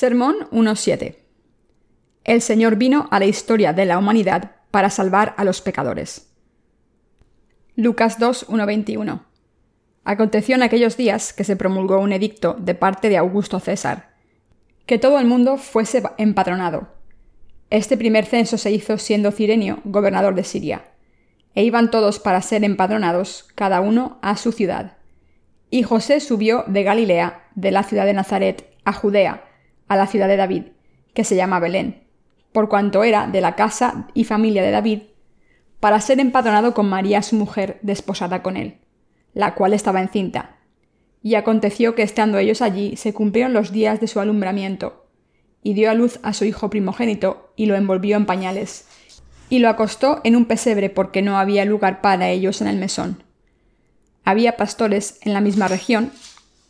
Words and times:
Sermón 0.00 0.48
1.7. 0.50 1.16
El 2.24 2.40
Señor 2.40 2.76
vino 2.76 3.06
a 3.10 3.18
la 3.18 3.26
historia 3.26 3.74
de 3.74 3.84
la 3.84 3.98
humanidad 3.98 4.52
para 4.70 4.88
salvar 4.88 5.34
a 5.36 5.44
los 5.44 5.60
pecadores. 5.60 6.32
Lucas 7.76 8.18
2.1.21. 8.18 9.20
Aconteció 10.04 10.54
en 10.54 10.62
aquellos 10.62 10.96
días 10.96 11.34
que 11.34 11.44
se 11.44 11.54
promulgó 11.54 11.98
un 11.98 12.14
edicto 12.14 12.56
de 12.58 12.74
parte 12.74 13.10
de 13.10 13.18
Augusto 13.18 13.60
César, 13.60 14.14
que 14.86 14.98
todo 14.98 15.18
el 15.18 15.26
mundo 15.26 15.58
fuese 15.58 16.02
empadronado. 16.16 16.88
Este 17.68 17.98
primer 17.98 18.24
censo 18.24 18.56
se 18.56 18.70
hizo 18.70 18.96
siendo 18.96 19.32
Cirenio 19.32 19.80
gobernador 19.84 20.34
de 20.34 20.44
Siria, 20.44 20.86
e 21.54 21.62
iban 21.62 21.90
todos 21.90 22.18
para 22.20 22.40
ser 22.40 22.64
empadronados, 22.64 23.50
cada 23.54 23.82
uno 23.82 24.18
a 24.22 24.38
su 24.38 24.50
ciudad. 24.52 24.96
Y 25.68 25.82
José 25.82 26.20
subió 26.20 26.64
de 26.68 26.84
Galilea, 26.84 27.50
de 27.54 27.70
la 27.70 27.82
ciudad 27.82 28.06
de 28.06 28.14
Nazaret, 28.14 28.66
a 28.86 28.94
Judea, 28.94 29.44
a 29.90 29.96
la 29.96 30.06
ciudad 30.06 30.28
de 30.28 30.36
David, 30.36 30.62
que 31.14 31.24
se 31.24 31.34
llama 31.34 31.58
Belén, 31.58 32.04
por 32.52 32.68
cuanto 32.68 33.02
era 33.02 33.26
de 33.26 33.40
la 33.40 33.56
casa 33.56 34.06
y 34.14 34.22
familia 34.22 34.62
de 34.62 34.70
David, 34.70 35.02
para 35.80 36.00
ser 36.00 36.20
empadronado 36.20 36.74
con 36.74 36.88
María 36.88 37.22
su 37.22 37.34
mujer, 37.34 37.80
desposada 37.82 38.40
con 38.40 38.56
él, 38.56 38.76
la 39.34 39.56
cual 39.56 39.72
estaba 39.72 40.00
encinta. 40.00 40.58
Y 41.24 41.34
aconteció 41.34 41.96
que 41.96 42.04
estando 42.04 42.38
ellos 42.38 42.62
allí 42.62 42.96
se 42.96 43.12
cumplieron 43.12 43.52
los 43.52 43.72
días 43.72 43.98
de 43.98 44.06
su 44.06 44.20
alumbramiento, 44.20 45.08
y 45.60 45.74
dio 45.74 45.90
a 45.90 45.94
luz 45.94 46.20
a 46.22 46.34
su 46.34 46.44
hijo 46.44 46.70
primogénito, 46.70 47.52
y 47.56 47.66
lo 47.66 47.74
envolvió 47.74 48.16
en 48.16 48.26
pañales, 48.26 48.86
y 49.48 49.58
lo 49.58 49.68
acostó 49.68 50.20
en 50.22 50.36
un 50.36 50.44
pesebre 50.44 50.88
porque 50.90 51.20
no 51.20 51.36
había 51.36 51.64
lugar 51.64 52.00
para 52.00 52.28
ellos 52.28 52.60
en 52.60 52.68
el 52.68 52.76
mesón. 52.76 53.24
Había 54.22 54.56
pastores 54.56 55.18
en 55.22 55.32
la 55.32 55.40
misma 55.40 55.66
región 55.66 56.12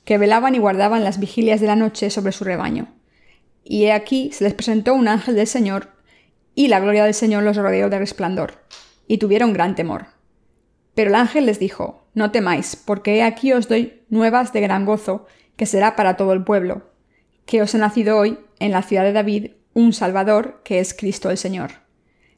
que 0.06 0.16
velaban 0.16 0.54
y 0.54 0.58
guardaban 0.58 1.04
las 1.04 1.20
vigilias 1.20 1.60
de 1.60 1.66
la 1.66 1.76
noche 1.76 2.08
sobre 2.08 2.32
su 2.32 2.44
rebaño 2.44 2.88
y 3.64 3.84
he 3.84 3.92
aquí 3.92 4.30
se 4.32 4.44
les 4.44 4.54
presentó 4.54 4.94
un 4.94 5.08
ángel 5.08 5.34
del 5.34 5.46
Señor, 5.46 5.90
y 6.54 6.68
la 6.68 6.80
gloria 6.80 7.04
del 7.04 7.14
Señor 7.14 7.42
los 7.42 7.56
rodeó 7.56 7.88
de 7.88 7.98
resplandor, 7.98 8.64
y 9.06 9.18
tuvieron 9.18 9.52
gran 9.52 9.74
temor. 9.74 10.06
Pero 10.94 11.10
el 11.10 11.14
ángel 11.14 11.46
les 11.46 11.58
dijo, 11.58 12.06
No 12.14 12.30
temáis, 12.30 12.76
porque 12.76 13.16
he 13.16 13.22
aquí 13.22 13.52
os 13.52 13.68
doy 13.68 14.02
nuevas 14.08 14.52
de 14.52 14.60
gran 14.60 14.84
gozo, 14.84 15.26
que 15.56 15.66
será 15.66 15.96
para 15.96 16.16
todo 16.16 16.32
el 16.32 16.44
pueblo, 16.44 16.90
que 17.46 17.62
os 17.62 17.74
ha 17.74 17.78
nacido 17.78 18.18
hoy, 18.18 18.38
en 18.58 18.72
la 18.72 18.82
ciudad 18.82 19.04
de 19.04 19.12
David, 19.12 19.52
un 19.74 19.92
Salvador, 19.92 20.60
que 20.64 20.80
es 20.80 20.94
Cristo 20.94 21.30
el 21.30 21.38
Señor. 21.38 21.70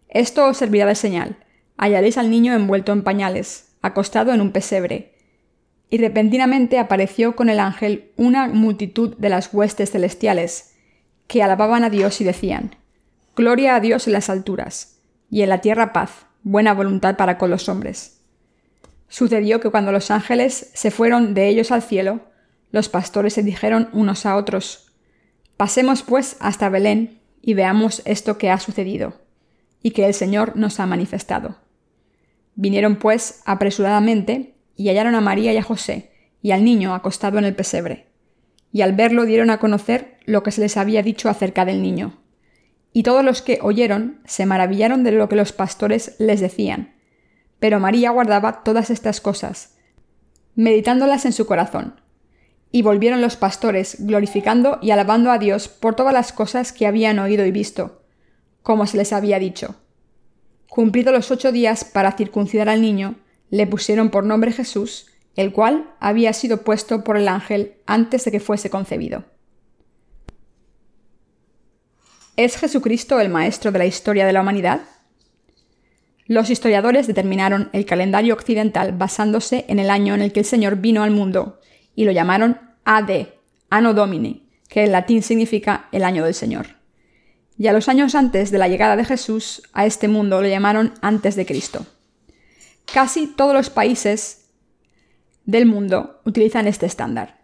Esto 0.08 0.46
os 0.46 0.58
servirá 0.58 0.86
de 0.86 0.94
señal. 0.94 1.36
Hallaréis 1.78 2.18
al 2.18 2.30
niño 2.30 2.54
envuelto 2.54 2.92
en 2.92 3.02
pañales, 3.02 3.74
acostado 3.80 4.32
en 4.32 4.40
un 4.40 4.52
pesebre. 4.52 5.14
Y 5.88 5.98
repentinamente 5.98 6.78
apareció 6.78 7.34
con 7.34 7.48
el 7.48 7.60
ángel 7.60 8.12
una 8.16 8.46
multitud 8.48 9.16
de 9.16 9.30
las 9.30 9.52
huestes 9.52 9.90
celestiales, 9.90 10.71
que 11.26 11.42
alababan 11.42 11.84
a 11.84 11.90
Dios 11.90 12.20
y 12.20 12.24
decían, 12.24 12.76
Gloria 13.34 13.74
a 13.74 13.80
Dios 13.80 14.06
en 14.06 14.12
las 14.12 14.28
alturas, 14.28 14.98
y 15.30 15.42
en 15.42 15.48
la 15.48 15.60
tierra 15.60 15.92
paz, 15.92 16.26
buena 16.42 16.74
voluntad 16.74 17.16
para 17.16 17.38
con 17.38 17.50
los 17.50 17.68
hombres. 17.68 18.20
Sucedió 19.08 19.60
que 19.60 19.70
cuando 19.70 19.92
los 19.92 20.10
ángeles 20.10 20.70
se 20.74 20.90
fueron 20.90 21.34
de 21.34 21.48
ellos 21.48 21.70
al 21.70 21.82
cielo, 21.82 22.20
los 22.70 22.88
pastores 22.88 23.34
se 23.34 23.42
dijeron 23.42 23.88
unos 23.92 24.26
a 24.26 24.36
otros, 24.36 24.92
Pasemos 25.56 26.02
pues 26.02 26.36
hasta 26.40 26.68
Belén 26.68 27.20
y 27.40 27.54
veamos 27.54 28.02
esto 28.04 28.38
que 28.38 28.50
ha 28.50 28.58
sucedido, 28.58 29.14
y 29.82 29.92
que 29.92 30.06
el 30.06 30.14
Señor 30.14 30.56
nos 30.56 30.80
ha 30.80 30.86
manifestado. 30.86 31.56
Vinieron 32.54 32.96
pues 32.96 33.42
apresuradamente 33.46 34.54
y 34.76 34.88
hallaron 34.88 35.14
a 35.14 35.20
María 35.20 35.52
y 35.52 35.56
a 35.56 35.62
José, 35.62 36.10
y 36.42 36.50
al 36.50 36.64
niño 36.64 36.94
acostado 36.94 37.38
en 37.38 37.44
el 37.44 37.54
pesebre 37.54 38.12
y 38.72 38.80
al 38.80 38.94
verlo 38.94 39.24
dieron 39.24 39.50
a 39.50 39.58
conocer 39.58 40.11
lo 40.24 40.42
que 40.42 40.50
se 40.50 40.60
les 40.60 40.76
había 40.76 41.02
dicho 41.02 41.28
acerca 41.28 41.64
del 41.64 41.82
niño. 41.82 42.18
Y 42.92 43.02
todos 43.02 43.24
los 43.24 43.42
que 43.42 43.58
oyeron 43.62 44.20
se 44.24 44.46
maravillaron 44.46 45.04
de 45.04 45.12
lo 45.12 45.28
que 45.28 45.36
los 45.36 45.52
pastores 45.52 46.16
les 46.18 46.40
decían. 46.40 46.94
Pero 47.58 47.80
María 47.80 48.10
guardaba 48.10 48.62
todas 48.64 48.90
estas 48.90 49.20
cosas, 49.20 49.76
meditándolas 50.54 51.24
en 51.24 51.32
su 51.32 51.46
corazón. 51.46 52.00
Y 52.70 52.82
volvieron 52.82 53.20
los 53.20 53.36
pastores, 53.36 53.96
glorificando 54.00 54.78
y 54.82 54.90
alabando 54.90 55.30
a 55.30 55.38
Dios 55.38 55.68
por 55.68 55.94
todas 55.94 56.14
las 56.14 56.32
cosas 56.32 56.72
que 56.72 56.86
habían 56.86 57.18
oído 57.18 57.44
y 57.44 57.50
visto, 57.50 58.02
como 58.62 58.86
se 58.86 58.96
les 58.96 59.12
había 59.12 59.38
dicho. 59.38 59.76
Cumplidos 60.68 61.12
los 61.12 61.30
ocho 61.30 61.52
días 61.52 61.84
para 61.84 62.12
circuncidar 62.12 62.70
al 62.70 62.80
niño, 62.80 63.16
le 63.50 63.66
pusieron 63.66 64.08
por 64.08 64.24
nombre 64.24 64.52
Jesús, 64.52 65.06
el 65.36 65.52
cual 65.52 65.94
había 66.00 66.32
sido 66.32 66.62
puesto 66.62 67.04
por 67.04 67.18
el 67.18 67.28
ángel 67.28 67.74
antes 67.86 68.24
de 68.24 68.30
que 68.30 68.40
fuese 68.40 68.70
concebido. 68.70 69.24
¿Es 72.36 72.56
Jesucristo 72.56 73.20
el 73.20 73.28
maestro 73.28 73.72
de 73.72 73.78
la 73.78 73.84
historia 73.84 74.24
de 74.24 74.32
la 74.32 74.40
humanidad? 74.40 74.80
Los 76.26 76.48
historiadores 76.48 77.06
determinaron 77.06 77.68
el 77.74 77.84
calendario 77.84 78.32
occidental 78.32 78.92
basándose 78.92 79.66
en 79.68 79.78
el 79.78 79.90
año 79.90 80.14
en 80.14 80.22
el 80.22 80.32
que 80.32 80.40
el 80.40 80.46
Señor 80.46 80.76
vino 80.76 81.02
al 81.02 81.10
mundo 81.10 81.60
y 81.94 82.06
lo 82.06 82.12
llamaron 82.12 82.58
AD, 82.84 83.26
Anno 83.68 83.92
Domini, 83.92 84.48
que 84.68 84.84
en 84.84 84.92
latín 84.92 85.22
significa 85.22 85.88
el 85.92 86.04
año 86.04 86.24
del 86.24 86.32
Señor. 86.32 86.68
Y 87.58 87.66
a 87.66 87.74
los 87.74 87.90
años 87.90 88.14
antes 88.14 88.50
de 88.50 88.56
la 88.56 88.68
llegada 88.68 88.96
de 88.96 89.04
Jesús 89.04 89.62
a 89.74 89.84
este 89.84 90.08
mundo 90.08 90.40
lo 90.40 90.48
llamaron 90.48 90.94
antes 91.02 91.36
de 91.36 91.44
Cristo. 91.44 91.84
Casi 92.90 93.26
todos 93.26 93.52
los 93.52 93.68
países 93.68 94.46
del 95.44 95.66
mundo 95.66 96.22
utilizan 96.24 96.66
este 96.66 96.86
estándar. 96.86 97.42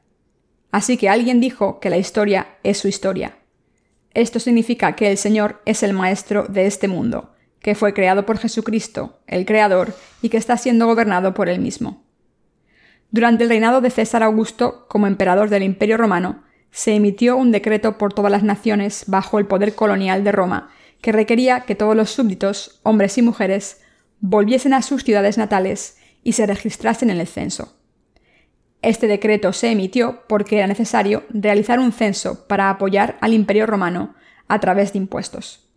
Así 0.71 0.97
que 0.97 1.11
alguien 1.11 1.41
dijo 1.43 1.79
que 1.79 1.91
la 1.91 1.99
historia 1.99 2.57
es 2.63 2.79
su 2.79 2.89
historia. 2.89 3.38
Esto 4.15 4.41
significa 4.41 4.97
que 4.97 5.11
el 5.11 5.19
Señor 5.19 5.61
es 5.65 5.83
el 5.83 5.93
Maestro 5.93 6.47
de 6.49 6.67
este 6.67 6.89
mundo, 6.89 7.35
que 7.61 7.75
fue 7.75 7.95
creado 7.95 8.27
por 8.27 8.39
Jesucristo, 8.39 9.19
el 9.27 9.45
Creador, 9.45 9.95
y 10.23 10.29
que 10.29 10.37
está 10.37 10.57
siendo 10.57 10.87
gobernado 10.87 11.35
por 11.35 11.49
él 11.49 11.61
mismo. 11.61 12.05
Durante 13.11 13.45
el 13.45 13.51
reinado 13.51 13.81
de 13.81 13.91
César 13.91 14.23
Augusto, 14.23 14.87
como 14.89 15.07
emperador 15.07 15.51
del 15.51 15.63
Imperio 15.63 15.97
Romano, 15.97 16.45
se 16.71 16.95
emitió 16.95 17.37
un 17.37 17.51
decreto 17.51 17.97
por 17.97 18.13
todas 18.13 18.31
las 18.31 18.43
naciones 18.43 19.05
bajo 19.07 19.39
el 19.39 19.47
poder 19.47 19.75
colonial 19.75 20.25
de 20.25 20.33
Roma, 20.33 20.71
que 21.01 21.13
requería 21.13 21.61
que 21.61 21.75
todos 21.75 21.97
los 21.97 22.11
súbditos, 22.11 22.81
hombres 22.83 23.17
y 23.19 23.23
mujeres, 23.23 23.81
volviesen 24.21 24.75
a 24.75 24.83
sus 24.83 25.05
ciudades 25.05 25.39
natales 25.39 25.97
y 26.23 26.33
se 26.33 26.47
registrasen 26.47 27.11
en 27.11 27.21
el 27.21 27.27
censo. 27.27 27.78
Este 28.89 29.07
decreto 29.07 29.53
se 29.53 29.71
emitió 29.71 30.23
porque 30.29 30.57
era 30.57 30.67
necesario 30.67 31.25
realizar 31.29 31.79
un 31.79 31.93
censo 31.93 32.47
para 32.49 32.71
apoyar 32.71 33.19
al 33.21 33.35
Imperio 33.35 33.67
romano 33.67 34.15
a 34.49 34.61
través 34.61 34.95
de 34.95 34.99
impuestos. 34.99 35.69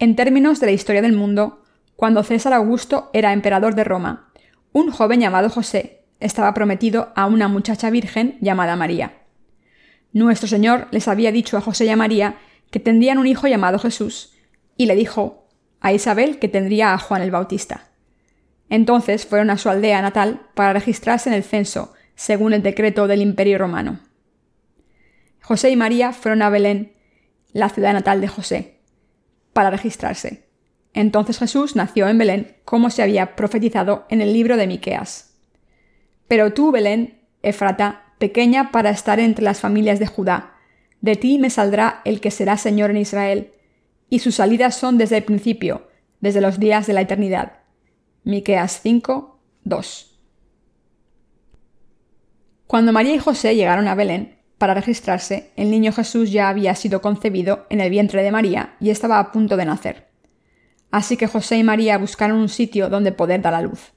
En 0.00 0.16
términos 0.16 0.58
de 0.58 0.66
la 0.66 0.72
historia 0.72 1.00
del 1.00 1.12
mundo, 1.12 1.62
cuando 1.94 2.24
César 2.24 2.54
Augusto 2.54 3.08
era 3.12 3.32
emperador 3.32 3.76
de 3.76 3.84
Roma, 3.84 4.32
un 4.72 4.90
joven 4.90 5.20
llamado 5.20 5.48
José 5.48 6.06
estaba 6.18 6.54
prometido 6.54 7.12
a 7.14 7.26
una 7.26 7.46
muchacha 7.46 7.88
virgen 7.88 8.36
llamada 8.40 8.74
María. 8.74 9.22
Nuestro 10.12 10.48
Señor 10.48 10.88
les 10.90 11.06
había 11.06 11.30
dicho 11.30 11.56
a 11.56 11.60
José 11.60 11.84
y 11.84 11.90
a 11.90 11.96
María 11.96 12.34
que 12.72 12.80
tendrían 12.80 13.18
un 13.18 13.28
hijo 13.28 13.46
llamado 13.46 13.78
Jesús, 13.78 14.34
y 14.76 14.86
le 14.86 14.96
dijo 14.96 15.46
a 15.78 15.92
Isabel 15.92 16.40
que 16.40 16.48
tendría 16.48 16.94
a 16.94 16.98
Juan 16.98 17.22
el 17.22 17.30
Bautista. 17.30 17.92
Entonces 18.70 19.24
fueron 19.24 19.50
a 19.50 19.56
su 19.56 19.68
aldea 19.68 20.02
natal 20.02 20.48
para 20.54 20.72
registrarse 20.72 21.28
en 21.28 21.36
el 21.36 21.44
censo 21.44 21.94
según 22.18 22.52
el 22.52 22.64
decreto 22.64 23.06
del 23.06 23.22
Imperio 23.22 23.58
romano. 23.58 24.00
José 25.40 25.70
y 25.70 25.76
María 25.76 26.12
fueron 26.12 26.42
a 26.42 26.50
Belén, 26.50 26.92
la 27.52 27.68
ciudad 27.68 27.92
natal 27.92 28.20
de 28.20 28.26
José, 28.26 28.80
para 29.52 29.70
registrarse. 29.70 30.48
Entonces 30.94 31.38
Jesús 31.38 31.76
nació 31.76 32.08
en 32.08 32.18
Belén, 32.18 32.56
como 32.64 32.90
se 32.90 33.04
había 33.04 33.36
profetizado 33.36 34.04
en 34.10 34.20
el 34.20 34.32
libro 34.32 34.56
de 34.56 34.66
Miqueas. 34.66 35.38
Pero 36.26 36.52
tú, 36.52 36.72
Belén, 36.72 37.20
Efrata, 37.42 38.12
pequeña 38.18 38.72
para 38.72 38.90
estar 38.90 39.20
entre 39.20 39.44
las 39.44 39.60
familias 39.60 40.00
de 40.00 40.08
Judá, 40.08 40.56
de 41.00 41.14
ti 41.14 41.38
me 41.38 41.50
saldrá 41.50 42.02
el 42.04 42.20
que 42.20 42.32
será 42.32 42.56
Señor 42.56 42.90
en 42.90 42.96
Israel, 42.96 43.52
y 44.10 44.18
sus 44.18 44.34
salidas 44.34 44.74
son 44.74 44.98
desde 44.98 45.18
el 45.18 45.22
principio, 45.22 45.88
desde 46.20 46.40
los 46.40 46.58
días 46.58 46.88
de 46.88 46.94
la 46.94 47.02
eternidad. 47.02 47.60
Miqueas 48.24 48.80
5, 48.82 49.38
2. 49.62 50.07
Cuando 52.68 52.92
María 52.92 53.14
y 53.14 53.18
José 53.18 53.56
llegaron 53.56 53.88
a 53.88 53.94
Belén 53.94 54.36
para 54.58 54.74
registrarse, 54.74 55.52
el 55.56 55.70
niño 55.70 55.90
Jesús 55.90 56.30
ya 56.30 56.50
había 56.50 56.74
sido 56.74 57.00
concebido 57.00 57.64
en 57.70 57.80
el 57.80 57.88
vientre 57.88 58.22
de 58.22 58.30
María 58.30 58.76
y 58.78 58.90
estaba 58.90 59.18
a 59.18 59.32
punto 59.32 59.56
de 59.56 59.64
nacer. 59.64 60.08
Así 60.90 61.16
que 61.16 61.26
José 61.26 61.56
y 61.56 61.64
María 61.64 61.96
buscaron 61.96 62.36
un 62.36 62.50
sitio 62.50 62.90
donde 62.90 63.10
poder 63.10 63.40
dar 63.40 63.54
a 63.54 63.62
luz. 63.62 63.94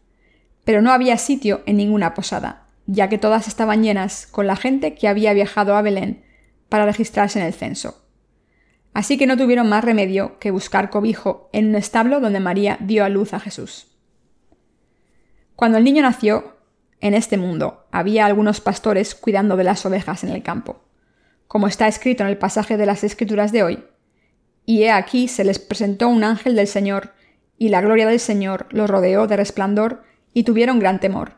Pero 0.63 0.81
no 0.81 0.93
había 0.93 1.17
sitio 1.17 1.63
en 1.65 1.75
ninguna 1.75 2.13
posada, 2.13 2.69
ya 2.85 3.09
que 3.09 3.17
todas 3.17 3.49
estaban 3.49 3.83
llenas 3.83 4.25
con 4.25 4.47
la 4.47 4.55
gente 4.55 4.95
que 4.95 5.09
había 5.09 5.33
viajado 5.33 5.75
a 5.75 5.81
Belén 5.81 6.23
para 6.69 6.85
registrarse 6.85 7.41
en 7.41 7.47
el 7.47 7.53
censo. 7.53 8.05
Así 8.93 9.17
que 9.17 9.27
no 9.27 9.35
tuvieron 9.35 9.67
más 9.67 9.83
remedio 9.83 10.39
que 10.39 10.49
buscar 10.49 10.89
cobijo 10.89 11.49
en 11.51 11.67
un 11.67 11.75
establo 11.75 12.21
donde 12.21 12.39
María 12.39 12.77
dio 12.79 13.03
a 13.03 13.09
luz 13.09 13.33
a 13.33 13.41
Jesús. 13.41 13.87
Cuando 15.57 15.77
el 15.77 15.83
niño 15.83 16.03
nació, 16.03 16.60
en 17.01 17.15
este 17.15 17.37
mundo 17.37 17.87
había 17.91 18.25
algunos 18.25 18.61
pastores 18.61 19.15
cuidando 19.15 19.57
de 19.57 19.63
las 19.63 19.85
ovejas 19.85 20.23
en 20.23 20.29
el 20.29 20.43
campo. 20.43 20.83
como 21.47 21.67
está 21.67 21.89
escrito 21.89 22.23
en 22.23 22.29
el 22.29 22.37
pasaje 22.37 22.77
de 22.77 22.85
las 22.85 23.03
Escrituras 23.03 23.51
de 23.51 23.63
hoy. 23.63 23.83
Y 24.65 24.83
he 24.83 24.91
aquí 24.91 25.27
se 25.27 25.43
les 25.43 25.59
presentó 25.59 26.07
un 26.07 26.23
ángel 26.23 26.55
del 26.55 26.67
Señor, 26.67 27.11
y 27.57 27.67
la 27.67 27.81
gloria 27.81 28.07
del 28.07 28.21
Señor 28.21 28.67
los 28.69 28.89
rodeó 28.89 29.27
de 29.27 29.35
resplandor, 29.35 30.03
y 30.33 30.43
tuvieron 30.43 30.79
gran 30.79 31.01
temor. 31.01 31.33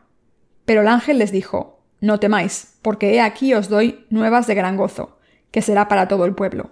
Pero 0.66 0.82
el 0.82 0.86
ángel 0.86 1.18
les 1.18 1.32
dijo, 1.32 1.82
No 2.00 2.20
temáis, 2.20 2.78
porque 2.80 3.14
he 3.14 3.20
aquí 3.20 3.54
os 3.54 3.68
doy 3.68 4.06
nuevas 4.08 4.46
de 4.46 4.54
gran 4.54 4.76
gozo, 4.76 5.18
que 5.50 5.62
será 5.62 5.88
para 5.88 6.06
todo 6.06 6.26
el 6.26 6.36
pueblo. 6.36 6.70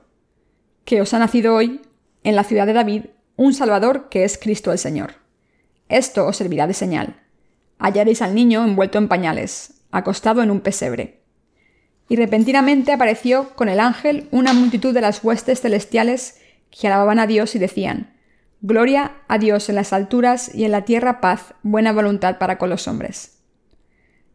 Que 0.85 1.01
os 1.01 1.13
ha 1.13 1.19
nacido 1.19 1.57
hoy, 1.57 1.81
en 2.23 2.37
la 2.37 2.45
ciudad 2.45 2.67
de 2.67 2.75
David, 2.75 3.07
un 3.35 3.55
Salvador 3.55 4.09
que 4.09 4.23
es 4.23 4.39
Cristo 4.39 4.71
el 4.71 4.79
Señor. 4.79 5.15
Esto 5.89 6.29
os 6.29 6.37
servirá 6.37 6.69
de 6.69 6.75
señal. 6.75 7.23
Hallaréis 7.83 8.23
al 8.23 8.37
niño 8.37 8.65
envuelto 8.65 8.99
en 8.99 9.09
pañales, 9.09 9.83
acostado 9.91 10.41
en 10.41 10.53
un 10.53 10.61
pesebre. 10.61 11.25
Y 12.09 12.15
repentinamente 12.15 12.93
apareció 12.93 13.57
con 13.57 13.69
el 13.69 13.81
ángel 13.81 14.29
una 14.31 14.53
multitud 14.53 14.95
de 14.95 15.01
las 15.01 15.25
huestes 15.25 15.63
celestiales 15.63 16.41
que 16.71 16.87
alababan 16.87 17.19
a 17.19 17.27
Dios 17.27 17.57
y 17.57 17.59
decían, 17.59 18.15
Gloria 18.61 19.17
a 19.27 19.39
Dios 19.39 19.69
en 19.69 19.75
las 19.75 19.93
alturas 19.93 20.55
y 20.55 20.63
en 20.63 20.71
la 20.71 20.85
tierra 20.85 21.21
paz, 21.21 21.55
buena 21.65 21.93
voluntad 21.93 22.39
para 22.39 22.57
con 22.57 22.71
los 22.71 22.87
hombres. 22.87 23.41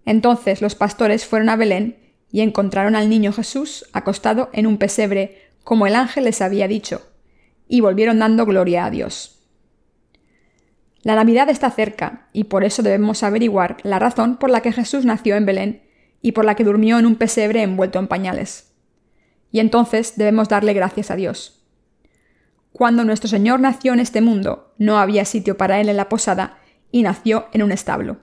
Entonces 0.04 0.62
los 0.62 0.76
pastores 0.76 1.26
fueron 1.26 1.48
a 1.48 1.56
Belén 1.56 1.96
y 2.30 2.42
encontraron 2.42 2.98
al 2.98 3.08
niño 3.08 3.32
Jesús 3.32 3.86
acostado 3.94 4.50
en 4.52 4.68
un 4.68 4.78
pesebre, 4.78 5.54
como 5.64 5.88
el 5.88 5.96
ángel 5.96 6.26
les 6.26 6.42
había 6.42 6.68
dicho, 6.68 7.02
y 7.70 7.80
volvieron 7.80 8.20
dando 8.20 8.46
gloria 8.46 8.84
a 8.84 8.90
Dios. 8.90 9.37
La 11.08 11.16
Navidad 11.16 11.50
está 11.50 11.72
cerca, 11.72 12.28
y 12.34 12.44
por 12.44 12.66
eso 12.66 12.84
debemos 12.84 13.24
averiguar 13.24 13.78
la 13.84 13.98
razón 13.98 14.36
por 14.36 14.50
la 14.50 14.60
que 14.60 14.74
Jesús 14.74 15.06
nació 15.06 15.38
en 15.38 15.46
Belén 15.46 15.84
y 16.22 16.34
por 16.34 16.44
la 16.44 16.56
que 16.56 16.66
durmió 16.66 17.00
en 17.00 17.06
un 17.06 17.16
pesebre 17.16 17.64
envuelto 17.64 17.98
en 17.98 18.08
pañales. 18.08 18.74
Y 19.50 19.62
entonces 19.62 20.18
debemos 20.18 20.50
darle 20.50 20.74
gracias 20.74 21.10
a 21.10 21.16
Dios. 21.16 21.66
Cuando 22.74 23.06
nuestro 23.06 23.30
Señor 23.30 23.62
nació 23.62 23.94
en 23.94 24.02
este 24.02 24.20
mundo, 24.20 24.74
no 24.78 25.00
había 25.00 25.24
sitio 25.24 25.56
para 25.56 25.80
él 25.80 25.88
en 25.88 25.96
la 25.96 26.10
posada 26.10 26.58
y 26.92 27.04
nació 27.04 27.48
en 27.54 27.64
un 27.64 27.72
establo. 27.72 28.18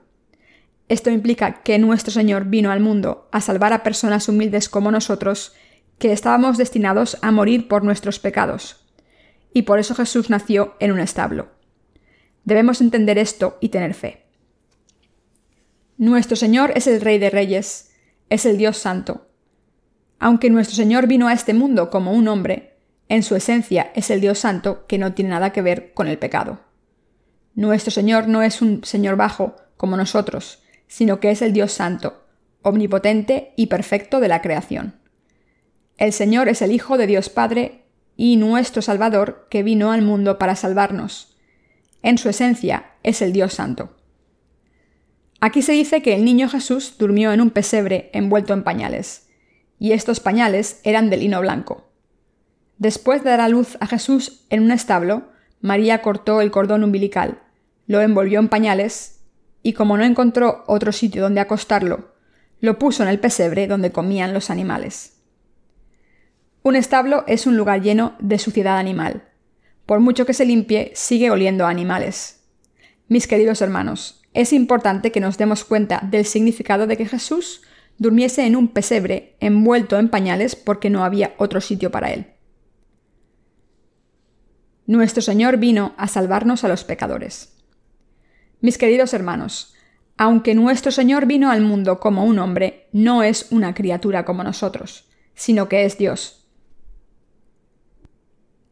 Esto 0.87 1.09
implica 1.09 1.63
que 1.63 1.79
nuestro 1.79 2.11
Señor 2.11 2.45
vino 2.45 2.69
al 2.69 2.81
mundo 2.81 3.29
a 3.31 3.41
salvar 3.41 3.73
a 3.73 3.81
personas 3.81 4.29
humildes 4.29 4.69
como 4.69 4.91
nosotros, 4.91 5.55
que 5.97 6.11
estábamos 6.11 6.59
destinados 6.59 7.17
a 7.23 7.31
morir 7.31 7.67
por 7.67 7.83
nuestros 7.83 8.19
pecados. 8.19 8.85
Y 9.53 9.63
por 9.63 9.79
eso 9.79 9.95
Jesús 9.95 10.29
nació 10.29 10.75
en 10.79 10.91
un 10.91 10.99
establo. 10.99 11.54
Debemos 12.45 12.79
entender 12.79 13.17
esto 13.17 13.57
y 13.59 13.69
tener 13.69 13.95
fe. 13.95 14.23
Nuestro 15.97 16.35
Señor 16.35 16.71
es 16.75 16.85
el 16.85 17.01
Rey 17.01 17.17
de 17.17 17.31
Reyes, 17.31 17.91
es 18.29 18.45
el 18.45 18.57
Dios 18.57 18.77
Santo. 18.77 19.27
Aunque 20.19 20.51
nuestro 20.51 20.75
Señor 20.75 21.07
vino 21.07 21.27
a 21.27 21.33
este 21.33 21.55
mundo 21.55 21.89
como 21.89 22.13
un 22.13 22.27
hombre, 22.27 22.77
en 23.09 23.23
su 23.23 23.35
esencia 23.35 23.91
es 23.95 24.11
el 24.11 24.21
Dios 24.21 24.39
Santo 24.39 24.85
que 24.87 24.99
no 24.99 25.13
tiene 25.13 25.31
nada 25.31 25.51
que 25.51 25.63
ver 25.63 25.93
con 25.93 26.07
el 26.07 26.19
pecado. 26.19 26.59
Nuestro 27.55 27.91
Señor 27.91 28.27
no 28.27 28.43
es 28.43 28.61
un 28.61 28.83
Señor 28.83 29.15
bajo 29.15 29.55
como 29.75 29.97
nosotros, 29.97 30.61
sino 30.87 31.19
que 31.19 31.31
es 31.31 31.41
el 31.41 31.51
Dios 31.51 31.71
Santo, 31.71 32.25
omnipotente 32.61 33.53
y 33.55 33.67
perfecto 33.67 34.19
de 34.19 34.27
la 34.27 34.41
creación. 34.41 34.95
El 35.97 36.13
Señor 36.13 36.47
es 36.47 36.61
el 36.61 36.71
Hijo 36.71 36.97
de 36.97 37.07
Dios 37.07 37.29
Padre 37.29 37.85
y 38.15 38.37
nuestro 38.37 38.83
Salvador 38.83 39.47
que 39.49 39.63
vino 39.63 39.91
al 39.91 40.03
mundo 40.03 40.37
para 40.37 40.55
salvarnos 40.55 41.34
en 42.05 42.19
su 42.19 42.29
esencia, 42.29 42.91
es 43.01 43.23
el 43.23 43.33
Dios 43.33 43.55
Santo. 43.55 43.97
Aquí 45.41 45.63
se 45.63 45.71
dice 45.71 46.03
que 46.03 46.13
el 46.13 46.23
niño 46.23 46.47
Jesús 46.47 46.97
durmió 46.99 47.33
en 47.33 47.41
un 47.41 47.49
pesebre 47.49 48.11
envuelto 48.13 48.53
en 48.53 48.63
pañales, 48.63 49.27
y 49.79 49.91
estos 49.91 50.19
pañales 50.19 50.79
eran 50.83 51.09
de 51.09 51.17
lino 51.17 51.41
blanco. 51.41 51.89
Después 52.77 53.23
de 53.23 53.31
dar 53.31 53.41
a 53.41 53.49
luz 53.49 53.75
a 53.79 53.87
Jesús 53.87 54.45
en 54.51 54.61
un 54.61 54.71
establo, 54.71 55.29
María 55.61 56.03
cortó 56.03 56.41
el 56.41 56.51
cordón 56.51 56.83
umbilical, 56.83 57.41
lo 57.87 58.01
envolvió 58.01 58.39
en 58.39 58.49
pañales, 58.49 59.21
y 59.63 59.73
como 59.73 59.97
no 59.97 60.03
encontró 60.03 60.63
otro 60.67 60.91
sitio 60.91 61.23
donde 61.23 61.41
acostarlo, 61.41 62.13
lo 62.59 62.77
puso 62.77 63.01
en 63.01 63.09
el 63.09 63.19
pesebre 63.19 63.65
donde 63.65 63.91
comían 63.91 64.31
los 64.31 64.51
animales. 64.51 65.23
Un 66.61 66.75
establo 66.75 67.23
es 67.25 67.47
un 67.47 67.57
lugar 67.57 67.81
lleno 67.81 68.13
de 68.19 68.37
suciedad 68.37 68.77
animal, 68.77 69.23
por 69.85 69.99
mucho 69.99 70.25
que 70.25 70.33
se 70.33 70.45
limpie, 70.45 70.91
sigue 70.95 71.31
oliendo 71.31 71.65
a 71.65 71.69
animales. 71.69 72.41
Mis 73.07 73.27
queridos 73.27 73.61
hermanos, 73.61 74.21
es 74.33 74.51
importante 74.51 75.11
que 75.11 75.19
nos 75.19 75.37
demos 75.37 75.63
cuenta 75.63 76.01
del 76.03 76.25
significado 76.25 76.87
de 76.87 76.97
que 76.97 77.05
Jesús 77.05 77.61
durmiese 77.97 78.45
en 78.45 78.55
un 78.55 78.67
pesebre 78.67 79.35
envuelto 79.39 79.97
en 79.97 80.09
pañales 80.09 80.55
porque 80.55 80.89
no 80.89 81.03
había 81.03 81.35
otro 81.37 81.61
sitio 81.61 81.91
para 81.91 82.11
él. 82.11 82.27
Nuestro 84.87 85.21
Señor 85.21 85.57
vino 85.57 85.93
a 85.97 86.07
salvarnos 86.07 86.63
a 86.63 86.67
los 86.67 86.83
pecadores. 86.83 87.55
Mis 88.59 88.77
queridos 88.77 89.13
hermanos, 89.13 89.73
aunque 90.17 90.55
nuestro 90.55 90.91
Señor 90.91 91.25
vino 91.25 91.51
al 91.51 91.61
mundo 91.61 91.99
como 91.99 92.25
un 92.25 92.39
hombre, 92.39 92.87
no 92.91 93.23
es 93.23 93.47
una 93.51 93.73
criatura 93.73 94.25
como 94.25 94.43
nosotros, 94.43 95.07
sino 95.33 95.69
que 95.69 95.85
es 95.85 95.97
Dios 95.97 96.44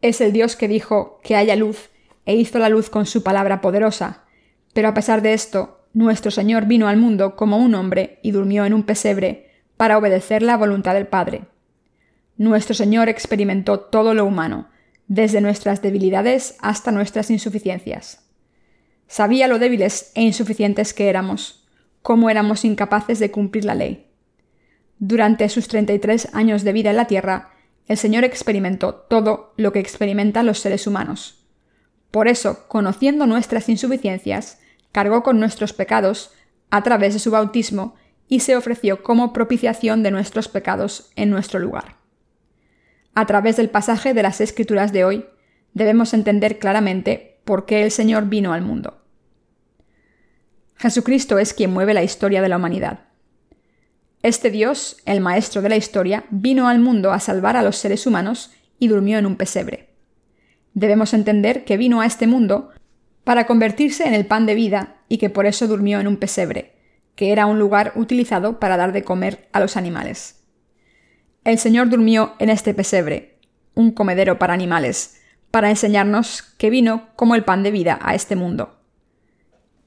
es 0.04 0.22
el 0.22 0.34
Dios 0.34 0.56
que 0.56 0.68
dijo 0.68 1.20
que 1.24 1.36
haya 1.36 1.56
luz 1.56 1.90
e 2.26 2.36
hizo 2.36 2.60
la 2.60 2.70
luz 2.70 2.90
con 2.90 3.06
su 3.06 3.24
palabra 3.24 3.62
poderosa. 3.62 4.26
Pero 4.74 4.90
a 4.90 4.94
pesar 4.94 5.22
de 5.22 5.34
esto, 5.34 5.88
nuestro 5.94 6.30
Señor 6.30 6.66
vino 6.66 6.88
al 6.88 6.98
mundo 6.98 7.36
como 7.36 7.58
un 7.58 7.74
hombre 7.74 8.20
y 8.22 8.32
durmió 8.32 8.66
en 8.66 8.74
un 8.74 8.84
pesebre 8.84 9.50
para 9.78 9.98
obedecer 9.98 10.44
la 10.44 10.58
voluntad 10.58 10.94
del 10.94 11.08
Padre. 11.08 11.46
Nuestro 12.38 12.76
Señor 12.76 13.08
experimentó 13.08 13.80
todo 13.80 14.14
lo 14.14 14.26
humano, 14.26 14.68
desde 15.08 15.42
nuestras 15.42 15.82
debilidades 15.82 16.58
hasta 16.60 16.92
nuestras 16.92 17.30
insuficiencias. 17.30 18.26
Sabía 19.08 19.48
lo 19.48 19.58
débiles 19.58 20.12
e 20.16 20.22
insuficientes 20.22 20.94
que 20.94 21.08
éramos, 21.08 21.66
cómo 22.02 22.30
éramos 22.30 22.66
incapaces 22.66 23.20
de 23.20 23.32
cumplir 23.32 23.64
la 23.64 23.76
ley. 23.76 24.08
Durante 25.00 25.48
sus 25.50 25.68
33 25.70 26.34
años 26.34 26.64
de 26.64 26.74
vida 26.74 26.90
en 26.90 26.98
la 26.98 27.08
tierra, 27.08 27.53
el 27.88 27.98
Señor 27.98 28.24
experimentó 28.24 28.94
todo 28.96 29.54
lo 29.58 29.72
que 29.72 29.80
experimentan 29.80 30.46
los 30.46 30.60
seres 30.60 30.88
humanos. 30.88 31.46
Por 32.12 32.28
eso, 32.28 32.68
conociendo 32.68 33.26
nuestras 33.26 33.68
insuficiencias, 33.70 34.60
cargó 34.92 35.24
con 35.24 35.40
nuestros 35.40 35.74
pecados 35.74 36.32
a 36.70 36.84
través 36.84 37.14
de 37.14 37.20
su 37.20 37.32
bautismo 37.32 37.96
y 38.28 38.40
se 38.40 38.56
ofreció 38.56 39.04
como 39.04 39.34
propiciación 39.34 40.04
de 40.04 40.12
nuestros 40.12 40.48
pecados 40.48 41.12
en 41.16 41.30
nuestro 41.30 41.60
lugar. 41.60 41.98
A 43.16 43.26
través 43.26 43.58
del 43.58 43.70
pasaje 43.70 44.14
de 44.14 44.24
las 44.24 44.42
Escrituras 44.42 44.92
de 44.92 45.06
hoy, 45.06 45.26
debemos 45.74 46.14
entender 46.14 46.60
claramente 46.60 47.42
por 47.44 47.66
qué 47.66 47.84
el 47.84 47.92
Señor 47.92 48.28
vino 48.28 48.54
al 48.54 48.62
mundo. 48.62 49.02
Jesucristo 50.76 51.38
es 51.38 51.54
quien 51.54 51.72
mueve 51.72 51.94
la 51.94 52.04
historia 52.04 52.42
de 52.42 52.50
la 52.50 52.58
humanidad. 52.58 53.06
Este 54.24 54.52
Dios, 54.52 55.02
el 55.06 55.20
maestro 55.20 55.62
de 55.62 55.68
la 55.68 55.76
historia, 55.76 56.24
vino 56.30 56.70
al 56.70 56.80
mundo 56.80 57.12
a 57.12 57.20
salvar 57.20 57.58
a 57.58 57.62
los 57.62 57.76
seres 57.76 58.08
humanos 58.08 58.52
y 58.80 58.88
durmió 58.88 59.18
en 59.18 59.26
un 59.26 59.36
pesebre. 59.36 59.90
Debemos 60.74 61.14
entender 61.14 61.66
que 61.66 61.76
vino 61.76 62.00
a 62.00 62.06
este 62.06 62.26
mundo 62.26 62.70
para 63.26 63.46
convertirse 63.46 64.08
en 64.08 64.14
el 64.14 64.26
pan 64.26 64.46
de 64.46 64.56
vida 64.56 64.96
y 65.10 65.18
que 65.18 65.30
por 65.30 65.46
eso 65.46 65.68
durmió 65.68 66.00
en 66.00 66.08
un 66.08 66.16
pesebre, 66.16 66.72
que 67.16 67.34
era 67.34 67.48
un 67.48 67.60
lugar 67.60 67.92
utilizado 67.96 68.62
para 68.62 68.78
dar 68.78 68.94
de 68.94 69.04
comer 69.04 69.50
a 69.52 69.60
los 69.60 69.76
animales. 69.76 70.46
El 71.44 71.58
Señor 71.60 71.90
durmió 71.90 72.36
en 72.40 72.50
este 72.50 72.74
pesebre, 72.74 73.40
un 73.76 73.92
comedero 73.92 74.40
para 74.40 74.54
animales, 74.54 75.20
para 75.52 75.70
enseñarnos 75.70 76.44
que 76.58 76.70
vino 76.70 77.10
como 77.18 77.36
el 77.36 77.44
pan 77.44 77.62
de 77.62 77.72
vida 77.72 78.00
a 78.02 78.16
este 78.16 78.38
mundo. 78.38 78.83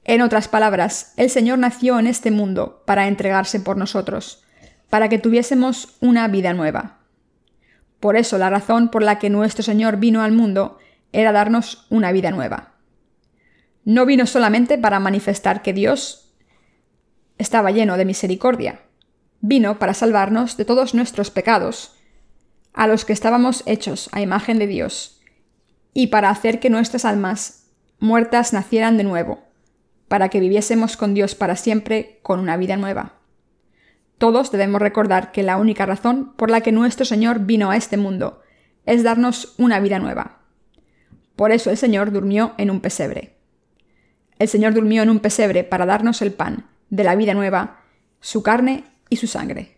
En 0.07 0.21
otras 0.21 0.47
palabras, 0.47 1.11
el 1.17 1.29
Señor 1.29 1.59
nació 1.59 1.99
en 1.99 2.07
este 2.07 2.31
mundo 2.31 2.81
para 2.85 3.09
entregarse 3.09 3.59
por 3.59 3.75
nosotros, 3.75 4.41
para 4.89 5.09
que 5.09 5.19
tuviésemos 5.19 5.97
una 5.99 6.29
vida 6.29 6.53
nueva. 6.53 6.99
Por 7.99 8.15
eso 8.15 8.37
la 8.37 8.49
razón 8.49 8.87
por 8.87 9.03
la 9.03 9.19
que 9.19 9.29
nuestro 9.29 9.63
Señor 9.63 9.97
vino 9.97 10.21
al 10.21 10.31
mundo 10.31 10.77
era 11.11 11.33
darnos 11.33 11.87
una 11.89 12.13
vida 12.13 12.31
nueva. 12.31 12.75
No 13.83 14.05
vino 14.05 14.25
solamente 14.27 14.77
para 14.77 15.01
manifestar 15.01 15.61
que 15.61 15.73
Dios 15.73 16.33
estaba 17.37 17.71
lleno 17.71 17.97
de 17.97 18.05
misericordia, 18.05 18.79
vino 19.41 19.77
para 19.77 19.93
salvarnos 19.93 20.55
de 20.55 20.63
todos 20.63 20.93
nuestros 20.93 21.31
pecados, 21.31 21.97
a 22.71 22.87
los 22.87 23.03
que 23.03 23.11
estábamos 23.11 23.61
hechos 23.65 24.09
a 24.13 24.21
imagen 24.21 24.57
de 24.57 24.67
Dios, 24.67 25.19
y 25.93 26.07
para 26.07 26.29
hacer 26.29 26.61
que 26.61 26.69
nuestras 26.69 27.03
almas 27.03 27.65
muertas 27.99 28.53
nacieran 28.53 28.95
de 28.95 29.03
nuevo 29.03 29.46
para 30.07 30.29
que 30.29 30.39
viviésemos 30.39 30.97
con 30.97 31.13
Dios 31.13 31.35
para 31.35 31.55
siempre 31.55 32.19
con 32.23 32.39
una 32.39 32.57
vida 32.57 32.77
nueva. 32.77 33.13
Todos 34.17 34.51
debemos 34.51 34.81
recordar 34.81 35.31
que 35.31 35.43
la 35.43 35.57
única 35.57 35.85
razón 35.85 36.33
por 36.35 36.49
la 36.49 36.61
que 36.61 36.71
nuestro 36.71 37.05
Señor 37.05 37.41
vino 37.41 37.69
a 37.69 37.77
este 37.77 37.97
mundo 37.97 38.41
es 38.85 39.03
darnos 39.03 39.53
una 39.57 39.79
vida 39.79 39.99
nueva. 39.99 40.39
Por 41.35 41.51
eso 41.51 41.69
el 41.69 41.77
Señor 41.77 42.11
durmió 42.11 42.53
en 42.57 42.71
un 42.71 42.79
pesebre. 42.79 43.37
El 44.39 44.47
Señor 44.47 44.73
durmió 44.73 45.03
en 45.03 45.09
un 45.09 45.19
pesebre 45.19 45.63
para 45.63 45.85
darnos 45.85 46.21
el 46.21 46.33
pan 46.33 46.65
de 46.89 47.03
la 47.03 47.15
vida 47.15 47.33
nueva, 47.33 47.81
su 48.21 48.41
carne 48.41 48.85
y 49.09 49.17
su 49.17 49.27
sangre. 49.27 49.77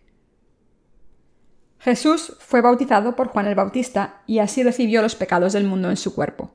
Jesús 1.78 2.36
fue 2.40 2.60
bautizado 2.60 3.16
por 3.16 3.28
Juan 3.28 3.46
el 3.46 3.54
Bautista 3.54 4.22
y 4.26 4.38
así 4.38 4.62
recibió 4.62 5.02
los 5.02 5.16
pecados 5.16 5.54
del 5.54 5.64
mundo 5.64 5.90
en 5.90 5.96
su 5.96 6.14
cuerpo. 6.14 6.54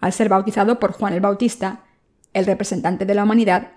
Al 0.00 0.12
ser 0.12 0.28
bautizado 0.28 0.80
por 0.80 0.92
Juan 0.92 1.12
el 1.12 1.20
Bautista, 1.20 1.84
el 2.32 2.46
representante 2.46 3.06
de 3.06 3.14
la 3.14 3.24
humanidad, 3.24 3.72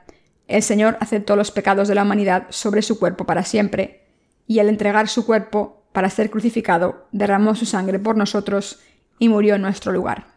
el 0.47 0.61
Señor 0.61 0.97
aceptó 0.99 1.35
los 1.35 1.51
pecados 1.51 1.87
de 1.87 1.95
la 1.95 2.03
humanidad 2.03 2.47
sobre 2.49 2.81
su 2.81 2.99
cuerpo 2.99 3.25
para 3.25 3.43
siempre, 3.43 4.05
y 4.47 4.59
al 4.59 4.69
entregar 4.69 5.07
su 5.07 5.25
cuerpo 5.25 5.83
para 5.91 6.09
ser 6.09 6.29
crucificado, 6.29 7.07
derramó 7.11 7.55
su 7.55 7.65
sangre 7.65 7.99
por 7.99 8.17
nosotros 8.17 8.79
y 9.19 9.29
murió 9.29 9.55
en 9.55 9.61
nuestro 9.61 9.91
lugar. 9.91 10.27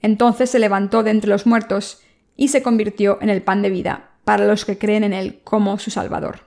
Entonces 0.00 0.50
se 0.50 0.58
levantó 0.58 1.02
de 1.02 1.10
entre 1.10 1.30
los 1.30 1.46
muertos 1.46 2.02
y 2.36 2.48
se 2.48 2.62
convirtió 2.62 3.18
en 3.20 3.30
el 3.30 3.42
pan 3.42 3.62
de 3.62 3.70
vida 3.70 4.10
para 4.24 4.46
los 4.46 4.64
que 4.64 4.78
creen 4.78 5.04
en 5.04 5.12
Él 5.12 5.40
como 5.42 5.78
su 5.78 5.90
Salvador. 5.90 6.40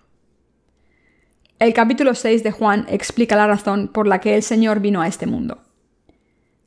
El 1.59 1.73
capítulo 1.73 2.15
6 2.15 2.43
de 2.43 2.51
Juan 2.51 2.85
explica 2.89 3.35
la 3.35 3.45
razón 3.45 3.89
por 3.89 4.07
la 4.07 4.19
que 4.19 4.35
el 4.35 4.41
Señor 4.41 4.79
vino 4.79 5.01
a 5.01 5.07
este 5.07 5.27
mundo. 5.27 5.61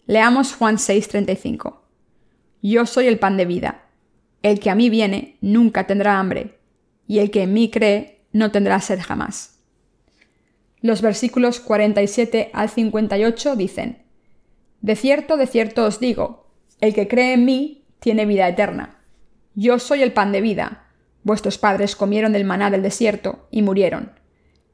Leamos 0.06 0.54
Juan 0.54 0.76
6:35. 0.76 1.83
Yo 2.66 2.86
soy 2.86 3.08
el 3.08 3.18
pan 3.18 3.36
de 3.36 3.44
vida. 3.44 3.82
El 4.42 4.58
que 4.58 4.70
a 4.70 4.74
mí 4.74 4.88
viene 4.88 5.36
nunca 5.42 5.86
tendrá 5.86 6.18
hambre, 6.18 6.60
y 7.06 7.18
el 7.18 7.30
que 7.30 7.42
en 7.42 7.52
mí 7.52 7.70
cree 7.70 8.22
no 8.32 8.52
tendrá 8.52 8.80
sed 8.80 9.00
jamás. 9.02 9.58
Los 10.80 11.02
versículos 11.02 11.60
47 11.60 12.48
al 12.54 12.70
58 12.70 13.56
dicen, 13.56 13.98
De 14.80 14.96
cierto, 14.96 15.36
de 15.36 15.46
cierto 15.46 15.84
os 15.84 16.00
digo, 16.00 16.46
el 16.80 16.94
que 16.94 17.06
cree 17.06 17.34
en 17.34 17.44
mí 17.44 17.84
tiene 18.00 18.24
vida 18.24 18.48
eterna. 18.48 18.96
Yo 19.54 19.78
soy 19.78 20.00
el 20.00 20.14
pan 20.14 20.32
de 20.32 20.40
vida. 20.40 20.86
Vuestros 21.22 21.58
padres 21.58 21.94
comieron 21.94 22.32
del 22.32 22.46
maná 22.46 22.70
del 22.70 22.80
desierto 22.80 23.46
y 23.50 23.60
murieron. 23.60 24.12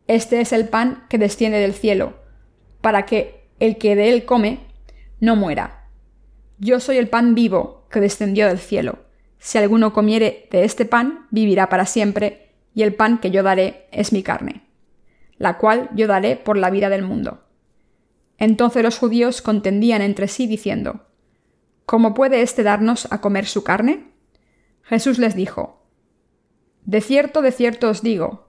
Este 0.07 0.41
es 0.41 0.53
el 0.53 0.69
pan 0.69 1.07
que 1.09 1.19
desciende 1.19 1.59
del 1.59 1.75
cielo, 1.75 2.21
para 2.83 3.05
que 3.05 3.49
el 3.59 3.79
que 3.79 3.97
de 3.97 4.11
él 4.11 4.25
come 4.27 4.61
no 5.19 5.35
muera. 5.35 5.89
Yo 6.61 6.79
soy 6.79 6.99
el 6.99 7.09
pan 7.09 7.35
vivo 7.35 7.80
que 7.91 8.01
descendió 8.01 8.47
del 8.47 8.59
cielo. 8.59 9.01
Si 9.39 9.59
alguno 9.59 9.93
comiere 9.93 10.49
de 10.51 10.65
este 10.65 10.85
pan, 10.85 11.27
vivirá 11.31 11.69
para 11.69 11.87
siempre, 11.87 12.53
y 12.75 12.83
el 12.83 12.95
pan 12.95 13.19
que 13.19 13.31
yo 13.31 13.43
daré 13.43 13.89
es 13.91 14.13
mi 14.13 14.23
carne, 14.23 14.63
la 15.39 15.59
cual 15.59 15.91
yo 15.95 16.07
daré 16.07 16.37
por 16.37 16.57
la 16.57 16.71
vida 16.71 16.89
del 16.89 17.03
mundo. 17.03 17.45
Entonces 18.39 18.83
los 18.83 18.99
judíos 18.99 19.43
contendían 19.43 20.03
entre 20.03 20.29
sí 20.29 20.47
diciendo, 20.47 21.07
¿Cómo 21.85 22.15
puede 22.15 22.43
éste 22.43 22.63
darnos 22.63 23.09
a 23.11 23.21
comer 23.21 23.47
su 23.47 23.65
carne? 23.65 24.13
Jesús 24.83 25.19
les 25.19 25.35
dijo, 25.35 25.85
De 26.85 27.01
cierto, 27.01 27.43
de 27.43 27.53
cierto 27.53 27.89
os 27.89 28.03
digo, 28.03 28.49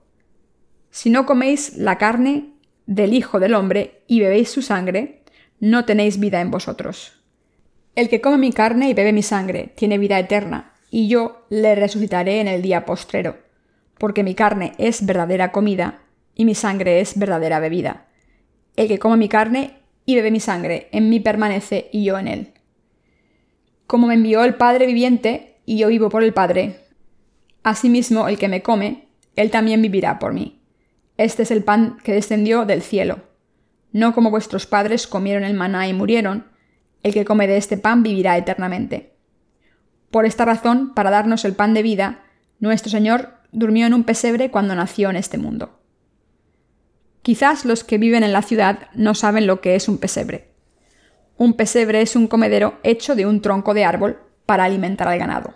si 0.90 1.10
no 1.10 1.26
coméis 1.26 1.76
la 1.76 1.98
carne 1.98 2.52
del 2.86 3.14
Hijo 3.14 3.40
del 3.40 3.54
Hombre 3.54 4.02
y 4.06 4.20
bebéis 4.20 4.50
su 4.50 4.62
sangre, 4.62 5.24
no 5.58 5.84
tenéis 5.84 6.20
vida 6.20 6.40
en 6.40 6.50
vosotros. 6.50 7.21
El 7.94 8.08
que 8.08 8.20
come 8.20 8.38
mi 8.38 8.52
carne 8.52 8.88
y 8.88 8.94
bebe 8.94 9.12
mi 9.12 9.22
sangre 9.22 9.72
tiene 9.76 9.98
vida 9.98 10.18
eterna, 10.18 10.72
y 10.90 11.08
yo 11.08 11.44
le 11.50 11.74
resucitaré 11.74 12.40
en 12.40 12.48
el 12.48 12.62
día 12.62 12.86
postrero, 12.86 13.36
porque 13.98 14.22
mi 14.22 14.34
carne 14.34 14.72
es 14.78 15.04
verdadera 15.04 15.52
comida 15.52 16.02
y 16.34 16.44
mi 16.44 16.54
sangre 16.54 17.00
es 17.00 17.18
verdadera 17.18 17.60
bebida. 17.60 18.06
El 18.76 18.88
que 18.88 18.98
come 18.98 19.16
mi 19.18 19.28
carne 19.28 19.78
y 20.06 20.14
bebe 20.14 20.30
mi 20.30 20.40
sangre 20.40 20.88
en 20.92 21.10
mí 21.10 21.20
permanece 21.20 21.90
y 21.92 22.04
yo 22.04 22.18
en 22.18 22.28
él. 22.28 22.52
Como 23.86 24.06
me 24.06 24.14
envió 24.14 24.42
el 24.44 24.54
Padre 24.54 24.86
viviente 24.86 25.56
y 25.66 25.76
yo 25.76 25.88
vivo 25.88 26.08
por 26.08 26.22
el 26.22 26.32
Padre, 26.32 26.80
asimismo 27.62 28.28
el 28.28 28.38
que 28.38 28.48
me 28.48 28.62
come, 28.62 29.08
él 29.36 29.50
también 29.50 29.82
vivirá 29.82 30.18
por 30.18 30.32
mí. 30.32 30.62
Este 31.18 31.42
es 31.42 31.50
el 31.50 31.62
pan 31.62 31.98
que 32.02 32.14
descendió 32.14 32.64
del 32.64 32.82
cielo. 32.82 33.20
No 33.92 34.14
como 34.14 34.30
vuestros 34.30 34.66
padres 34.66 35.06
comieron 35.06 35.44
el 35.44 35.54
maná 35.54 35.86
y 35.86 35.92
murieron, 35.92 36.51
el 37.02 37.12
que 37.12 37.24
come 37.24 37.46
de 37.46 37.56
este 37.56 37.76
pan 37.76 38.02
vivirá 38.02 38.36
eternamente. 38.36 39.14
Por 40.10 40.26
esta 40.26 40.44
razón, 40.44 40.94
para 40.94 41.10
darnos 41.10 41.44
el 41.44 41.54
pan 41.54 41.74
de 41.74 41.82
vida, 41.82 42.24
nuestro 42.60 42.90
Señor 42.90 43.34
durmió 43.50 43.86
en 43.86 43.94
un 43.94 44.04
pesebre 44.04 44.50
cuando 44.50 44.74
nació 44.74 45.10
en 45.10 45.16
este 45.16 45.38
mundo. 45.38 45.80
Quizás 47.22 47.64
los 47.64 47.84
que 47.84 47.98
viven 47.98 48.24
en 48.24 48.32
la 48.32 48.42
ciudad 48.42 48.88
no 48.94 49.14
saben 49.14 49.46
lo 49.46 49.60
que 49.60 49.74
es 49.74 49.88
un 49.88 49.98
pesebre. 49.98 50.52
Un 51.36 51.54
pesebre 51.54 52.02
es 52.02 52.16
un 52.16 52.26
comedero 52.26 52.78
hecho 52.82 53.14
de 53.14 53.26
un 53.26 53.40
tronco 53.40 53.74
de 53.74 53.84
árbol 53.84 54.18
para 54.44 54.64
alimentar 54.64 55.08
al 55.08 55.18
ganado. 55.18 55.54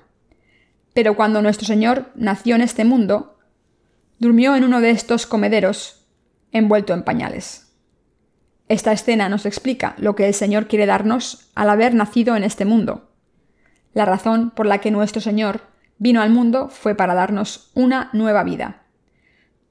Pero 0.95 1.17
cuando 1.17 1.43
nuestro 1.43 1.67
Señor 1.67 2.11
nació 2.15 2.55
en 2.55 2.63
este 2.63 2.85
mundo, 2.85 3.39
durmió 4.19 4.57
en 4.57 4.65
uno 4.65 4.81
de 4.81 4.91
estos 4.91 5.27
comederos, 5.27 6.07
envuelto 6.53 6.95
en 6.95 7.03
pañales. 7.03 7.66
Esta 8.69 8.93
escena 8.93 9.29
nos 9.29 9.47
explica 9.47 9.95
lo 9.99 10.17
que 10.17 10.27
el 10.27 10.35
Señor 10.35 10.67
quiere 10.67 10.87
darnos 10.87 11.51
al 11.55 11.71
haber 11.71 11.95
nacido 11.95 12.35
en 12.37 12.43
este 12.43 12.65
mundo. 12.65 13.11
La 13.95 14.05
razón 14.05 14.51
por 14.51 14.67
la 14.67 14.79
que 14.79 14.91
nuestro 14.91 15.21
Señor 15.21 15.61
vino 15.99 16.21
al 16.21 16.31
mundo 16.31 16.69
fue 16.69 16.95
para 16.95 17.15
darnos 17.15 17.71
una 17.75 18.11
nueva 18.13 18.43
vida. 18.43 18.83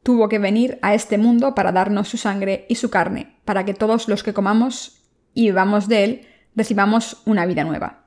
Tuvo 0.02 0.30
que 0.30 0.40
venir 0.40 0.80
a 0.82 0.94
este 0.94 1.18
mundo 1.18 1.56
para 1.56 1.72
darnos 1.72 2.08
su 2.08 2.18
sangre 2.18 2.66
y 2.70 2.76
su 2.76 2.90
carne, 2.90 3.38
para 3.44 3.66
que 3.66 3.74
todos 3.74 4.08
los 4.08 4.24
que 4.24 4.34
comamos 4.34 5.02
y 5.34 5.44
vivamos 5.44 5.88
de 5.88 6.04
él, 6.04 6.28
recibamos 6.56 7.22
una 7.26 7.46
vida 7.46 7.64
nueva. 7.66 8.06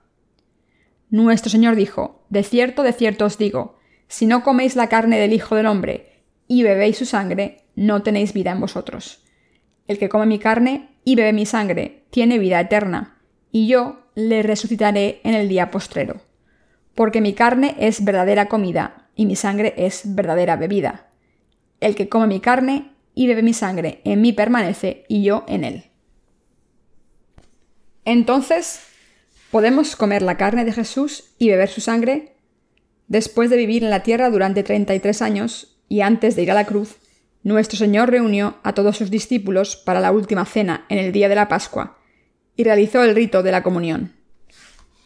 Nuestro 1.11 1.50
Señor 1.50 1.76
dijo, 1.76 2.25
De 2.30 2.42
cierto, 2.42 2.83
de 2.83 2.92
cierto 2.92 3.26
os 3.26 3.37
digo, 3.37 3.78
si 4.09 4.26
no 4.26 4.42
coméis 4.42 4.75
la 4.75 4.88
carne 4.88 5.18
del 5.18 5.35
Hijo 5.35 5.54
del 5.54 5.66
Hombre 5.66 6.23
y 6.47 6.62
bebéis 6.62 6.97
su 6.97 7.04
sangre, 7.04 7.64
no 7.76 8.02
tenéis 8.02 8.33
vida 8.33 8.52
en 8.52 8.61
vosotros. 8.61 9.23
El 9.88 9.99
que 9.99 10.09
come 10.09 10.26
mi 10.26 10.38
carne 10.38 10.90
y 11.02 11.16
bebe 11.16 11.33
mi 11.33 11.47
sangre 11.47 12.04
tiene 12.11 12.38
vida 12.38 12.61
eterna, 12.61 13.18
y 13.50 13.66
yo 13.66 14.02
le 14.14 14.42
resucitaré 14.42 15.21
en 15.25 15.35
el 15.35 15.49
día 15.49 15.71
postrero. 15.71 16.21
Porque 16.95 17.21
mi 17.21 17.33
carne 17.33 17.75
es 17.78 18.04
verdadera 18.04 18.47
comida, 18.47 19.09
y 19.16 19.25
mi 19.25 19.35
sangre 19.35 19.75
es 19.78 20.14
verdadera 20.14 20.57
bebida. 20.57 21.09
El 21.80 21.95
que 21.95 22.09
come 22.09 22.26
mi 22.26 22.40
carne 22.40 22.92
y 23.14 23.26
bebe 23.26 23.42
mi 23.42 23.54
sangre 23.54 24.02
en 24.04 24.21
mí 24.21 24.33
permanece, 24.33 25.04
y 25.09 25.23
yo 25.23 25.45
en 25.49 25.64
él. 25.64 25.85
Entonces, 28.04 28.80
¿podemos 29.50 29.97
comer 29.97 30.21
la 30.21 30.37
carne 30.37 30.64
de 30.66 30.73
Jesús 30.73 31.30
y 31.38 31.49
beber 31.49 31.71
su 31.71 31.80
sangre? 31.80 32.37
Después 33.07 33.49
de 33.49 33.57
vivir 33.57 33.85
en 33.85 33.90
la 33.90 34.02
tierra 34.02 34.28
durante 34.28 34.62
33 34.62 35.23
años 35.23 35.78
y 35.88 36.02
antes 36.02 36.37
de 36.37 36.42
ir 36.42 36.50
a 36.50 36.54
la 36.54 36.66
cruz, 36.66 36.97
nuestro 37.49 37.78
Señor 37.78 38.11
reunió 38.11 38.59
a 38.62 38.75
todos 38.75 38.99
sus 38.99 39.11
discípulos 39.11 39.76
para 39.76 40.00
la 40.00 40.12
última 40.12 40.45
cena 40.45 40.85
en 40.90 40.99
el 40.99 41.12
día 41.12 41.28
de 41.28 41.35
la 41.35 41.49
Pascua 41.49 41.97
y 42.57 42.64
realizó 42.64 43.02
el 43.02 43.14
rito 43.14 43.43
de 43.43 43.50
la 43.50 43.62
comunión. 43.62 44.12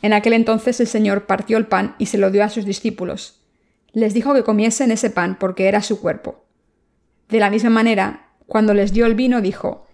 En 0.03 0.13
aquel 0.13 0.33
entonces 0.33 0.81
el 0.81 0.89
Señor 0.89 1.27
partió 1.27 1.57
el 1.57 1.67
pan 1.67 1.95
y 1.99 2.07
se 2.07 2.19
lo 2.19 2.33
dio 2.33 2.43
a 2.43 2.49
sus 2.49 2.65
discípulos. 2.65 3.45
Les 3.93 4.13
dijo 4.13 4.35
que 4.35 4.43
comiesen 4.43 4.91
ese 4.91 5.11
pan 5.11 5.37
porque 5.39 5.69
era 5.69 5.83
su 5.83 6.01
cuerpo. 6.01 6.45
De 7.29 7.39
la 7.39 7.49
misma 7.49 7.71
manera, 7.71 8.31
cuando 8.47 8.75
les 8.75 8.93
dio 8.93 9.07
el 9.07 9.15
vino, 9.15 9.41
dijo, 9.41 9.87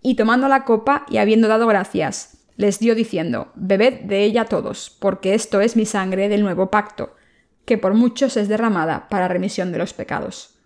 y 0.00 0.14
tomando 0.14 0.46
la 0.46 0.64
copa 0.64 1.04
y 1.10 1.18
habiendo 1.18 1.48
dado 1.48 1.66
gracias, 1.66 2.38
les 2.56 2.78
dio 2.78 2.94
diciendo, 2.94 3.50
Bebed 3.56 4.02
de 4.02 4.22
ella 4.22 4.44
todos, 4.44 4.96
porque 5.00 5.34
esto 5.34 5.60
es 5.60 5.74
mi 5.74 5.86
sangre 5.86 6.28
del 6.28 6.42
nuevo 6.42 6.70
pacto, 6.70 7.16
que 7.64 7.78
por 7.78 7.94
muchos 7.94 8.36
es 8.36 8.48
derramada 8.48 9.08
para 9.08 9.26
remisión 9.26 9.72
de 9.72 9.78
los 9.78 9.92
pecados. 9.92 10.59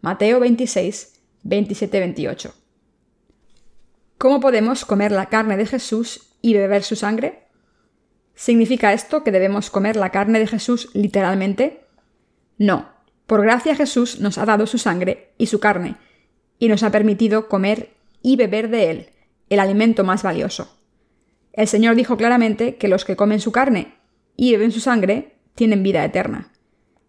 Mateo 0.00 0.38
26, 0.38 1.20
27-28. 1.44 2.52
¿Cómo 4.16 4.38
podemos 4.38 4.84
comer 4.84 5.10
la 5.10 5.26
carne 5.26 5.56
de 5.56 5.66
Jesús 5.66 6.34
y 6.40 6.54
beber 6.54 6.84
su 6.84 6.94
sangre? 6.94 7.48
¿Significa 8.36 8.92
esto 8.92 9.24
que 9.24 9.32
debemos 9.32 9.70
comer 9.70 9.96
la 9.96 10.10
carne 10.10 10.38
de 10.38 10.46
Jesús 10.46 10.90
literalmente? 10.94 11.84
No. 12.58 12.90
Por 13.26 13.42
gracia 13.42 13.74
Jesús 13.74 14.20
nos 14.20 14.38
ha 14.38 14.46
dado 14.46 14.68
su 14.68 14.78
sangre 14.78 15.32
y 15.36 15.46
su 15.46 15.58
carne, 15.58 15.96
y 16.60 16.68
nos 16.68 16.84
ha 16.84 16.92
permitido 16.92 17.48
comer 17.48 17.90
y 18.22 18.36
beber 18.36 18.70
de 18.70 18.90
él, 18.90 19.08
el 19.50 19.58
alimento 19.58 20.04
más 20.04 20.22
valioso. 20.22 20.78
El 21.52 21.66
Señor 21.66 21.96
dijo 21.96 22.16
claramente 22.16 22.76
que 22.76 22.86
los 22.86 23.04
que 23.04 23.16
comen 23.16 23.40
su 23.40 23.50
carne 23.50 23.94
y 24.36 24.52
beben 24.52 24.70
su 24.70 24.78
sangre 24.78 25.34
tienen 25.56 25.82
vida 25.82 26.04
eterna. 26.04 26.52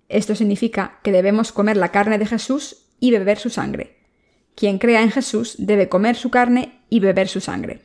Esto 0.09 0.35
significa 0.35 0.99
que 1.03 1.11
debemos 1.11 1.51
comer 1.51 1.77
la 1.77 1.91
carne 1.91 2.17
de 2.17 2.25
Jesús 2.25 2.87
y 2.99 3.11
beber 3.11 3.39
su 3.39 3.49
sangre. 3.49 3.97
Quien 4.55 4.79
crea 4.79 5.01
en 5.01 5.11
Jesús 5.11 5.55
debe 5.57 5.87
comer 5.87 6.15
su 6.15 6.29
carne 6.29 6.81
y 6.89 6.99
beber 6.99 7.29
su 7.29 7.39
sangre. 7.39 7.81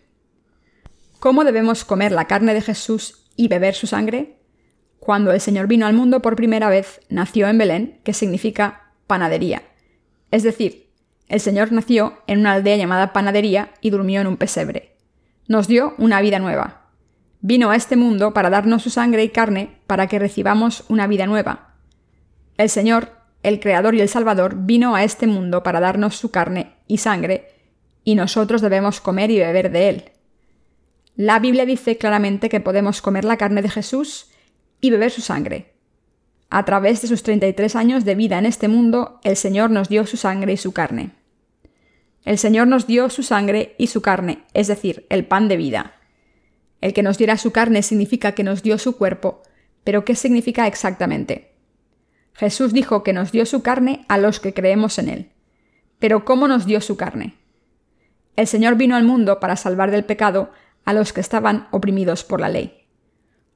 ¿Cómo 1.20 1.44
debemos 1.44 1.84
comer 1.84 2.10
la 2.10 2.26
carne 2.26 2.52
de 2.54 2.62
Jesús 2.62 3.30
y 3.36 3.48
beber 3.48 3.74
su 3.74 3.86
sangre? 3.86 4.38
Cuando 4.98 5.30
el 5.30 5.40
Señor 5.40 5.68
vino 5.68 5.86
al 5.86 5.94
mundo 5.94 6.20
por 6.20 6.34
primera 6.34 6.68
vez, 6.68 7.00
nació 7.08 7.46
en 7.46 7.58
Belén, 7.58 8.00
que 8.02 8.14
significa 8.14 8.90
panadería. 9.06 9.62
Es 10.30 10.42
decir, 10.42 10.90
el 11.28 11.40
Señor 11.40 11.70
nació 11.70 12.18
en 12.26 12.40
una 12.40 12.54
aldea 12.54 12.76
llamada 12.76 13.12
panadería 13.12 13.74
y 13.80 13.90
durmió 13.90 14.20
en 14.20 14.26
un 14.26 14.36
pesebre 14.36 14.94
nos 15.46 15.68
dio 15.68 15.94
una 15.98 16.20
vida 16.20 16.38
nueva. 16.38 16.82
Vino 17.40 17.70
a 17.70 17.76
este 17.76 17.96
mundo 17.96 18.32
para 18.32 18.50
darnos 18.50 18.82
su 18.82 18.90
sangre 18.90 19.24
y 19.24 19.28
carne 19.28 19.78
para 19.86 20.06
que 20.06 20.18
recibamos 20.18 20.84
una 20.88 21.06
vida 21.06 21.26
nueva. 21.26 21.73
El 22.56 22.70
Señor, 22.70 23.10
el 23.42 23.58
Creador 23.58 23.94
y 23.94 24.00
el 24.00 24.08
Salvador, 24.08 24.54
vino 24.56 24.94
a 24.94 25.02
este 25.02 25.26
mundo 25.26 25.62
para 25.62 25.80
darnos 25.80 26.16
su 26.16 26.30
carne 26.30 26.74
y 26.86 26.98
sangre 26.98 27.48
y 28.04 28.14
nosotros 28.14 28.60
debemos 28.60 29.00
comer 29.00 29.30
y 29.30 29.38
beber 29.38 29.72
de 29.72 29.88
él. 29.88 30.04
La 31.16 31.38
Biblia 31.38 31.66
dice 31.66 31.96
claramente 31.96 32.48
que 32.48 32.60
podemos 32.60 33.02
comer 33.02 33.24
la 33.24 33.36
carne 33.36 33.62
de 33.62 33.70
Jesús 33.70 34.30
y 34.80 34.90
beber 34.90 35.10
su 35.10 35.20
sangre. 35.20 35.74
A 36.50 36.64
través 36.64 37.02
de 37.02 37.08
sus 37.08 37.22
33 37.22 37.74
años 37.74 38.04
de 38.04 38.14
vida 38.14 38.38
en 38.38 38.46
este 38.46 38.68
mundo, 38.68 39.20
el 39.24 39.36
Señor 39.36 39.70
nos 39.70 39.88
dio 39.88 40.06
su 40.06 40.16
sangre 40.16 40.52
y 40.52 40.56
su 40.56 40.72
carne. 40.72 41.10
El 42.24 42.38
Señor 42.38 42.68
nos 42.68 42.86
dio 42.86 43.10
su 43.10 43.22
sangre 43.22 43.74
y 43.78 43.88
su 43.88 44.00
carne, 44.00 44.44
es 44.54 44.68
decir, 44.68 45.06
el 45.08 45.26
pan 45.26 45.48
de 45.48 45.56
vida. 45.56 45.94
El 46.80 46.92
que 46.92 47.02
nos 47.02 47.18
diera 47.18 47.36
su 47.36 47.50
carne 47.50 47.82
significa 47.82 48.32
que 48.32 48.44
nos 48.44 48.62
dio 48.62 48.78
su 48.78 48.96
cuerpo, 48.96 49.42
pero 49.82 50.04
¿qué 50.04 50.14
significa 50.14 50.66
exactamente? 50.66 51.53
Jesús 52.34 52.72
dijo 52.72 53.02
que 53.02 53.12
nos 53.12 53.32
dio 53.32 53.46
su 53.46 53.62
carne 53.62 54.04
a 54.08 54.18
los 54.18 54.40
que 54.40 54.52
creemos 54.52 54.98
en 54.98 55.08
Él. 55.08 55.30
Pero 55.98 56.24
¿cómo 56.24 56.48
nos 56.48 56.66
dio 56.66 56.80
su 56.80 56.96
carne? 56.96 57.36
El 58.36 58.46
Señor 58.48 58.74
vino 58.74 58.96
al 58.96 59.04
mundo 59.04 59.38
para 59.38 59.56
salvar 59.56 59.90
del 59.90 60.04
pecado 60.04 60.50
a 60.84 60.92
los 60.92 61.12
que 61.12 61.20
estaban 61.20 61.68
oprimidos 61.70 62.24
por 62.24 62.40
la 62.40 62.48
ley. 62.48 62.84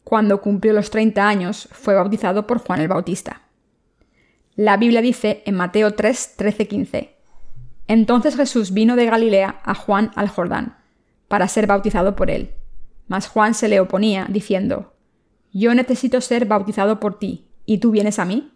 Cuando 0.04 0.40
cumplió 0.40 0.72
los 0.72 0.90
30 0.90 1.28
años, 1.28 1.68
fue 1.72 1.94
bautizado 1.94 2.46
por 2.46 2.58
Juan 2.58 2.80
el 2.80 2.88
Bautista. 2.88 3.42
La 4.54 4.76
Biblia 4.76 5.02
dice 5.02 5.42
en 5.44 5.56
Mateo 5.56 5.94
3, 5.94 6.34
13, 6.36 6.68
15, 6.68 7.16
Entonces 7.88 8.36
Jesús 8.36 8.72
vino 8.72 8.96
de 8.96 9.06
Galilea 9.06 9.60
a 9.64 9.74
Juan 9.74 10.10
al 10.14 10.28
Jordán, 10.28 10.78
para 11.26 11.48
ser 11.48 11.66
bautizado 11.66 12.16
por 12.16 12.30
él. 12.30 12.54
Mas 13.08 13.28
Juan 13.28 13.54
se 13.54 13.68
le 13.68 13.80
oponía, 13.80 14.26
diciendo, 14.28 14.94
Yo 15.52 15.74
necesito 15.74 16.20
ser 16.20 16.46
bautizado 16.46 17.00
por 17.00 17.18
ti, 17.18 17.48
¿y 17.66 17.78
tú 17.78 17.90
vienes 17.90 18.18
a 18.18 18.24
mí? 18.24 18.52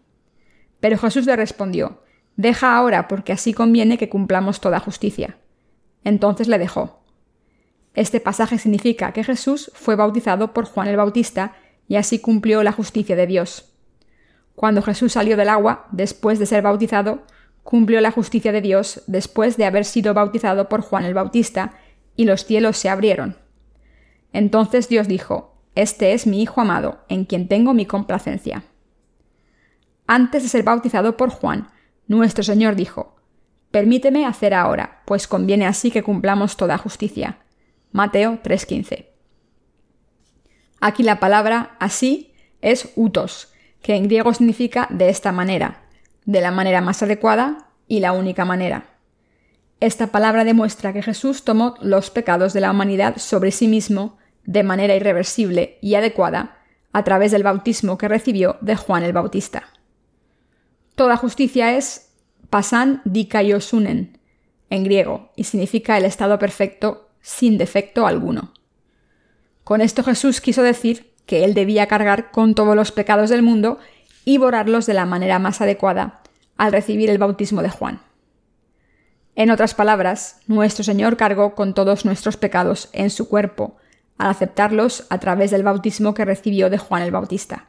Pero 0.83 0.97
Jesús 0.97 1.25
le 1.25 1.37
respondió, 1.37 2.01
Deja 2.35 2.75
ahora, 2.75 3.07
porque 3.07 3.31
así 3.31 3.53
conviene 3.53 3.97
que 3.97 4.09
cumplamos 4.09 4.59
toda 4.59 4.81
justicia. 4.81 5.37
Entonces 6.03 6.49
le 6.49 6.59
dejó. 6.59 7.05
Este 7.93 8.19
pasaje 8.19 8.57
significa 8.57 9.13
que 9.13 9.23
Jesús 9.23 9.71
fue 9.75 9.95
bautizado 9.95 10.53
por 10.53 10.65
Juan 10.65 10.89
el 10.89 10.97
Bautista 10.97 11.53
y 11.87 11.95
así 11.95 12.19
cumplió 12.19 12.63
la 12.63 12.73
justicia 12.73 13.15
de 13.15 13.27
Dios. 13.27 13.71
Cuando 14.55 14.81
Jesús 14.81 15.13
salió 15.13 15.37
del 15.37 15.47
agua, 15.47 15.87
después 15.93 16.37
de 16.37 16.47
ser 16.47 16.63
bautizado, 16.63 17.23
cumplió 17.63 18.01
la 18.01 18.11
justicia 18.11 18.51
de 18.51 18.59
Dios 18.59 19.03
después 19.07 19.55
de 19.55 19.63
haber 19.63 19.85
sido 19.85 20.13
bautizado 20.13 20.67
por 20.67 20.81
Juan 20.81 21.05
el 21.05 21.13
Bautista, 21.13 21.75
y 22.17 22.25
los 22.25 22.43
cielos 22.43 22.75
se 22.75 22.89
abrieron. 22.89 23.37
Entonces 24.33 24.89
Dios 24.89 25.07
dijo, 25.07 25.55
Este 25.75 26.11
es 26.11 26.27
mi 26.27 26.41
Hijo 26.41 26.59
amado, 26.59 27.05
en 27.07 27.23
quien 27.23 27.47
tengo 27.47 27.73
mi 27.73 27.85
complacencia. 27.85 28.65
Antes 30.07 30.43
de 30.43 30.49
ser 30.49 30.63
bautizado 30.63 31.17
por 31.17 31.29
Juan, 31.29 31.69
nuestro 32.07 32.43
Señor 32.43 32.75
dijo, 32.75 33.15
Permíteme 33.71 34.27
hacer 34.27 34.53
ahora, 34.53 35.01
pues 35.05 35.27
conviene 35.27 35.65
así 35.65 35.89
que 35.89 36.03
cumplamos 36.03 36.57
toda 36.57 36.77
justicia. 36.77 37.39
Mateo 37.91 38.39
3:15. 38.43 39.07
Aquí 40.79 41.01
la 41.01 41.19
palabra 41.19 41.75
así 41.79 42.33
es 42.61 42.91
utos, 42.95 43.51
que 43.81 43.95
en 43.95 44.03
griego 44.03 44.33
significa 44.33 44.87
de 44.91 45.09
esta 45.09 45.31
manera, 45.31 45.83
de 46.25 46.39
la 46.41 46.51
manera 46.51 46.81
más 46.81 47.01
adecuada 47.01 47.69
y 47.87 47.99
la 47.99 48.11
única 48.11 48.45
manera. 48.45 48.93
Esta 49.79 50.07
palabra 50.07 50.43
demuestra 50.43 50.93
que 50.93 51.01
Jesús 51.01 51.43
tomó 51.43 51.75
los 51.81 52.09
pecados 52.09 52.53
de 52.53 52.61
la 52.61 52.71
humanidad 52.71 53.17
sobre 53.17 53.51
sí 53.51 53.67
mismo 53.67 54.17
de 54.45 54.63
manera 54.63 54.95
irreversible 54.95 55.79
y 55.81 55.95
adecuada 55.95 56.59
a 56.91 57.03
través 57.03 57.31
del 57.31 57.43
bautismo 57.43 57.97
que 57.97 58.07
recibió 58.07 58.57
de 58.61 58.75
Juan 58.75 59.03
el 59.03 59.13
Bautista. 59.13 59.72
Toda 60.95 61.17
justicia 61.17 61.75
es 61.75 62.11
pasan 62.49 63.01
dikaiosunen 63.05 64.19
en 64.69 64.83
griego 64.83 65.31
y 65.35 65.45
significa 65.45 65.97
el 65.97 66.05
estado 66.05 66.37
perfecto 66.39 67.09
sin 67.21 67.57
defecto 67.57 68.05
alguno. 68.05 68.53
Con 69.63 69.81
esto 69.81 70.03
Jesús 70.03 70.41
quiso 70.41 70.61
decir 70.61 71.13
que 71.25 71.45
él 71.45 71.53
debía 71.53 71.87
cargar 71.87 72.31
con 72.31 72.53
todos 72.53 72.75
los 72.75 72.91
pecados 72.91 73.29
del 73.29 73.41
mundo 73.41 73.79
y 74.25 74.37
borrarlos 74.37 74.85
de 74.85 74.93
la 74.93 75.05
manera 75.05 75.39
más 75.39 75.61
adecuada 75.61 76.21
al 76.57 76.71
recibir 76.71 77.09
el 77.09 77.17
bautismo 77.17 77.61
de 77.61 77.69
Juan. 77.69 78.01
En 79.35 79.49
otras 79.49 79.73
palabras, 79.73 80.41
nuestro 80.47 80.83
Señor 80.83 81.17
cargó 81.17 81.55
con 81.55 81.73
todos 81.73 82.05
nuestros 82.05 82.37
pecados 82.37 82.89
en 82.93 83.09
su 83.09 83.27
cuerpo, 83.27 83.77
al 84.17 84.29
aceptarlos 84.29 85.07
a 85.09 85.17
través 85.19 85.49
del 85.49 85.63
bautismo 85.63 86.13
que 86.13 86.25
recibió 86.25 86.69
de 86.69 86.77
Juan 86.77 87.01
el 87.01 87.11
Bautista. 87.11 87.67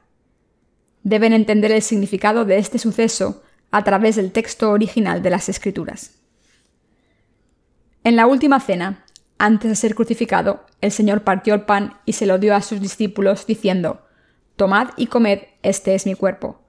Deben 1.04 1.32
entender 1.32 1.70
el 1.70 1.82
significado 1.82 2.44
de 2.44 2.58
este 2.58 2.78
suceso 2.78 3.42
a 3.70 3.84
través 3.84 4.16
del 4.16 4.32
texto 4.32 4.70
original 4.70 5.22
de 5.22 5.30
las 5.30 5.48
Escrituras. 5.48 6.12
En 8.02 8.16
la 8.16 8.26
última 8.26 8.58
cena, 8.58 9.04
antes 9.38 9.70
de 9.70 9.76
ser 9.76 9.94
crucificado, 9.94 10.64
el 10.80 10.90
Señor 10.90 11.22
partió 11.22 11.54
el 11.54 11.62
pan 11.62 11.98
y 12.04 12.14
se 12.14 12.26
lo 12.26 12.38
dio 12.38 12.54
a 12.54 12.62
sus 12.62 12.80
discípulos, 12.80 13.46
diciendo, 13.46 14.02
Tomad 14.56 14.88
y 14.96 15.06
comed, 15.06 15.40
este 15.62 15.94
es 15.94 16.06
mi 16.06 16.14
cuerpo. 16.14 16.60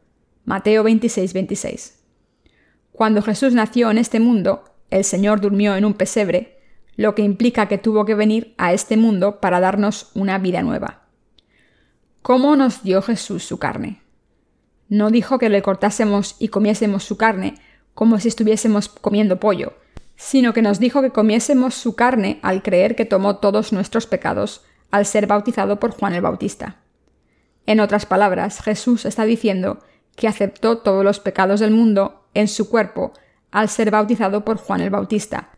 Mateo 0.46 0.84
26, 0.84 1.34
26. 1.34 2.00
Cuando 2.92 3.22
Jesús 3.22 3.54
nació 3.54 3.92
en 3.92 3.98
este 3.98 4.20
mundo, 4.20 4.64
el 4.90 5.04
Señor 5.04 5.42
durmió 5.42 5.76
en 5.76 5.86
un 5.86 5.94
pesebre, 5.94 6.60
lo 6.96 7.16
que 7.16 7.22
implica 7.22 7.68
que 7.68 7.78
tuvo 7.78 8.06
que 8.06 8.16
venir 8.16 8.54
a 8.58 8.74
este 8.74 8.98
mundo 8.98 9.40
para 9.40 9.60
darnos 9.60 10.12
una 10.14 10.38
vida 10.38 10.62
nueva. 10.62 11.04
¿Cómo 12.22 12.56
nos 12.56 12.84
dio 12.84 13.02
Jesús 13.02 13.44
su 13.44 13.60
carne? 13.60 14.05
No 14.90 15.10
dijo 15.10 15.40
que 15.40 15.50
le 15.50 15.62
cortásemos 15.62 16.36
y 16.40 16.50
comiésemos 16.50 17.04
su 17.04 17.18
carne 17.18 17.56
como 17.94 18.20
si 18.20 18.28
estuviésemos 18.28 18.90
comiendo 18.90 19.40
pollo, 19.40 19.74
sino 20.16 20.54
que 20.54 20.62
nos 20.62 20.80
dijo 20.80 21.02
que 21.02 21.12
comiésemos 21.12 21.76
su 21.76 21.96
carne 21.96 22.40
al 22.42 22.62
creer 22.62 22.96
que 22.96 23.06
tomó 23.06 23.38
todos 23.38 23.74
nuestros 23.74 24.06
pecados 24.08 24.64
al 24.92 25.06
ser 25.06 25.28
bautizado 25.28 25.80
por 25.80 25.92
Juan 25.92 26.14
el 26.14 26.22
Bautista. 26.22 26.78
En 27.66 27.80
otras 27.80 28.06
palabras, 28.06 28.62
Jesús 28.62 29.06
está 29.06 29.26
diciendo 29.26 29.80
que 30.16 30.28
aceptó 30.28 30.78
todos 30.78 31.04
los 31.04 31.20
pecados 31.20 31.60
del 31.60 31.72
mundo 31.72 32.28
en 32.34 32.48
su 32.48 32.70
cuerpo 32.70 33.14
al 33.52 33.70
ser 33.70 33.92
bautizado 33.92 34.46
por 34.46 34.58
Juan 34.58 34.82
el 34.82 34.90
Bautista, 34.90 35.50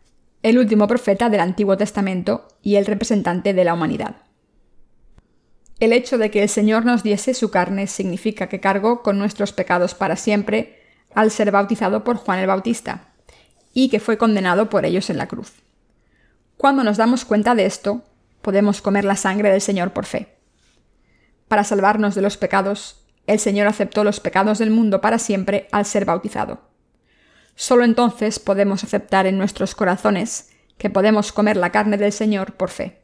el 0.42 0.58
último 0.58 0.86
profeta 0.86 1.28
del 1.28 1.40
Antiguo 1.40 1.76
Testamento 1.76 2.48
y 2.62 2.76
el 2.76 2.86
representante 2.86 3.52
de 3.52 3.64
la 3.64 3.74
humanidad. 3.74 4.16
El 5.80 5.92
hecho 5.92 6.18
de 6.18 6.30
que 6.30 6.42
el 6.42 6.48
Señor 6.48 6.84
nos 6.84 7.02
diese 7.04 7.34
su 7.34 7.50
carne 7.50 7.86
significa 7.86 8.48
que 8.48 8.60
cargó 8.60 9.02
con 9.02 9.18
nuestros 9.18 9.52
pecados 9.52 9.94
para 9.94 10.16
siempre 10.16 10.82
al 11.14 11.30
ser 11.30 11.52
bautizado 11.52 12.02
por 12.02 12.16
Juan 12.16 12.40
el 12.40 12.48
Bautista, 12.48 13.12
y 13.72 13.88
que 13.88 14.00
fue 14.00 14.18
condenado 14.18 14.68
por 14.68 14.84
ellos 14.84 15.08
en 15.08 15.18
la 15.18 15.28
cruz. 15.28 15.52
Cuando 16.56 16.82
nos 16.82 16.96
damos 16.96 17.24
cuenta 17.24 17.54
de 17.54 17.66
esto, 17.66 18.02
podemos 18.42 18.82
comer 18.82 19.04
la 19.04 19.14
sangre 19.14 19.50
del 19.50 19.60
Señor 19.60 19.92
por 19.92 20.04
fe. 20.04 20.36
Para 21.46 21.64
salvarnos 21.64 22.16
de 22.16 22.22
los 22.22 22.36
pecados, 22.36 23.04
el 23.28 23.38
Señor 23.38 23.68
aceptó 23.68 24.02
los 24.02 24.18
pecados 24.18 24.58
del 24.58 24.70
mundo 24.70 25.00
para 25.00 25.18
siempre 25.18 25.68
al 25.70 25.84
ser 25.84 26.04
bautizado. 26.04 26.60
Solo 27.54 27.84
entonces 27.84 28.38
podemos 28.38 28.82
aceptar 28.82 29.26
en 29.26 29.38
nuestros 29.38 29.74
corazones 29.74 30.50
que 30.76 30.90
podemos 30.90 31.32
comer 31.32 31.56
la 31.56 31.70
carne 31.70 31.98
del 31.98 32.12
Señor 32.12 32.54
por 32.54 32.70
fe. 32.70 33.00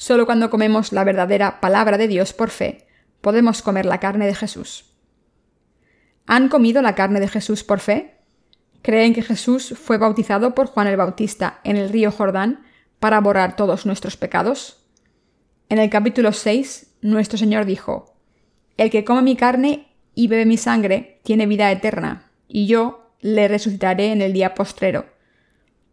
Solo 0.00 0.26
cuando 0.26 0.48
comemos 0.48 0.92
la 0.92 1.02
verdadera 1.02 1.60
palabra 1.60 1.98
de 1.98 2.06
Dios 2.06 2.32
por 2.32 2.50
fe, 2.50 2.86
podemos 3.20 3.62
comer 3.62 3.84
la 3.84 3.98
carne 3.98 4.28
de 4.28 4.34
Jesús. 4.36 4.94
¿Han 6.24 6.48
comido 6.48 6.82
la 6.82 6.94
carne 6.94 7.18
de 7.18 7.26
Jesús 7.26 7.64
por 7.64 7.80
fe? 7.80 8.14
¿Creen 8.82 9.12
que 9.12 9.22
Jesús 9.22 9.74
fue 9.76 9.98
bautizado 9.98 10.54
por 10.54 10.68
Juan 10.68 10.86
el 10.86 10.96
Bautista 10.96 11.58
en 11.64 11.76
el 11.76 11.88
río 11.88 12.12
Jordán 12.12 12.62
para 13.00 13.20
borrar 13.20 13.56
todos 13.56 13.86
nuestros 13.86 14.16
pecados? 14.16 14.88
En 15.68 15.78
el 15.78 15.90
capítulo 15.90 16.32
6, 16.32 16.98
nuestro 17.00 17.36
Señor 17.36 17.66
dijo, 17.66 18.14
El 18.76 18.90
que 18.90 19.04
come 19.04 19.22
mi 19.22 19.34
carne 19.34 19.88
y 20.14 20.28
bebe 20.28 20.46
mi 20.46 20.58
sangre 20.58 21.18
tiene 21.24 21.46
vida 21.46 21.72
eterna, 21.72 22.30
y 22.46 22.68
yo 22.68 23.10
le 23.20 23.48
resucitaré 23.48 24.12
en 24.12 24.22
el 24.22 24.32
día 24.32 24.54
postrero, 24.54 25.06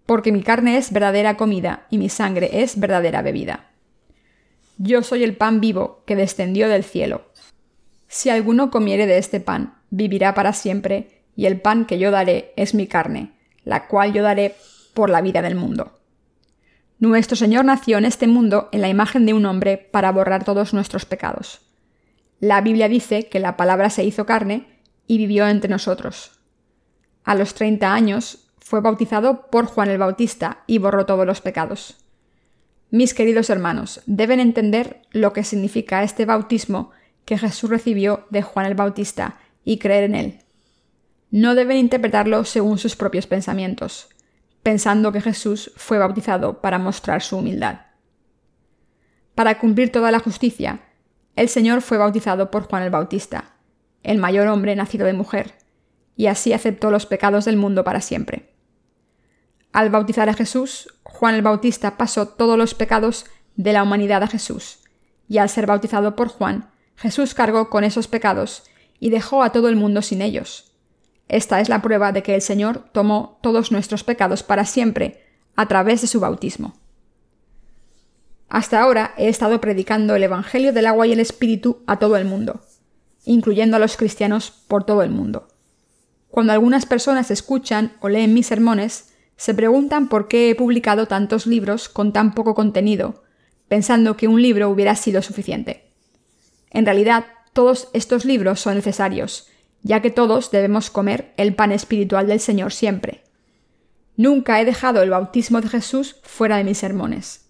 porque 0.05 0.31
mi 0.31 0.43
carne 0.43 0.77
es 0.77 0.93
verdadera 0.93 1.37
comida 1.37 1.87
y 1.89 1.97
mi 1.97 2.09
sangre 2.09 2.61
es 2.61 2.79
verdadera 2.79 3.23
bebida. 3.23 3.71
Yo 4.77 5.03
soy 5.03 5.23
el 5.23 5.37
pan 5.37 5.61
vivo 5.61 6.03
que 6.05 6.15
descendió 6.15 6.67
del 6.67 6.83
cielo. 6.83 7.25
Si 8.07 8.29
alguno 8.29 8.71
comiere 8.71 9.07
de 9.07 9.17
este 9.17 9.39
pan, 9.39 9.75
vivirá 9.89 10.33
para 10.33 10.53
siempre, 10.53 11.23
y 11.35 11.45
el 11.45 11.59
pan 11.59 11.85
que 11.85 11.99
yo 11.99 12.11
daré 12.11 12.53
es 12.55 12.73
mi 12.73 12.87
carne, 12.87 13.33
la 13.63 13.87
cual 13.87 14.13
yo 14.13 14.23
daré 14.23 14.55
por 14.93 15.09
la 15.09 15.21
vida 15.21 15.41
del 15.41 15.55
mundo. 15.55 15.99
Nuestro 16.99 17.35
Señor 17.35 17.65
nació 17.65 17.97
en 17.97 18.05
este 18.05 18.27
mundo 18.27 18.69
en 18.71 18.81
la 18.81 18.87
imagen 18.87 19.25
de 19.25 19.33
un 19.33 19.45
hombre 19.45 19.77
para 19.77 20.11
borrar 20.11 20.45
todos 20.45 20.73
nuestros 20.73 21.05
pecados. 21.05 21.61
La 22.39 22.61
Biblia 22.61 22.87
dice 22.87 23.27
que 23.27 23.39
la 23.39 23.57
palabra 23.57 23.89
se 23.89 24.03
hizo 24.03 24.25
carne 24.25 24.67
y 25.07 25.17
vivió 25.17 25.47
entre 25.47 25.69
nosotros. 25.69 26.39
A 27.23 27.35
los 27.35 27.53
30 27.53 27.93
años 27.93 28.49
fue 28.59 28.81
bautizado 28.81 29.47
por 29.47 29.65
Juan 29.65 29.89
el 29.89 29.97
Bautista 29.97 30.63
y 30.67 30.77
borró 30.77 31.05
todos 31.05 31.25
los 31.25 31.41
pecados. 31.41 32.04
Mis 32.95 33.13
queridos 33.13 33.49
hermanos, 33.49 33.99
deben 34.05 34.39
entender 34.39 35.01
lo 35.11 35.33
que 35.33 35.43
significa 35.43 36.01
este 36.03 36.23
bautismo 36.23 36.91
que 37.25 37.37
Jesús 37.37 37.69
recibió 37.69 38.25
de 38.29 38.41
Juan 38.41 38.67
el 38.67 38.73
Bautista 38.73 39.37
y 39.65 39.79
creer 39.79 40.05
en 40.05 40.15
él. 40.15 40.39
No 41.29 41.55
deben 41.55 41.75
interpretarlo 41.75 42.45
según 42.45 42.77
sus 42.77 42.95
propios 42.95 43.27
pensamientos. 43.27 44.07
pensando 44.63 45.11
que 45.11 45.19
Jesús 45.19 45.73
fue 45.75 45.97
bautizado 45.97 46.61
para 46.61 46.79
mostrar 46.79 47.21
su 47.21 47.35
humildad. 47.35 47.81
Para 49.35 49.59
cumplir 49.59 49.91
toda 49.91 50.09
la 50.09 50.19
justicia, 50.19 50.79
el 51.35 51.49
Señor 51.49 51.81
fue 51.81 51.97
bautizado 51.97 52.49
por 52.49 52.63
Juan 52.63 52.83
el 52.83 52.91
Bautista, 52.91 53.57
el 54.03 54.19
mayor 54.19 54.47
hombre 54.47 54.73
nacido 54.73 55.05
de 55.05 55.11
mujer, 55.11 55.53
y 56.15 56.27
así 56.27 56.53
aceptó 56.53 56.91
los 56.91 57.05
pecados 57.05 57.43
del 57.43 57.57
mundo 57.57 57.83
para 57.83 57.99
siempre. 57.99 58.55
Al 59.73 59.89
bautizar 59.89 60.29
a 60.29 60.33
Jesús, 60.33 60.94
Juan 61.15 61.35
el 61.35 61.41
Bautista 61.41 61.97
pasó 61.97 62.27
todos 62.27 62.57
los 62.57 62.73
pecados 62.73 63.25
de 63.55 63.73
la 63.73 63.83
humanidad 63.83 64.23
a 64.23 64.27
Jesús, 64.27 64.79
y 65.27 65.37
al 65.37 65.49
ser 65.49 65.65
bautizado 65.65 66.15
por 66.15 66.27
Juan, 66.27 66.69
Jesús 66.95 67.33
cargó 67.33 67.69
con 67.69 67.83
esos 67.83 68.07
pecados 68.07 68.63
y 68.99 69.09
dejó 69.09 69.43
a 69.43 69.51
todo 69.51 69.69
el 69.69 69.75
mundo 69.75 70.01
sin 70.01 70.21
ellos, 70.21 70.75
esta 71.27 71.59
es 71.59 71.69
la 71.69 71.81
prueba 71.81 72.11
de 72.11 72.21
que 72.23 72.35
el 72.35 72.41
Señor 72.41 72.85
tomó 72.91 73.39
todos 73.41 73.71
nuestros 73.71 74.03
pecados 74.03 74.43
para 74.43 74.65
siempre 74.65 75.23
a 75.55 75.67
través 75.67 76.01
de 76.01 76.07
su 76.07 76.19
bautismo. 76.19 76.75
Hasta 78.47 78.79
ahora 78.79 79.13
he 79.17 79.27
estado 79.27 79.59
predicando 79.59 80.15
el 80.15 80.23
Evangelio 80.23 80.71
del 80.71 80.85
agua 80.85 81.07
y 81.07 81.13
el 81.13 81.19
Espíritu 81.19 81.81
a 81.87 81.97
todo 81.97 82.15
el 82.15 82.25
mundo, 82.25 82.61
incluyendo 83.25 83.77
a 83.77 83.79
los 83.79 83.97
cristianos 83.97 84.51
por 84.67 84.83
todo 84.83 85.01
el 85.01 85.09
mundo. 85.09 85.47
Cuando 86.29 86.53
algunas 86.53 86.85
personas 86.85 87.31
escuchan 87.31 87.93
o 88.01 88.09
leen 88.09 88.33
mis 88.33 88.47
sermones, 88.47 89.14
se 89.37 89.53
preguntan 89.53 90.07
por 90.07 90.27
qué 90.27 90.49
he 90.49 90.55
publicado 90.55 91.07
tantos 91.07 91.45
libros 91.45 91.89
con 91.89 92.13
tan 92.13 92.33
poco 92.33 92.55
contenido, 92.55 93.23
pensando 93.67 94.15
que 94.15 94.27
un 94.27 94.41
libro 94.41 94.69
hubiera 94.69 94.95
sido 94.95 95.21
suficiente. 95.21 95.91
En 96.69 96.85
realidad, 96.85 97.25
todos 97.53 97.89
estos 97.93 98.25
libros 98.25 98.59
son 98.59 98.75
necesarios, 98.75 99.47
ya 99.81 100.01
que 100.01 100.11
todos 100.11 100.51
debemos 100.51 100.89
comer 100.89 101.33
el 101.37 101.55
pan 101.55 101.71
espiritual 101.71 102.27
del 102.27 102.39
Señor 102.39 102.73
siempre. 102.73 103.23
Nunca 104.17 104.59
he 104.59 104.65
dejado 104.65 105.01
el 105.01 105.09
bautismo 105.09 105.61
de 105.61 105.69
Jesús 105.69 106.17
fuera 106.23 106.57
de 106.57 106.63
mis 106.63 106.77
sermones. 106.77 107.49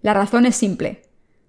La 0.00 0.14
razón 0.14 0.46
es 0.46 0.56
simple. 0.56 1.02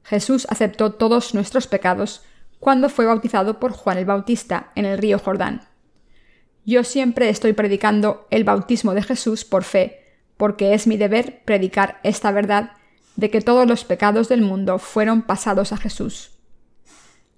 Jesús 0.03 0.47
aceptó 0.49 0.93
todos 0.93 1.35
nuestros 1.35 1.67
pecados 1.67 2.23
cuando 2.59 2.89
fue 2.89 3.05
bautizado 3.05 3.59
por 3.59 3.71
Juan 3.71 3.97
el 3.97 4.05
Bautista 4.05 4.71
en 4.75 4.85
el 4.85 4.97
río 4.97 5.19
Jordán. 5.19 5.68
Yo 6.65 6.83
siempre 6.83 7.29
estoy 7.29 7.53
predicando 7.53 8.27
el 8.29 8.43
bautismo 8.43 8.93
de 8.93 9.01
Jesús 9.01 9.45
por 9.45 9.63
fe, 9.63 10.03
porque 10.37 10.73
es 10.73 10.87
mi 10.87 10.97
deber 10.97 11.41
predicar 11.43 11.99
esta 12.03 12.31
verdad 12.31 12.71
de 13.15 13.29
que 13.29 13.41
todos 13.41 13.67
los 13.67 13.83
pecados 13.83 14.29
del 14.29 14.41
mundo 14.41 14.79
fueron 14.79 15.23
pasados 15.23 15.73
a 15.73 15.77
Jesús. 15.77 16.31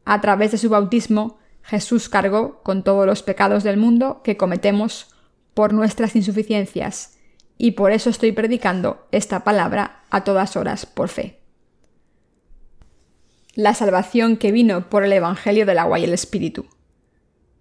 A 0.06 0.22
través 0.22 0.52
de 0.52 0.58
su 0.58 0.70
bautismo, 0.70 1.40
Jesús 1.64 2.10
cargó 2.10 2.62
con 2.64 2.84
todos 2.84 3.06
los 3.06 3.24
pecados 3.24 3.64
del 3.64 3.78
mundo 3.78 4.22
que 4.24 4.38
cometemos 4.38 5.16
por 5.54 5.74
nuestras 5.74 6.16
insuficiencias, 6.16 7.18
y 7.58 7.72
por 7.72 7.92
eso 7.92 8.10
estoy 8.10 8.32
predicando 8.32 9.08
esta 9.12 9.44
palabra 9.44 10.04
a 10.10 10.24
todas 10.24 10.56
horas 10.56 10.86
por 10.86 11.10
fe. 11.10 11.40
La 13.54 13.74
salvación 13.74 14.38
que 14.38 14.52
vino 14.52 14.90
por 14.90 15.04
el 15.04 15.14
Evangelio 15.14 15.66
del 15.66 15.80
agua 15.80 16.00
y 16.00 16.04
el 16.04 16.14
Espíritu. 16.14 16.66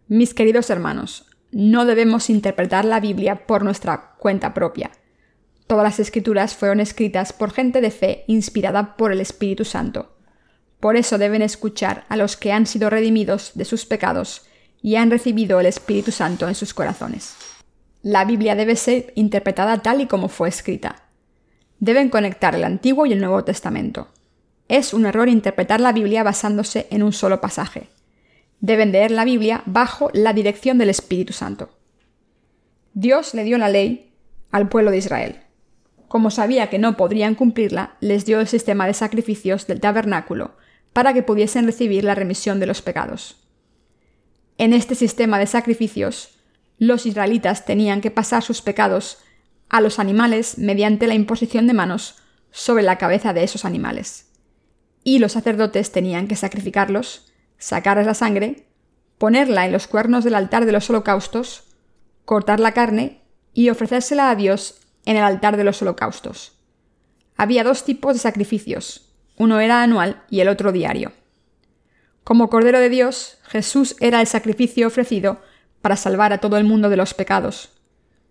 Mis 0.09 0.35
queridos 0.35 0.71
hermanos, 0.71 1.30
no 1.53 1.85
debemos 1.85 2.31
interpretar 2.31 2.85
la 2.85 3.01
Biblia 3.01 3.47
por 3.47 3.65
nuestra 3.65 4.15
cuenta 4.19 4.55
propia. 4.55 4.91
Todas 5.67 5.85
las 5.85 6.01
escrituras 6.01 6.55
fueron 6.55 6.81
escritas 6.81 7.33
por 7.33 7.53
gente 7.53 7.81
de 7.81 7.91
fe 7.91 8.25
inspirada 8.27 8.97
por 8.97 9.13
el 9.13 9.21
Espíritu 9.21 9.65
Santo. 9.65 10.17
Por 10.81 10.97
eso 10.97 11.19
deben 11.19 11.43
escuchar 11.43 12.05
a 12.09 12.17
los 12.17 12.37
que 12.37 12.53
han 12.53 12.67
sido 12.67 12.91
redimidos 12.91 13.53
de 13.55 13.65
sus 13.65 13.85
pecados 13.85 14.47
y 14.83 14.97
han 14.97 15.11
recibido 15.11 15.61
el 15.61 15.67
Espíritu 15.67 16.11
Santo 16.11 16.49
en 16.49 16.55
sus 16.55 16.75
corazones. 16.75 17.35
La 18.03 18.25
Biblia 18.25 18.55
debe 18.55 18.77
ser 18.77 19.13
interpretada 19.15 19.79
tal 19.83 20.01
y 20.01 20.07
como 20.07 20.29
fue 20.29 20.49
escrita. 20.49 21.05
Deben 21.81 22.09
conectar 22.09 22.55
el 22.55 22.65
Antiguo 22.65 23.07
y 23.07 23.13
el 23.13 23.21
Nuevo 23.21 23.45
Testamento. 23.45 24.09
Es 24.69 24.95
un 24.95 25.05
error 25.05 25.29
interpretar 25.29 25.81
la 25.81 25.93
Biblia 25.93 26.23
basándose 26.23 26.87
en 26.91 27.03
un 27.03 27.13
solo 27.13 27.41
pasaje. 27.41 27.89
Deben 28.61 28.93
leer 28.93 29.11
la 29.11 29.25
Biblia 29.25 29.63
bajo 29.67 30.11
la 30.13 30.33
dirección 30.33 30.79
del 30.79 30.91
Espíritu 30.91 31.33
Santo. 31.33 31.71
Dios 32.93 33.35
le 33.35 33.45
dio 33.45 33.59
la 33.59 33.69
ley 33.69 34.13
al 34.51 34.69
pueblo 34.69 34.91
de 34.91 34.99
Israel. 34.99 35.37
Como 36.09 36.31
sabía 36.31 36.69
que 36.69 36.79
no 36.79 36.97
podrían 36.97 37.35
cumplirla, 37.35 37.97
les 38.01 38.27
dio 38.27 38.41
el 38.41 38.49
sistema 38.49 38.87
de 38.87 38.95
sacrificios 38.95 39.67
del 39.67 39.81
tabernáculo, 39.81 40.57
para 40.93 41.15
que 41.15 41.23
pudiesen 41.23 41.67
recibir 41.67 42.05
la 42.05 42.15
remisión 42.15 42.59
de 42.59 42.67
los 42.67 42.83
pecados. 42.83 43.37
En 44.59 44.73
este 44.73 44.95
sistema 44.95 45.39
de 45.39 45.47
sacrificios, 45.47 46.41
los 46.79 47.07
israelitas 47.07 47.65
tenían 47.65 48.01
que 48.01 48.11
pasar 48.11 48.43
sus 48.43 48.61
pecados 48.61 49.19
a 49.69 49.81
los 49.81 49.99
animales 49.99 50.59
mediante 50.59 51.07
la 51.07 51.15
imposición 51.15 51.67
de 51.67 51.75
manos 51.75 52.17
sobre 52.51 52.83
la 52.83 52.99
cabeza 52.99 53.33
de 53.33 53.45
esos 53.45 53.65
animales. 53.65 54.33
Y 55.05 55.19
los 55.19 55.33
sacerdotes 55.33 55.93
tenían 55.93 56.27
que 56.27 56.37
sacrificarlos, 56.37 57.30
sacarles 57.61 58.07
la 58.07 58.15
sangre, 58.15 58.67
ponerla 59.19 59.67
en 59.67 59.73
los 59.73 59.87
cuernos 59.87 60.25
del 60.25 60.35
altar 60.35 60.67
de 60.67 60.73
los 60.73 60.91
holocaustos, 60.91 61.69
cortar 62.25 62.59
la 62.59 62.73
carne 62.73 63.21
y 63.55 63.69
ofrecérsela 63.69 64.31
a 64.31 64.35
Dios 64.35 64.81
en 65.05 65.17
el 65.17 65.23
altar 65.23 65.57
de 65.57 65.65
los 65.65 65.81
holocaustos. 65.83 66.59
Había 67.37 67.63
dos 67.63 67.85
tipos 67.85 68.15
de 68.15 68.19
sacrificios, 68.19 69.13
uno 69.37 69.61
era 69.61 69.83
anual 69.83 70.23
y 70.29 70.41
el 70.41 70.49
otro 70.49 70.73
diario. 70.73 71.13
Como 72.25 72.51
Cordero 72.51 72.81
de 72.81 72.89
Dios, 72.89 73.39
Jesús 73.45 73.97
era 74.01 74.21
el 74.21 74.27
sacrificio 74.27 74.87
ofrecido 74.87 75.41
para 75.83 75.97
salvar 75.97 76.33
a 76.33 76.39
todo 76.39 76.57
el 76.57 76.65
mundo 76.65 76.89
de 76.89 76.97
los 76.97 77.15
pecados. 77.15 77.71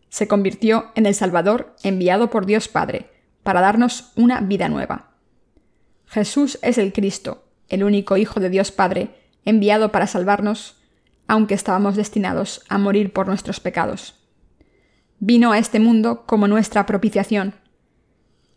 Se 0.10 0.28
convirtió 0.28 0.92
en 0.96 1.06
el 1.06 1.15
Salvador 1.15 1.76
enviado 1.84 2.30
por 2.30 2.46
Dios 2.46 2.68
Padre, 2.68 3.10
para 3.44 3.62
darnos 3.62 4.12
una 4.15 4.42
vida 4.42 4.70
nueva. 4.70 5.12
Jesús 6.06 6.60
es 6.62 6.78
el 6.78 6.94
Cristo, 6.94 7.49
el 7.69 7.84
único 7.84 8.17
Hijo 8.17 8.39
de 8.39 8.49
Dios 8.49 8.71
Padre, 8.71 9.10
enviado 9.45 9.91
para 9.91 10.08
salvarnos, 10.08 10.77
aunque 11.27 11.53
estábamos 11.53 11.95
destinados 11.95 12.63
a 12.69 12.77
morir 12.77 13.13
por 13.13 13.27
nuestros 13.27 13.60
pecados. 13.60 14.15
Vino 15.19 15.51
a 15.51 15.58
este 15.58 15.79
mundo 15.79 16.25
como 16.25 16.47
nuestra 16.47 16.86
propiciación, 16.86 17.53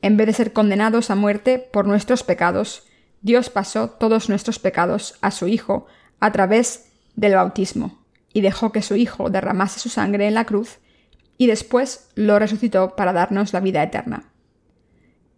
en 0.02 0.16
vez 0.16 0.26
de 0.26 0.32
ser 0.32 0.52
condenados 0.52 1.10
a 1.10 1.14
muerte 1.14 1.60
por 1.60 1.86
nuestros 1.86 2.24
pecados, 2.24 2.82
Dios 3.22 3.50
pasó 3.50 3.88
todos 3.88 4.28
nuestros 4.28 4.58
pecados 4.58 5.14
a 5.20 5.30
su 5.30 5.46
Hijo 5.46 5.86
a 6.18 6.32
través 6.32 6.90
del 7.14 7.36
bautismo, 7.36 8.04
y 8.32 8.40
dejó 8.40 8.72
que 8.72 8.82
su 8.82 8.96
Hijo 8.96 9.30
derramase 9.30 9.78
su 9.78 9.88
sangre 9.88 10.26
en 10.26 10.34
la 10.34 10.44
cruz, 10.44 10.80
y 11.38 11.46
después 11.46 12.08
lo 12.16 12.38
resucitó 12.40 12.96
para 12.96 13.12
darnos 13.12 13.52
la 13.52 13.60
vida 13.60 13.82
eterna. 13.82 14.32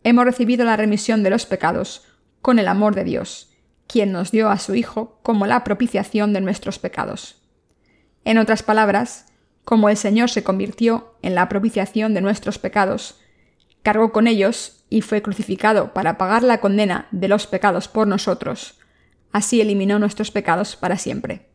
Hemos 0.02 0.24
recibido 0.24 0.64
la 0.64 0.76
remisión 0.76 1.22
de 1.22 1.30
los 1.30 1.44
pecados 1.44 2.06
con 2.40 2.58
el 2.58 2.68
amor 2.68 2.94
de 2.94 3.04
Dios, 3.04 3.53
quien 3.86 4.12
nos 4.12 4.30
dio 4.30 4.50
a 4.50 4.58
su 4.58 4.74
Hijo 4.74 5.18
como 5.22 5.46
la 5.46 5.64
propiciación 5.64 6.32
de 6.32 6.40
nuestros 6.40 6.78
pecados. 6.78 7.42
En 8.24 8.38
otras 8.38 8.62
palabras, 8.62 9.26
como 9.64 9.88
el 9.88 9.96
Señor 9.96 10.30
se 10.30 10.44
convirtió 10.44 11.14
en 11.22 11.34
la 11.34 11.48
propiciación 11.48 12.14
de 12.14 12.20
nuestros 12.20 12.58
pecados, 12.58 13.20
cargó 13.82 14.12
con 14.12 14.26
ellos 14.26 14.84
y 14.90 15.00
fue 15.00 15.22
crucificado 15.22 15.92
para 15.92 16.18
pagar 16.18 16.42
la 16.42 16.58
condena 16.58 17.08
de 17.10 17.28
los 17.28 17.46
pecados 17.46 17.88
por 17.88 18.06
nosotros. 18.06 18.78
Así 19.32 19.60
eliminó 19.60 19.98
nuestros 19.98 20.30
pecados 20.30 20.76
para 20.76 20.96
siempre. 20.96 21.48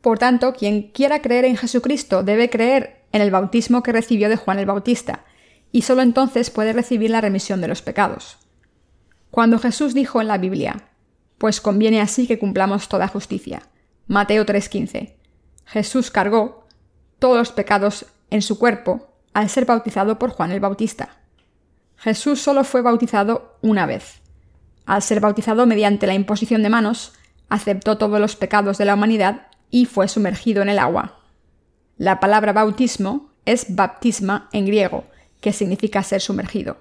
Por 0.00 0.18
tanto, 0.18 0.52
quien 0.52 0.90
quiera 0.90 1.22
creer 1.22 1.44
en 1.44 1.56
Jesucristo 1.56 2.22
debe 2.22 2.50
creer 2.50 3.04
en 3.12 3.22
el 3.22 3.30
bautismo 3.30 3.82
que 3.82 3.92
recibió 3.92 4.28
de 4.28 4.36
Juan 4.36 4.58
el 4.58 4.66
Bautista, 4.66 5.24
y 5.70 5.82
sólo 5.82 6.02
entonces 6.02 6.50
puede 6.50 6.72
recibir 6.72 7.10
la 7.10 7.20
remisión 7.20 7.60
de 7.60 7.68
los 7.68 7.82
pecados. 7.82 8.38
Cuando 9.30 9.58
Jesús 9.58 9.94
dijo 9.94 10.20
en 10.20 10.28
la 10.28 10.38
Biblia, 10.38 10.88
pues 11.42 11.60
conviene 11.60 12.00
así 12.00 12.28
que 12.28 12.38
cumplamos 12.38 12.88
toda 12.88 13.08
justicia. 13.08 13.62
Mateo 14.06 14.46
3:15. 14.46 15.16
Jesús 15.64 16.12
cargó 16.12 16.68
todos 17.18 17.36
los 17.36 17.50
pecados 17.50 18.06
en 18.30 18.42
su 18.42 18.60
cuerpo 18.60 19.08
al 19.32 19.48
ser 19.48 19.66
bautizado 19.66 20.20
por 20.20 20.30
Juan 20.30 20.52
el 20.52 20.60
Bautista. 20.60 21.16
Jesús 21.96 22.40
solo 22.40 22.62
fue 22.62 22.80
bautizado 22.80 23.58
una 23.60 23.86
vez. 23.86 24.20
Al 24.86 25.02
ser 25.02 25.18
bautizado 25.18 25.66
mediante 25.66 26.06
la 26.06 26.14
imposición 26.14 26.62
de 26.62 26.68
manos, 26.68 27.12
aceptó 27.48 27.98
todos 27.98 28.20
los 28.20 28.36
pecados 28.36 28.78
de 28.78 28.84
la 28.84 28.94
humanidad 28.94 29.48
y 29.68 29.86
fue 29.86 30.06
sumergido 30.06 30.62
en 30.62 30.68
el 30.68 30.78
agua. 30.78 31.22
La 31.96 32.20
palabra 32.20 32.52
bautismo 32.52 33.32
es 33.46 33.74
baptisma 33.74 34.48
en 34.52 34.66
griego, 34.66 35.06
que 35.40 35.52
significa 35.52 36.04
ser 36.04 36.20
sumergido. 36.20 36.76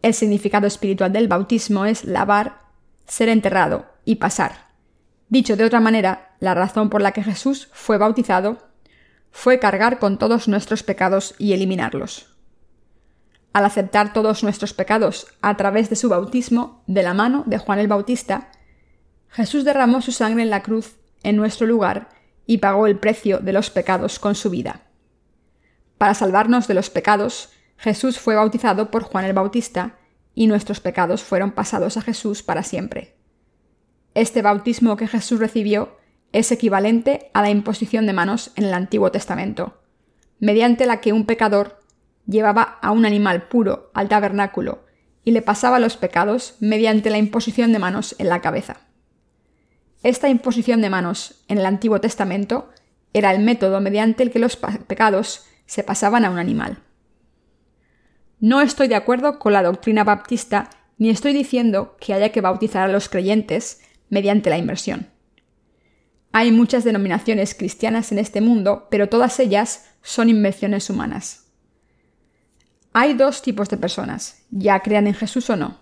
El 0.00 0.14
significado 0.14 0.66
espiritual 0.66 1.12
del 1.12 1.28
bautismo 1.28 1.84
es 1.84 2.06
lavar, 2.06 2.67
ser 3.08 3.28
enterrado 3.28 3.86
y 4.04 4.16
pasar. 4.16 4.68
Dicho 5.28 5.56
de 5.56 5.64
otra 5.64 5.80
manera, 5.80 6.36
la 6.40 6.54
razón 6.54 6.88
por 6.88 7.02
la 7.02 7.12
que 7.12 7.22
Jesús 7.22 7.68
fue 7.72 7.98
bautizado 7.98 8.58
fue 9.30 9.58
cargar 9.58 9.98
con 9.98 10.18
todos 10.18 10.48
nuestros 10.48 10.82
pecados 10.82 11.34
y 11.38 11.52
eliminarlos. 11.52 12.34
Al 13.52 13.64
aceptar 13.64 14.12
todos 14.12 14.42
nuestros 14.42 14.72
pecados 14.72 15.26
a 15.40 15.56
través 15.56 15.90
de 15.90 15.96
su 15.96 16.08
bautismo 16.08 16.82
de 16.86 17.02
la 17.02 17.14
mano 17.14 17.42
de 17.46 17.58
Juan 17.58 17.78
el 17.78 17.88
Bautista, 17.88 18.52
Jesús 19.30 19.64
derramó 19.64 20.00
su 20.00 20.12
sangre 20.12 20.42
en 20.42 20.50
la 20.50 20.62
cruz 20.62 20.96
en 21.22 21.36
nuestro 21.36 21.66
lugar 21.66 22.08
y 22.46 22.58
pagó 22.58 22.86
el 22.86 22.98
precio 22.98 23.38
de 23.38 23.52
los 23.52 23.70
pecados 23.70 24.18
con 24.18 24.34
su 24.34 24.48
vida. 24.48 24.82
Para 25.98 26.14
salvarnos 26.14 26.68
de 26.68 26.74
los 26.74 26.88
pecados, 26.88 27.50
Jesús 27.76 28.18
fue 28.18 28.34
bautizado 28.34 28.90
por 28.90 29.02
Juan 29.02 29.24
el 29.24 29.32
Bautista 29.32 29.97
y 30.38 30.46
nuestros 30.46 30.78
pecados 30.78 31.24
fueron 31.24 31.50
pasados 31.50 31.96
a 31.96 32.00
Jesús 32.00 32.44
para 32.44 32.62
siempre. 32.62 33.16
Este 34.14 34.40
bautismo 34.40 34.96
que 34.96 35.08
Jesús 35.08 35.40
recibió 35.40 35.96
es 36.30 36.52
equivalente 36.52 37.28
a 37.34 37.42
la 37.42 37.50
imposición 37.50 38.06
de 38.06 38.12
manos 38.12 38.52
en 38.54 38.62
el 38.62 38.72
Antiguo 38.72 39.10
Testamento, 39.10 39.82
mediante 40.38 40.86
la 40.86 41.00
que 41.00 41.12
un 41.12 41.26
pecador 41.26 41.80
llevaba 42.24 42.78
a 42.82 42.92
un 42.92 43.04
animal 43.04 43.48
puro 43.48 43.90
al 43.94 44.08
tabernáculo 44.08 44.84
y 45.24 45.32
le 45.32 45.42
pasaba 45.42 45.80
los 45.80 45.96
pecados 45.96 46.54
mediante 46.60 47.10
la 47.10 47.18
imposición 47.18 47.72
de 47.72 47.80
manos 47.80 48.14
en 48.20 48.28
la 48.28 48.40
cabeza. 48.40 48.76
Esta 50.04 50.28
imposición 50.28 50.80
de 50.82 50.90
manos 50.90 51.42
en 51.48 51.58
el 51.58 51.66
Antiguo 51.66 52.00
Testamento 52.00 52.70
era 53.12 53.32
el 53.32 53.42
método 53.42 53.80
mediante 53.80 54.22
el 54.22 54.30
que 54.30 54.38
los 54.38 54.54
pecados 54.54 55.46
se 55.66 55.82
pasaban 55.82 56.24
a 56.24 56.30
un 56.30 56.38
animal. 56.38 56.84
No 58.40 58.60
estoy 58.60 58.88
de 58.88 58.94
acuerdo 58.94 59.38
con 59.38 59.52
la 59.52 59.62
doctrina 59.62 60.04
baptista 60.04 60.70
ni 60.96 61.10
estoy 61.10 61.32
diciendo 61.32 61.96
que 62.00 62.14
haya 62.14 62.30
que 62.30 62.40
bautizar 62.40 62.88
a 62.88 62.92
los 62.92 63.08
creyentes 63.08 63.80
mediante 64.10 64.50
la 64.50 64.58
inversión. 64.58 65.08
Hay 66.32 66.52
muchas 66.52 66.84
denominaciones 66.84 67.54
cristianas 67.54 68.12
en 68.12 68.18
este 68.18 68.40
mundo, 68.40 68.86
pero 68.90 69.08
todas 69.08 69.40
ellas 69.40 69.86
son 70.02 70.28
invenciones 70.28 70.90
humanas. 70.90 71.46
Hay 72.92 73.14
dos 73.14 73.42
tipos 73.42 73.68
de 73.68 73.76
personas, 73.76 74.42
ya 74.50 74.80
crean 74.80 75.06
en 75.06 75.14
Jesús 75.14 75.48
o 75.50 75.56
no. 75.56 75.78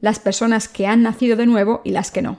Las 0.00 0.18
personas 0.18 0.68
que 0.68 0.86
han 0.86 1.02
nacido 1.02 1.36
de 1.36 1.46
nuevo 1.46 1.82
y 1.84 1.90
las 1.90 2.10
que 2.10 2.22
no. 2.22 2.38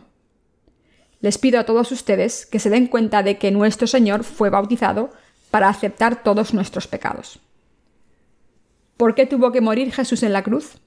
Les 1.20 1.38
pido 1.38 1.60
a 1.60 1.66
todos 1.66 1.92
ustedes 1.92 2.46
que 2.46 2.60
se 2.60 2.70
den 2.70 2.88
cuenta 2.88 3.24
de 3.24 3.38
que 3.38 3.52
nuestro 3.52 3.88
Señor 3.88 4.24
fue 4.24 4.50
bautizado 4.50 5.12
para 5.52 5.70
aceptar 5.70 6.24
todos 6.24 6.54
nuestros 6.54 6.88
pecados. 6.88 7.40
¿Por 8.98 9.14
qué 9.14 9.28
tuvo 9.28 9.52
que 9.52 9.62
morir 9.62 9.94
Jesús 9.94 10.24
en 10.24 10.34
la 10.34 10.42
cruz? 10.42 10.80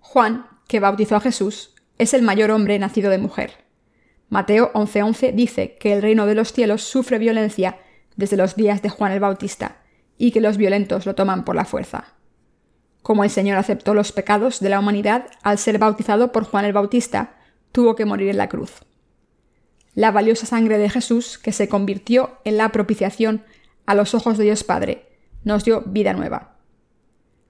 Juan, 0.00 0.46
que 0.68 0.78
bautizó 0.78 1.16
a 1.16 1.20
Jesús, 1.20 1.74
es 1.96 2.12
el 2.12 2.20
mayor 2.20 2.50
hombre 2.50 2.78
nacido 2.78 3.10
de 3.10 3.16
mujer. 3.16 3.64
Mateo 4.28 4.70
11:11 4.74 5.32
dice 5.32 5.76
que 5.78 5.94
el 5.94 6.02
reino 6.02 6.26
de 6.26 6.34
los 6.34 6.52
cielos 6.52 6.82
sufre 6.82 7.18
violencia 7.18 7.78
desde 8.16 8.36
los 8.36 8.56
días 8.56 8.82
de 8.82 8.90
Juan 8.90 9.12
el 9.12 9.20
Bautista 9.20 9.78
y 10.18 10.32
que 10.32 10.42
los 10.42 10.58
violentos 10.58 11.06
lo 11.06 11.14
toman 11.14 11.46
por 11.46 11.56
la 11.56 11.64
fuerza. 11.64 12.12
Como 13.00 13.24
el 13.24 13.30
Señor 13.30 13.56
aceptó 13.56 13.94
los 13.94 14.12
pecados 14.12 14.60
de 14.60 14.68
la 14.68 14.78
humanidad 14.78 15.26
al 15.42 15.56
ser 15.56 15.78
bautizado 15.78 16.30
por 16.30 16.44
Juan 16.44 16.66
el 16.66 16.74
Bautista, 16.74 17.36
tuvo 17.72 17.96
que 17.96 18.04
morir 18.04 18.28
en 18.28 18.36
la 18.36 18.50
cruz. 18.50 18.82
La 19.94 20.10
valiosa 20.10 20.44
sangre 20.44 20.76
de 20.76 20.90
Jesús, 20.90 21.38
que 21.38 21.52
se 21.52 21.68
convirtió 21.70 22.38
en 22.44 22.58
la 22.58 22.70
propiciación 22.70 23.44
a 23.86 23.94
los 23.94 24.14
ojos 24.14 24.36
de 24.36 24.44
Dios 24.44 24.62
Padre, 24.62 25.06
nos 25.42 25.64
dio 25.64 25.82
vida 25.86 26.12
nueva. 26.12 26.53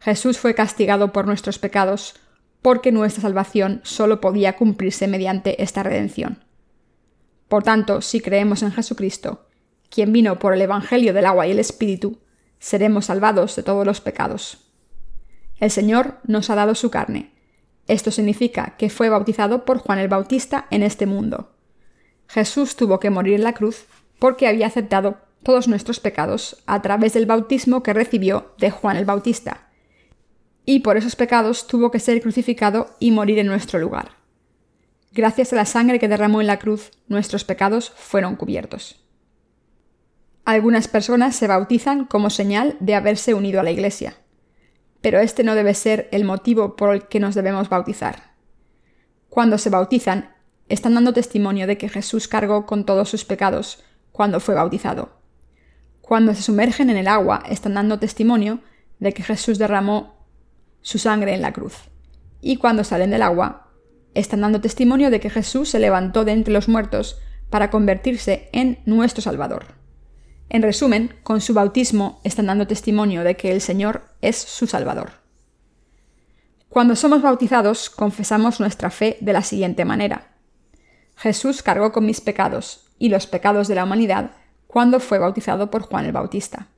Jesús 0.05 0.39
fue 0.39 0.55
castigado 0.55 1.15
por 1.15 1.27
nuestros 1.27 1.59
pecados, 1.59 2.17
porque 2.61 2.93
nuestra 2.93 3.23
salvación 3.23 3.81
solo 3.85 4.21
podía 4.21 4.55
cumplirse 4.55 5.09
mediante 5.09 5.63
esta 5.63 5.83
redención. 5.83 6.45
Por 7.49 7.63
tanto, 7.63 8.03
si 8.03 8.21
creemos 8.21 8.63
en 8.63 8.71
Jesucristo, 8.71 9.49
quien 9.89 10.13
vino 10.13 10.39
por 10.39 10.53
el 10.53 10.61
Evangelio 10.61 11.15
del 11.15 11.25
agua 11.25 11.47
y 11.47 11.53
el 11.53 11.59
Espíritu, 11.59 12.19
seremos 12.59 13.07
salvados 13.07 13.57
de 13.57 13.63
todos 13.63 13.87
los 13.87 14.03
pecados. 14.03 14.59
El 15.59 15.71
Señor 15.71 16.19
nos 16.25 16.51
ha 16.51 16.55
dado 16.55 16.75
su 16.75 16.91
carne. 16.91 17.33
Esto 17.89 18.11
significa 18.11 18.75
que 18.77 18.91
fue 18.91 19.09
bautizado 19.09 19.65
por 19.65 19.79
Juan 19.79 20.01
el 20.01 20.09
Bautista 20.09 20.67
en 20.71 20.83
este 20.83 21.07
mundo. 21.07 21.55
Jesús 22.29 22.77
tuvo 22.77 23.01
que 23.01 23.09
morir 23.09 23.37
en 23.37 23.45
la 23.45 23.55
cruz 23.55 23.87
porque 24.19 24.49
había 24.49 24.67
aceptado 24.67 25.17
todos 25.43 25.67
nuestros 25.67 25.99
pecados 25.99 26.63
a 26.67 26.83
través 26.83 27.15
del 27.15 27.25
bautismo 27.25 27.83
que 27.83 27.95
recibió 27.95 28.53
de 28.59 28.71
Juan 28.71 28.99
el 28.99 29.07
Bautista, 29.07 29.64
y 30.65 30.81
por 30.81 30.97
esos 30.97 31.17
pecados 31.17 31.67
tuvo 31.67 31.91
que 31.91 31.99
ser 31.99 32.21
crucificado 32.21 32.95
y 32.99 33.11
morir 33.11 33.39
en 33.39 33.47
nuestro 33.47 33.79
lugar. 33.79 34.13
Gracias 35.13 35.53
a 35.53 35.57
la 35.57 35.65
sangre 35.65 35.99
que 35.99 36.09
derramó 36.09 36.41
en 36.41 36.47
la 36.47 36.59
cruz, 36.59 36.91
nuestros 37.07 37.45
pecados 37.45 37.93
fueron 37.95 38.37
cubiertos. 38.37 39.01
Algunas 40.45 40.89
personas 40.89 41.37
se 41.37 41.47
bautizan 41.47 42.05
como 42.05 42.31
señal 42.31 42.77
de 42.81 42.95
haberse 42.95 43.33
unido 43.33 43.61
a 43.61 43.63
la 43.63 43.71
Iglesia, 43.71 44.17
pero 45.01 45.21
este 45.21 45.45
no 45.45 45.55
debe 45.55 45.75
ser 45.75 46.09
el 46.13 46.25
motivo 46.25 46.77
por 46.77 46.95
el 46.95 47.07
que 47.07 47.21
nos 47.21 47.35
debemos 47.35 47.69
bautizar. 47.69 48.35
Cuando 49.29 49.59
se 49.59 49.71
bautizan, 49.71 50.35
están 50.69 50.95
dando 50.95 51.13
testimonio 51.13 51.67
de 51.67 51.79
que 51.79 51.89
Jesús 51.89 52.29
cargó 52.29 52.67
con 52.67 52.85
todos 52.85 53.09
sus 53.09 53.25
pecados 53.25 53.85
cuando 54.13 54.41
fue 54.41 54.55
bautizado. 54.55 55.21
Cuando 56.01 56.35
se 56.35 56.43
sumergen 56.43 56.91
en 56.91 56.97
el 56.97 57.09
agua, 57.09 57.43
están 57.49 57.75
dando 57.75 57.99
testimonio 57.99 58.61
de 58.99 59.13
que 59.13 59.23
Jesús 59.23 59.59
derramó 59.59 60.14
su 60.85 60.99
sangre 60.99 61.35
en 61.35 61.43
la 61.43 61.53
cruz. 61.53 61.75
Y 62.41 62.57
cuando 62.59 62.85
salen 62.85 63.11
del 63.11 63.23
agua, 63.23 63.73
están 64.13 64.43
dando 64.43 64.61
testimonio 64.61 65.11
de 65.11 65.19
que 65.19 65.31
Jesús 65.31 65.71
se 65.71 65.81
levantó 65.81 66.25
de 66.25 66.33
entre 66.33 66.53
los 66.53 66.69
muertos 66.69 67.19
para 67.51 67.71
convertirse 67.71 68.51
en 68.53 68.79
nuestro 68.85 69.23
Salvador. 69.23 69.65
En 70.51 70.63
resumen, 70.63 71.15
con 71.23 71.41
su 71.41 71.55
bautismo 71.55 72.21
están 72.23 72.47
dando 72.47 72.67
testimonio 72.67 73.25
de 73.25 73.35
que 73.37 73.51
el 73.51 73.61
Señor 73.61 74.03
es 74.21 74.37
su 74.37 74.67
Salvador. 74.67 75.13
Cuando 76.69 76.97
somos 76.97 77.23
bautizados, 77.23 77.89
confesamos 77.89 78.61
nuestra 78.61 78.91
fe 78.91 79.17
de 79.21 79.33
la 79.33 79.43
siguiente 79.43 79.85
manera. 79.85 80.37
Jesús 81.17 81.63
cargó 81.63 81.93
con 81.93 82.05
mis 82.05 82.21
pecados 82.21 82.91
y 82.99 83.09
los 83.09 83.27
pecados 83.27 83.69
de 83.69 83.77
la 83.77 83.85
humanidad 83.85 84.33
cuando 84.67 85.01
fue 85.01 85.19
bautizado 85.19 85.71
por 85.71 85.83
Juan 85.83 86.05
el 86.05 86.13
Bautista. 86.13 86.69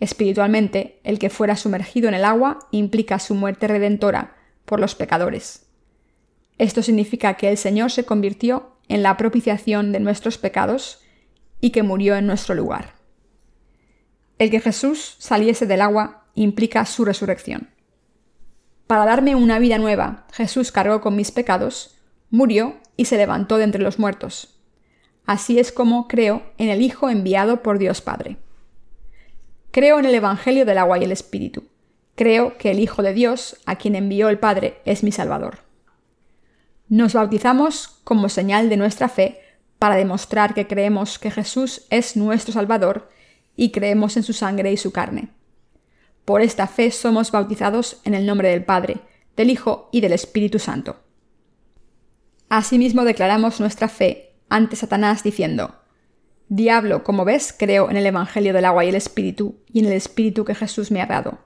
Espiritualmente, 0.00 1.00
el 1.04 1.18
que 1.18 1.30
fuera 1.30 1.56
sumergido 1.56 2.08
en 2.08 2.14
el 2.14 2.24
agua 2.24 2.58
implica 2.70 3.18
su 3.18 3.34
muerte 3.34 3.66
redentora 3.66 4.36
por 4.64 4.80
los 4.80 4.94
pecadores. 4.94 5.66
Esto 6.58 6.82
significa 6.82 7.34
que 7.34 7.48
el 7.48 7.56
Señor 7.56 7.90
se 7.90 8.04
convirtió 8.04 8.76
en 8.88 9.02
la 9.02 9.16
propiciación 9.16 9.92
de 9.92 10.00
nuestros 10.00 10.38
pecados 10.38 11.00
y 11.60 11.70
que 11.70 11.82
murió 11.82 12.16
en 12.16 12.26
nuestro 12.26 12.54
lugar. 12.54 12.94
El 14.38 14.50
que 14.50 14.60
Jesús 14.60 15.16
saliese 15.18 15.66
del 15.66 15.80
agua 15.80 16.24
implica 16.34 16.84
su 16.84 17.04
resurrección. 17.04 17.70
Para 18.86 19.06
darme 19.06 19.34
una 19.34 19.58
vida 19.58 19.78
nueva, 19.78 20.26
Jesús 20.32 20.70
cargó 20.70 21.00
con 21.00 21.16
mis 21.16 21.32
pecados, 21.32 21.96
murió 22.30 22.76
y 22.96 23.06
se 23.06 23.16
levantó 23.16 23.56
de 23.56 23.64
entre 23.64 23.82
los 23.82 23.98
muertos. 23.98 24.60
Así 25.24 25.58
es 25.58 25.72
como 25.72 26.06
creo 26.06 26.42
en 26.58 26.68
el 26.68 26.82
Hijo 26.82 27.08
enviado 27.08 27.62
por 27.62 27.78
Dios 27.78 28.00
Padre. 28.00 28.36
Creo 29.76 29.98
en 29.98 30.06
el 30.06 30.14
Evangelio 30.14 30.64
del 30.64 30.78
agua 30.78 30.96
y 30.96 31.04
el 31.04 31.12
Espíritu. 31.12 31.64
Creo 32.14 32.56
que 32.56 32.70
el 32.70 32.78
Hijo 32.78 33.02
de 33.02 33.12
Dios, 33.12 33.58
a 33.66 33.76
quien 33.76 33.94
envió 33.94 34.30
el 34.30 34.38
Padre, 34.38 34.80
es 34.86 35.02
mi 35.02 35.12
Salvador. 35.12 35.58
Nos 36.88 37.12
bautizamos 37.12 38.00
como 38.02 38.30
señal 38.30 38.70
de 38.70 38.78
nuestra 38.78 39.10
fe 39.10 39.38
para 39.78 39.96
demostrar 39.96 40.54
que 40.54 40.66
creemos 40.66 41.18
que 41.18 41.30
Jesús 41.30 41.82
es 41.90 42.16
nuestro 42.16 42.54
Salvador 42.54 43.10
y 43.54 43.70
creemos 43.70 44.16
en 44.16 44.22
su 44.22 44.32
sangre 44.32 44.72
y 44.72 44.78
su 44.78 44.92
carne. 44.92 45.28
Por 46.24 46.40
esta 46.40 46.66
fe 46.68 46.90
somos 46.90 47.30
bautizados 47.30 48.00
en 48.04 48.14
el 48.14 48.24
nombre 48.24 48.48
del 48.48 48.64
Padre, 48.64 49.00
del 49.36 49.50
Hijo 49.50 49.90
y 49.92 50.00
del 50.00 50.14
Espíritu 50.14 50.58
Santo. 50.58 50.96
Asimismo 52.48 53.04
declaramos 53.04 53.60
nuestra 53.60 53.90
fe 53.90 54.36
ante 54.48 54.74
Satanás 54.74 55.22
diciendo, 55.22 55.74
Diablo, 56.48 57.02
como 57.02 57.24
ves, 57.24 57.54
creo 57.56 57.90
en 57.90 57.96
el 57.96 58.06
Evangelio 58.06 58.52
del 58.52 58.64
agua 58.64 58.84
y 58.84 58.88
el 58.88 58.94
Espíritu, 58.94 59.56
y 59.72 59.80
en 59.80 59.86
el 59.86 59.92
Espíritu 59.92 60.44
que 60.44 60.54
Jesús 60.54 60.92
me 60.92 61.02
ha 61.02 61.06
dado. 61.06 61.38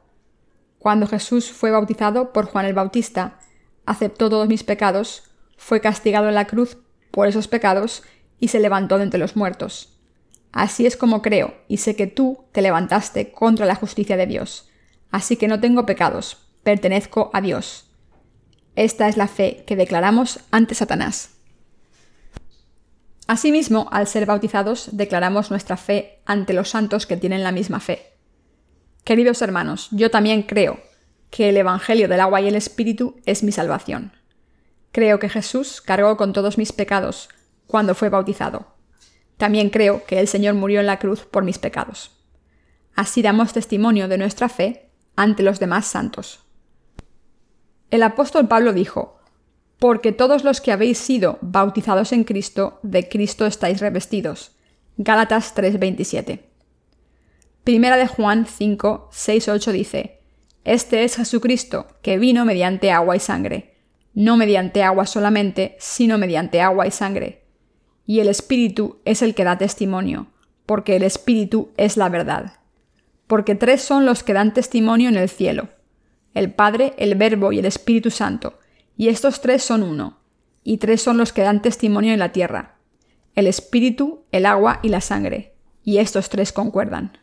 Cuando 0.78 1.06
Jesús 1.06 1.50
fue 1.50 1.70
bautizado 1.70 2.32
por 2.32 2.46
Juan 2.46 2.66
el 2.66 2.74
Bautista, 2.74 3.38
aceptó 3.86 4.28
todos 4.28 4.48
mis 4.48 4.62
pecados, 4.62 5.24
fue 5.56 5.80
castigado 5.80 6.28
en 6.28 6.34
la 6.34 6.46
cruz 6.46 6.76
por 7.10 7.28
esos 7.28 7.48
pecados 7.48 8.02
y 8.38 8.48
se 8.48 8.60
levantó 8.60 8.98
de 8.98 9.04
entre 9.04 9.20
los 9.20 9.36
muertos. 9.36 9.98
Así 10.52 10.86
es 10.86 10.96
como 10.96 11.22
creo, 11.22 11.54
y 11.68 11.78
sé 11.78 11.96
que 11.96 12.06
tú 12.06 12.44
te 12.52 12.60
levantaste 12.62 13.32
contra 13.32 13.66
la 13.66 13.74
justicia 13.76 14.16
de 14.16 14.26
Dios. 14.26 14.68
Así 15.10 15.36
que 15.36 15.48
no 15.48 15.60
tengo 15.60 15.86
pecados, 15.86 16.38
pertenezco 16.62 17.30
a 17.32 17.40
Dios. 17.40 17.90
Esta 18.76 19.08
es 19.08 19.16
la 19.16 19.28
fe 19.28 19.64
que 19.66 19.76
declaramos 19.76 20.40
ante 20.50 20.74
Satanás. 20.74 21.39
Asimismo, 23.30 23.86
al 23.92 24.08
ser 24.08 24.26
bautizados, 24.26 24.88
declaramos 24.90 25.52
nuestra 25.52 25.76
fe 25.76 26.20
ante 26.26 26.52
los 26.52 26.70
santos 26.70 27.06
que 27.06 27.16
tienen 27.16 27.44
la 27.44 27.52
misma 27.52 27.78
fe. 27.78 28.14
Queridos 29.04 29.40
hermanos, 29.40 29.86
yo 29.92 30.10
también 30.10 30.42
creo 30.42 30.80
que 31.30 31.48
el 31.48 31.56
Evangelio 31.56 32.08
del 32.08 32.18
agua 32.18 32.40
y 32.40 32.48
el 32.48 32.56
Espíritu 32.56 33.20
es 33.26 33.44
mi 33.44 33.52
salvación. 33.52 34.10
Creo 34.90 35.20
que 35.20 35.28
Jesús 35.28 35.80
cargó 35.80 36.16
con 36.16 36.32
todos 36.32 36.58
mis 36.58 36.72
pecados 36.72 37.28
cuando 37.68 37.94
fue 37.94 38.08
bautizado. 38.08 38.74
También 39.36 39.70
creo 39.70 40.04
que 40.06 40.18
el 40.18 40.26
Señor 40.26 40.54
murió 40.54 40.80
en 40.80 40.86
la 40.86 40.98
cruz 40.98 41.20
por 41.20 41.44
mis 41.44 41.60
pecados. 41.60 42.10
Así 42.96 43.22
damos 43.22 43.52
testimonio 43.52 44.08
de 44.08 44.18
nuestra 44.18 44.48
fe 44.48 44.90
ante 45.14 45.44
los 45.44 45.60
demás 45.60 45.86
santos. 45.86 46.40
El 47.92 48.02
apóstol 48.02 48.48
Pablo 48.48 48.72
dijo, 48.72 49.19
porque 49.80 50.12
todos 50.12 50.44
los 50.44 50.60
que 50.60 50.72
habéis 50.72 50.98
sido 50.98 51.38
bautizados 51.40 52.12
en 52.12 52.24
Cristo, 52.24 52.78
de 52.82 53.08
Cristo 53.08 53.46
estáis 53.46 53.80
revestidos. 53.80 54.52
Gálatas 54.98 55.54
3:27. 55.54 56.44
Primera 57.64 57.96
de 57.96 58.06
Juan 58.06 58.46
5, 58.46 59.08
6, 59.10 59.48
8 59.48 59.72
dice, 59.72 60.20
Este 60.64 61.02
es 61.04 61.16
Jesucristo, 61.16 61.86
que 62.02 62.18
vino 62.18 62.44
mediante 62.44 62.90
agua 62.90 63.16
y 63.16 63.20
sangre, 63.20 63.74
no 64.12 64.36
mediante 64.36 64.82
agua 64.82 65.06
solamente, 65.06 65.76
sino 65.78 66.18
mediante 66.18 66.60
agua 66.60 66.86
y 66.86 66.90
sangre. 66.90 67.44
Y 68.04 68.20
el 68.20 68.28
Espíritu 68.28 69.00
es 69.06 69.22
el 69.22 69.34
que 69.34 69.44
da 69.44 69.56
testimonio, 69.56 70.26
porque 70.66 70.96
el 70.96 71.02
Espíritu 71.02 71.70
es 71.78 71.96
la 71.96 72.10
verdad. 72.10 72.58
Porque 73.26 73.54
tres 73.54 73.80
son 73.80 74.04
los 74.04 74.22
que 74.22 74.34
dan 74.34 74.52
testimonio 74.52 75.08
en 75.08 75.16
el 75.16 75.30
cielo, 75.30 75.68
el 76.34 76.52
Padre, 76.52 76.92
el 76.98 77.14
Verbo 77.14 77.52
y 77.52 77.60
el 77.60 77.64
Espíritu 77.64 78.10
Santo, 78.10 78.59
y 79.00 79.08
estos 79.08 79.40
tres 79.40 79.62
son 79.62 79.82
uno, 79.82 80.18
y 80.62 80.76
tres 80.76 81.00
son 81.00 81.16
los 81.16 81.32
que 81.32 81.40
dan 81.40 81.62
testimonio 81.62 82.12
en 82.12 82.18
la 82.18 82.32
tierra, 82.32 82.76
el 83.34 83.46
Espíritu, 83.46 84.26
el 84.30 84.44
agua 84.44 84.78
y 84.82 84.90
la 84.90 85.00
sangre, 85.00 85.54
y 85.82 85.96
estos 85.96 86.28
tres 86.28 86.52
concuerdan. 86.52 87.16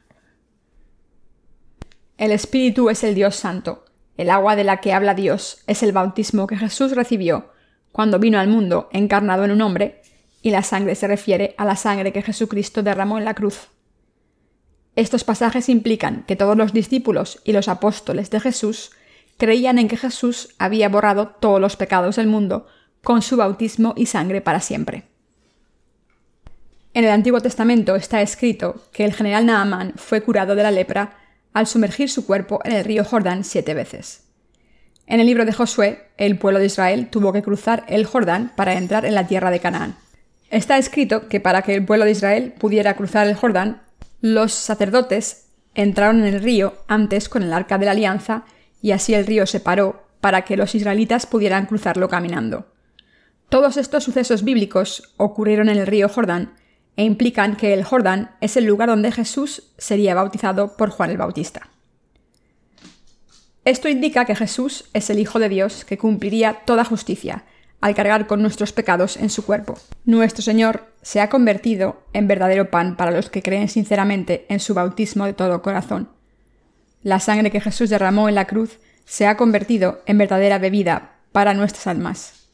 El 2.18 2.32
Espíritu 2.32 2.90
es 2.90 3.04
el 3.04 3.14
Dios 3.14 3.36
Santo, 3.36 3.86
el 4.18 4.32
agua 4.32 4.56
de 4.56 4.64
la 4.64 4.78
que 4.78 4.92
habla 4.92 5.14
Dios 5.14 5.62
es 5.68 5.84
el 5.84 5.92
bautismo 5.92 6.48
que 6.48 6.58
Jesús 6.58 6.96
recibió 6.96 7.52
cuando 7.92 8.18
vino 8.18 8.40
al 8.40 8.48
mundo 8.48 8.90
encarnado 8.92 9.46
en 9.46 9.52
un 9.52 9.62
hombre, 9.62 10.02
y 10.42 10.50
la 10.50 10.64
sangre 10.64 10.96
se 10.96 11.06
refiere 11.06 11.54
a 11.60 11.66
la 11.66 11.76
sangre 11.76 12.12
que 12.12 12.24
Jesucristo 12.24 12.82
derramó 12.82 13.20
en 13.20 13.26
la 13.26 13.36
cruz. 13.36 13.68
Estos 14.96 15.24
pasajes 15.24 15.70
implican 15.70 16.24
que 16.26 16.36
todos 16.36 16.58
los 16.58 16.74
discípulos 16.74 17.40
y 17.44 17.52
los 17.52 17.68
apóstoles 17.68 18.32
de 18.32 18.40
Jesús 18.40 18.94
creían 19.38 19.80
en 19.80 19.88
que 19.88 19.98
Jesús 19.98 20.56
había 20.58 20.90
borrado 20.90 21.28
todos 21.28 21.62
los 21.62 21.76
pecados 21.76 22.16
del 22.16 22.28
mundo 22.28 22.68
con 23.04 23.22
su 23.22 23.38
bautismo 23.38 23.94
y 23.96 24.08
sangre 24.08 24.42
para 24.42 24.60
siempre. 24.60 25.04
En 26.94 27.06
el 27.06 27.12
Antiguo 27.12 27.40
Testamento 27.40 27.96
está 27.96 28.22
escrito 28.22 28.84
que 28.92 29.06
el 29.06 29.14
general 29.14 29.46
Naaman 29.46 29.94
fue 29.98 30.22
curado 30.22 30.56
de 30.56 30.64
la 30.64 30.72
lepra 30.72 31.18
al 31.54 31.68
sumergir 31.68 32.10
su 32.10 32.26
cuerpo 32.26 32.60
en 32.64 32.72
el 32.72 32.84
río 32.84 33.04
Jordán 33.04 33.44
siete 33.44 33.74
veces. 33.74 34.24
En 35.06 35.20
el 35.20 35.28
libro 35.28 35.46
de 35.46 35.54
Josué, 35.54 36.10
el 36.18 36.38
pueblo 36.38 36.60
de 36.60 36.66
Israel 36.66 37.08
tuvo 37.10 37.32
que 37.32 37.42
cruzar 37.42 37.86
el 37.88 38.06
Jordán 38.06 38.52
para 38.56 38.74
entrar 38.74 39.06
en 39.06 39.16
la 39.16 39.28
tierra 39.28 39.52
de 39.52 39.60
Canaán. 39.60 39.96
Está 40.50 40.78
escrito 40.78 41.30
que 41.30 41.40
para 41.40 41.62
que 41.62 41.76
el 41.76 41.86
pueblo 41.86 42.06
de 42.06 42.12
Israel 42.12 42.54
pudiera 42.58 42.96
cruzar 42.96 43.28
el 43.28 43.36
Jordán, 43.36 43.82
los 44.22 44.54
sacerdotes 44.54 45.46
entraron 45.76 46.26
en 46.26 46.34
el 46.34 46.42
río 46.42 46.74
antes 46.88 47.30
con 47.30 47.44
el 47.44 47.54
arca 47.54 47.78
de 47.78 47.86
la 47.86 47.92
alianza 47.92 48.44
y 48.82 48.92
así 48.92 49.14
el 49.14 49.26
río 49.26 49.46
se 49.46 49.60
paró 49.60 50.04
para 50.22 50.44
que 50.44 50.58
los 50.58 50.76
israelitas 50.76 51.26
pudieran 51.26 51.66
cruzarlo 51.66 52.10
caminando. 52.10 52.68
Todos 53.50 53.78
estos 53.78 54.04
sucesos 54.04 54.44
bíblicos 54.44 55.14
ocurrieron 55.18 55.70
en 55.70 55.78
el 55.78 55.88
río 55.88 56.10
Jordán 56.10 56.54
e 56.96 57.04
implican 57.04 57.56
que 57.56 57.74
el 57.74 57.84
Jordán 57.84 58.32
es 58.42 58.58
el 58.58 58.66
lugar 58.66 58.90
donde 58.90 59.12
Jesús 59.12 59.72
sería 59.78 60.16
bautizado 60.16 60.76
por 60.76 60.90
Juan 60.90 61.12
el 61.12 61.18
Bautista. 61.18 61.70
Esto 63.64 63.90
indica 63.90 64.26
que 64.26 64.36
Jesús 64.36 64.86
es 64.94 65.10
el 65.10 65.20
Hijo 65.20 65.40
de 65.40 65.50
Dios 65.50 65.86
que 65.86 65.98
cumpliría 65.98 66.62
toda 66.66 66.86
justicia 66.86 67.44
al 67.80 67.96
cargar 67.96 68.26
con 68.26 68.42
nuestros 68.42 68.74
pecados 68.74 69.18
en 69.18 69.30
su 69.30 69.46
cuerpo. 69.46 69.78
Nuestro 70.06 70.42
Señor 70.42 70.94
se 71.02 71.22
ha 71.22 71.30
convertido 71.30 72.02
en 72.14 72.28
verdadero 72.28 72.72
pan 72.72 72.98
para 72.98 73.12
los 73.12 73.30
que 73.30 73.44
creen 73.44 73.70
sinceramente 73.70 74.46
en 74.50 74.60
su 74.60 74.74
bautismo 74.74 75.26
de 75.26 75.34
todo 75.34 75.62
corazón. 75.62 76.10
La 77.08 77.22
sangre 77.22 77.52
que 77.52 77.62
Jesús 77.62 77.90
derramó 77.90 78.28
en 78.28 78.36
la 78.36 78.48
cruz 78.48 78.80
se 79.06 79.28
ha 79.28 79.38
convertido 79.38 80.02
en 80.08 80.18
verdadera 80.18 80.58
bebida 80.58 81.22
para 81.32 81.54
nuestras 81.54 81.88
almas. 81.88 82.50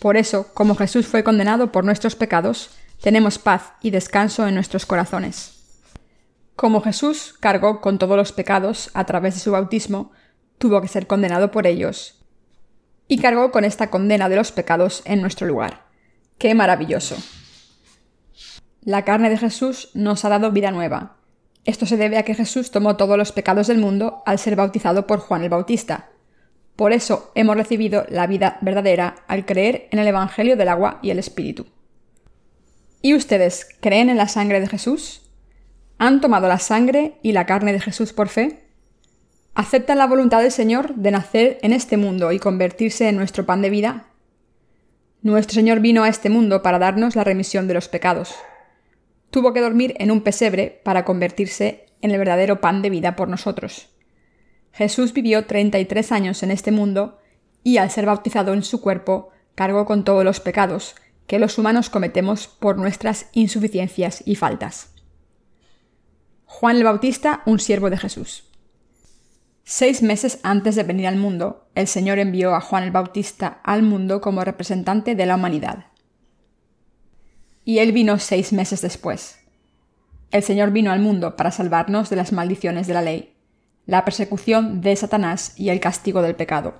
Por 0.00 0.18
eso, 0.18 0.52
como 0.52 0.74
Jesús 0.74 1.06
fue 1.06 1.24
condenado 1.24 1.72
por 1.72 1.82
nuestros 1.82 2.14
pecados, 2.14 2.76
tenemos 3.00 3.38
paz 3.38 3.72
y 3.80 3.88
descanso 3.88 4.46
en 4.46 4.54
nuestros 4.54 4.84
corazones. 4.84 5.80
Como 6.56 6.82
Jesús 6.82 7.36
cargó 7.40 7.80
con 7.80 7.98
todos 7.98 8.18
los 8.18 8.32
pecados 8.32 8.90
a 8.92 9.06
través 9.06 9.32
de 9.32 9.40
su 9.40 9.52
bautismo, 9.52 10.12
tuvo 10.58 10.82
que 10.82 10.88
ser 10.88 11.06
condenado 11.06 11.50
por 11.50 11.66
ellos, 11.66 12.22
y 13.08 13.16
cargó 13.16 13.50
con 13.50 13.64
esta 13.64 13.88
condena 13.88 14.28
de 14.28 14.36
los 14.36 14.52
pecados 14.52 15.00
en 15.06 15.22
nuestro 15.22 15.46
lugar. 15.46 15.86
¡Qué 16.36 16.54
maravilloso! 16.54 17.16
La 18.82 19.06
carne 19.06 19.30
de 19.30 19.38
Jesús 19.38 19.88
nos 19.94 20.26
ha 20.26 20.28
dado 20.28 20.52
vida 20.52 20.70
nueva. 20.70 21.16
Esto 21.66 21.84
se 21.84 21.96
debe 21.96 22.16
a 22.16 22.22
que 22.22 22.34
Jesús 22.34 22.70
tomó 22.70 22.96
todos 22.96 23.18
los 23.18 23.32
pecados 23.32 23.66
del 23.66 23.78
mundo 23.78 24.22
al 24.24 24.38
ser 24.38 24.54
bautizado 24.54 25.06
por 25.06 25.18
Juan 25.18 25.42
el 25.42 25.48
Bautista. 25.48 26.10
Por 26.76 26.92
eso 26.92 27.32
hemos 27.34 27.56
recibido 27.56 28.06
la 28.08 28.28
vida 28.28 28.58
verdadera 28.60 29.16
al 29.26 29.44
creer 29.44 29.88
en 29.90 29.98
el 29.98 30.06
Evangelio 30.06 30.56
del 30.56 30.68
agua 30.68 31.00
y 31.02 31.10
el 31.10 31.18
Espíritu. 31.18 31.66
¿Y 33.02 33.14
ustedes 33.14 33.66
creen 33.80 34.08
en 34.10 34.16
la 34.16 34.28
sangre 34.28 34.60
de 34.60 34.68
Jesús? 34.68 35.22
¿Han 35.98 36.20
tomado 36.20 36.46
la 36.46 36.58
sangre 36.58 37.18
y 37.22 37.32
la 37.32 37.46
carne 37.46 37.72
de 37.72 37.80
Jesús 37.80 38.12
por 38.12 38.28
fe? 38.28 38.62
¿Aceptan 39.54 39.98
la 39.98 40.06
voluntad 40.06 40.42
del 40.42 40.52
Señor 40.52 40.94
de 40.94 41.10
nacer 41.10 41.58
en 41.62 41.72
este 41.72 41.96
mundo 41.96 42.30
y 42.30 42.38
convertirse 42.38 43.08
en 43.08 43.16
nuestro 43.16 43.44
pan 43.44 43.62
de 43.62 43.70
vida? 43.70 44.04
Nuestro 45.22 45.54
Señor 45.54 45.80
vino 45.80 46.04
a 46.04 46.08
este 46.08 46.30
mundo 46.30 46.62
para 46.62 46.78
darnos 46.78 47.16
la 47.16 47.24
remisión 47.24 47.66
de 47.66 47.74
los 47.74 47.88
pecados. 47.88 48.34
Tuvo 49.36 49.52
que 49.52 49.60
dormir 49.60 49.94
en 49.98 50.10
un 50.10 50.22
pesebre 50.22 50.80
para 50.82 51.04
convertirse 51.04 51.84
en 52.00 52.10
el 52.10 52.16
verdadero 52.16 52.62
pan 52.62 52.80
de 52.80 52.88
vida 52.88 53.16
por 53.16 53.28
nosotros. 53.28 53.90
Jesús 54.72 55.12
vivió 55.12 55.44
33 55.44 56.10
años 56.10 56.42
en 56.42 56.50
este 56.50 56.72
mundo 56.72 57.18
y 57.62 57.76
al 57.76 57.90
ser 57.90 58.06
bautizado 58.06 58.54
en 58.54 58.62
su 58.62 58.80
cuerpo 58.80 59.28
cargó 59.54 59.84
con 59.84 60.04
todos 60.04 60.24
los 60.24 60.40
pecados 60.40 60.94
que 61.26 61.38
los 61.38 61.58
humanos 61.58 61.90
cometemos 61.90 62.48
por 62.48 62.78
nuestras 62.78 63.26
insuficiencias 63.34 64.22
y 64.24 64.36
faltas. 64.36 64.94
Juan 66.46 66.78
el 66.78 66.84
Bautista, 66.84 67.42
un 67.44 67.58
siervo 67.58 67.90
de 67.90 67.98
Jesús. 67.98 68.50
Seis 69.64 70.00
meses 70.00 70.40
antes 70.44 70.76
de 70.76 70.82
venir 70.84 71.08
al 71.08 71.16
mundo, 71.16 71.68
el 71.74 71.88
Señor 71.88 72.18
envió 72.20 72.54
a 72.54 72.62
Juan 72.62 72.84
el 72.84 72.90
Bautista 72.90 73.60
al 73.64 73.82
mundo 73.82 74.22
como 74.22 74.44
representante 74.44 75.14
de 75.14 75.26
la 75.26 75.34
humanidad. 75.34 75.88
Y 77.66 77.80
él 77.80 77.90
vino 77.90 78.20
seis 78.20 78.52
meses 78.52 78.80
después. 78.80 79.40
El 80.30 80.44
Señor 80.44 80.70
vino 80.70 80.92
al 80.92 81.00
mundo 81.00 81.34
para 81.34 81.50
salvarnos 81.50 82.08
de 82.08 82.14
las 82.14 82.32
maldiciones 82.32 82.86
de 82.86 82.94
la 82.94 83.02
ley, 83.02 83.34
la 83.86 84.04
persecución 84.04 84.80
de 84.82 84.94
Satanás 84.94 85.52
y 85.56 85.70
el 85.70 85.80
castigo 85.80 86.22
del 86.22 86.36
pecado. 86.36 86.74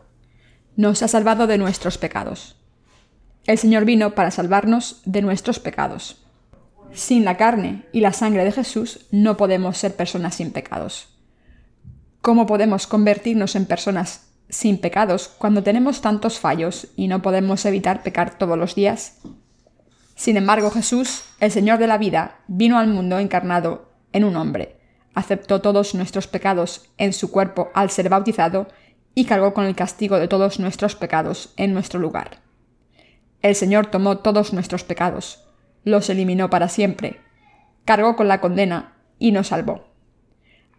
Nos 0.76 1.02
ha 1.02 1.08
salvado 1.08 1.48
de 1.48 1.58
nuestros 1.58 1.98
pecados. 1.98 2.54
El 3.46 3.58
Señor 3.58 3.84
vino 3.84 4.14
para 4.14 4.30
salvarnos 4.30 5.02
de 5.04 5.22
nuestros 5.22 5.58
pecados. 5.58 6.24
Sin 6.92 7.24
la 7.24 7.36
carne 7.36 7.86
y 7.90 7.98
la 7.98 8.12
sangre 8.12 8.44
de 8.44 8.52
Jesús 8.52 9.06
no 9.10 9.36
podemos 9.36 9.76
ser 9.76 9.96
personas 9.96 10.36
sin 10.36 10.52
pecados. 10.52 11.08
¿Cómo 12.20 12.46
podemos 12.46 12.86
convertirnos 12.86 13.56
en 13.56 13.66
personas 13.66 14.28
sin 14.48 14.78
pecados 14.78 15.26
cuando 15.36 15.64
tenemos 15.64 16.00
tantos 16.00 16.38
fallos 16.38 16.86
y 16.94 17.08
no 17.08 17.22
podemos 17.22 17.64
evitar 17.64 18.04
pecar 18.04 18.38
todos 18.38 18.56
los 18.56 18.76
días? 18.76 19.18
Sin 20.16 20.38
embargo, 20.38 20.70
Jesús, 20.70 21.24
el 21.40 21.52
Señor 21.52 21.78
de 21.78 21.86
la 21.86 21.98
vida, 21.98 22.40
vino 22.48 22.78
al 22.78 22.88
mundo 22.88 23.18
encarnado 23.18 23.92
en 24.12 24.24
un 24.24 24.34
hombre, 24.34 24.80
aceptó 25.14 25.60
todos 25.60 25.94
nuestros 25.94 26.26
pecados 26.26 26.88
en 26.96 27.12
su 27.12 27.30
cuerpo 27.30 27.70
al 27.74 27.90
ser 27.90 28.08
bautizado 28.08 28.66
y 29.14 29.26
cargó 29.26 29.52
con 29.52 29.66
el 29.66 29.76
castigo 29.76 30.18
de 30.18 30.26
todos 30.26 30.58
nuestros 30.58 30.96
pecados 30.96 31.52
en 31.58 31.74
nuestro 31.74 32.00
lugar. 32.00 32.38
El 33.42 33.54
Señor 33.54 33.86
tomó 33.86 34.18
todos 34.18 34.54
nuestros 34.54 34.84
pecados, 34.84 35.44
los 35.84 36.08
eliminó 36.08 36.48
para 36.48 36.68
siempre, 36.70 37.20
cargó 37.84 38.16
con 38.16 38.26
la 38.26 38.40
condena 38.40 38.94
y 39.18 39.32
nos 39.32 39.48
salvó. 39.48 39.84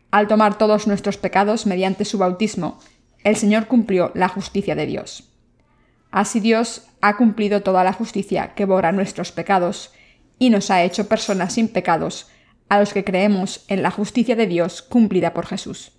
Al 0.10 0.28
tomar 0.28 0.58
todos 0.58 0.88
nuestros 0.88 1.18
pecados 1.18 1.68
mediante 1.68 2.06
su 2.06 2.18
bautismo, 2.18 2.80
el 3.24 3.36
Señor 3.36 3.68
cumplió 3.68 4.12
la 4.16 4.30
justicia 4.30 4.74
de 4.74 4.88
Dios. 4.88 5.32
Así 6.10 6.40
Dios 6.40 6.87
ha 7.02 7.18
cumplido 7.18 7.62
toda 7.62 7.84
la 7.84 7.94
justicia 7.94 8.54
que 8.56 8.66
borra 8.66 8.92
nuestros 8.92 9.32
pecados 9.32 9.92
y 10.40 10.50
nos 10.50 10.72
ha 10.72 10.84
hecho 10.84 11.08
personas 11.08 11.54
sin 11.54 11.68
pecados 11.68 12.30
a 12.70 12.80
los 12.80 12.94
que 12.94 13.04
creemos 13.04 13.64
en 13.68 13.82
la 13.82 13.92
justicia 13.92 14.36
de 14.36 14.48
Dios 14.48 14.82
cumplida 14.82 15.34
por 15.34 15.46
Jesús. 15.46 15.92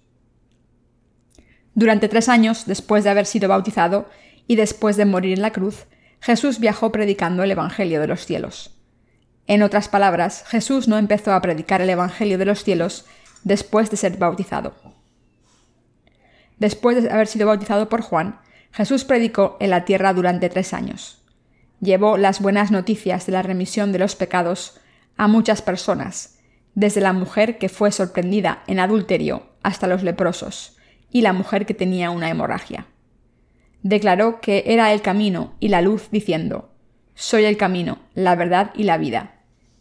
Durante 1.74 2.09
tres 2.09 2.28
años 2.28 2.66
después 2.66 3.05
de 3.05 3.11
haber 3.11 3.26
sido 3.26 3.49
bautizado 3.49 4.09
y 4.46 4.57
después 4.57 4.96
de 4.96 5.05
morir 5.05 5.34
en 5.34 5.42
la 5.42 5.53
cruz, 5.53 5.86
Jesús 6.20 6.59
viajó 6.59 6.90
predicando 6.90 7.42
el 7.42 7.51
Evangelio 7.51 8.01
de 8.01 8.09
los 8.09 8.26
cielos. 8.26 8.74
En 9.46 9.62
otras 9.62 9.88
palabras, 9.88 10.44
Jesús 10.49 10.88
no 10.88 10.99
empezó 10.99 11.32
a 11.32 11.40
predicar 11.40 11.80
el 11.80 11.90
Evangelio 11.90 12.36
de 12.36 12.44
los 12.44 12.64
cielos 12.64 13.07
después 13.44 13.90
de 13.90 13.96
ser 13.96 14.16
bautizado. 14.16 14.74
Después 16.59 17.03
de 17.03 17.11
haber 17.11 17.28
sido 17.28 17.46
bautizado 17.46 17.88
por 17.88 18.03
Juan, 18.03 18.40
Jesús 18.72 19.04
predicó 19.04 19.56
en 19.60 19.70
la 19.70 19.84
tierra 19.84 20.12
durante 20.12 20.48
tres 20.48 20.72
años. 20.72 21.22
Llevó 21.80 22.16
las 22.16 22.40
buenas 22.40 22.70
noticias 22.70 23.26
de 23.26 23.32
la 23.32 23.42
remisión 23.42 23.92
de 23.92 23.98
los 23.98 24.16
pecados 24.16 24.80
a 25.16 25.28
muchas 25.28 25.62
personas, 25.62 26.38
desde 26.74 27.00
la 27.00 27.12
mujer 27.12 27.58
que 27.58 27.68
fue 27.68 27.92
sorprendida 27.92 28.62
en 28.66 28.80
adulterio 28.80 29.48
hasta 29.62 29.86
los 29.86 30.02
leprosos 30.02 30.76
y 31.10 31.22
la 31.22 31.32
mujer 31.32 31.66
que 31.66 31.74
tenía 31.74 32.10
una 32.10 32.30
hemorragia. 32.30 32.86
Declaró 33.82 34.40
que 34.40 34.64
era 34.66 34.92
el 34.92 35.02
camino 35.02 35.54
y 35.60 35.68
la 35.68 35.82
luz 35.82 36.08
diciendo, 36.10 36.70
Soy 37.14 37.44
el 37.44 37.56
camino, 37.56 37.98
la 38.14 38.36
verdad 38.36 38.70
y 38.74 38.84
la 38.84 38.98
vida. 38.98 39.38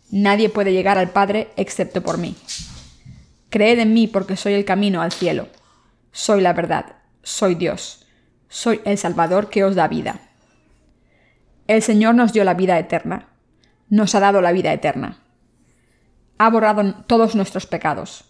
Nadie 0.10 0.50
puede 0.50 0.74
llegar 0.74 0.98
al 0.98 1.10
Padre 1.10 1.50
excepto 1.56 2.02
por 2.02 2.18
mí. 2.18 2.36
Creed 3.50 3.80
en 3.80 3.94
mí 3.94 4.08
porque 4.08 4.36
soy 4.36 4.54
el 4.54 4.66
camino 4.66 5.02
al 5.02 5.12
cielo. 5.12 5.48
Soy 6.12 6.42
la 6.42 6.54
verdad. 6.54 6.96
Soy 7.22 7.56
Dios. 7.56 8.07
Soy 8.50 8.82
el 8.86 8.98
Salvador 8.98 9.50
que 9.50 9.64
os 9.64 9.76
da 9.76 9.88
vida. 9.88 10.20
El 11.68 11.82
Señor 11.82 12.16
nos 12.16 12.32
dio 12.32 12.44
la 12.44 12.54
vida 12.54 12.80
eterna. 12.80 13.28
Nos 13.90 14.16
ha 14.16 14.20
dado 14.20 14.42
la 14.42 14.52
vida 14.52 14.72
eterna. 14.72 15.20
Ha 16.38 16.50
borrado 16.50 17.04
todos 17.06 17.36
nuestros 17.36 17.66
pecados. 17.66 18.26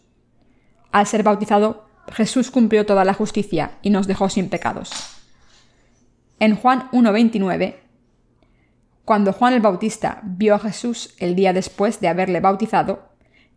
Al 0.91 1.05
ser 1.05 1.23
bautizado, 1.23 1.87
Jesús 2.11 2.51
cumplió 2.51 2.85
toda 2.85 3.05
la 3.05 3.13
justicia 3.13 3.71
y 3.81 3.89
nos 3.89 4.07
dejó 4.07 4.29
sin 4.29 4.49
pecados. 4.49 4.91
En 6.39 6.55
Juan 6.55 6.89
1.29, 6.91 7.75
cuando 9.05 9.33
Juan 9.33 9.53
el 9.53 9.61
Bautista 9.61 10.21
vio 10.23 10.55
a 10.55 10.59
Jesús 10.59 11.15
el 11.19 11.35
día 11.35 11.53
después 11.53 11.99
de 11.99 12.07
haberle 12.07 12.39
bautizado, 12.39 13.09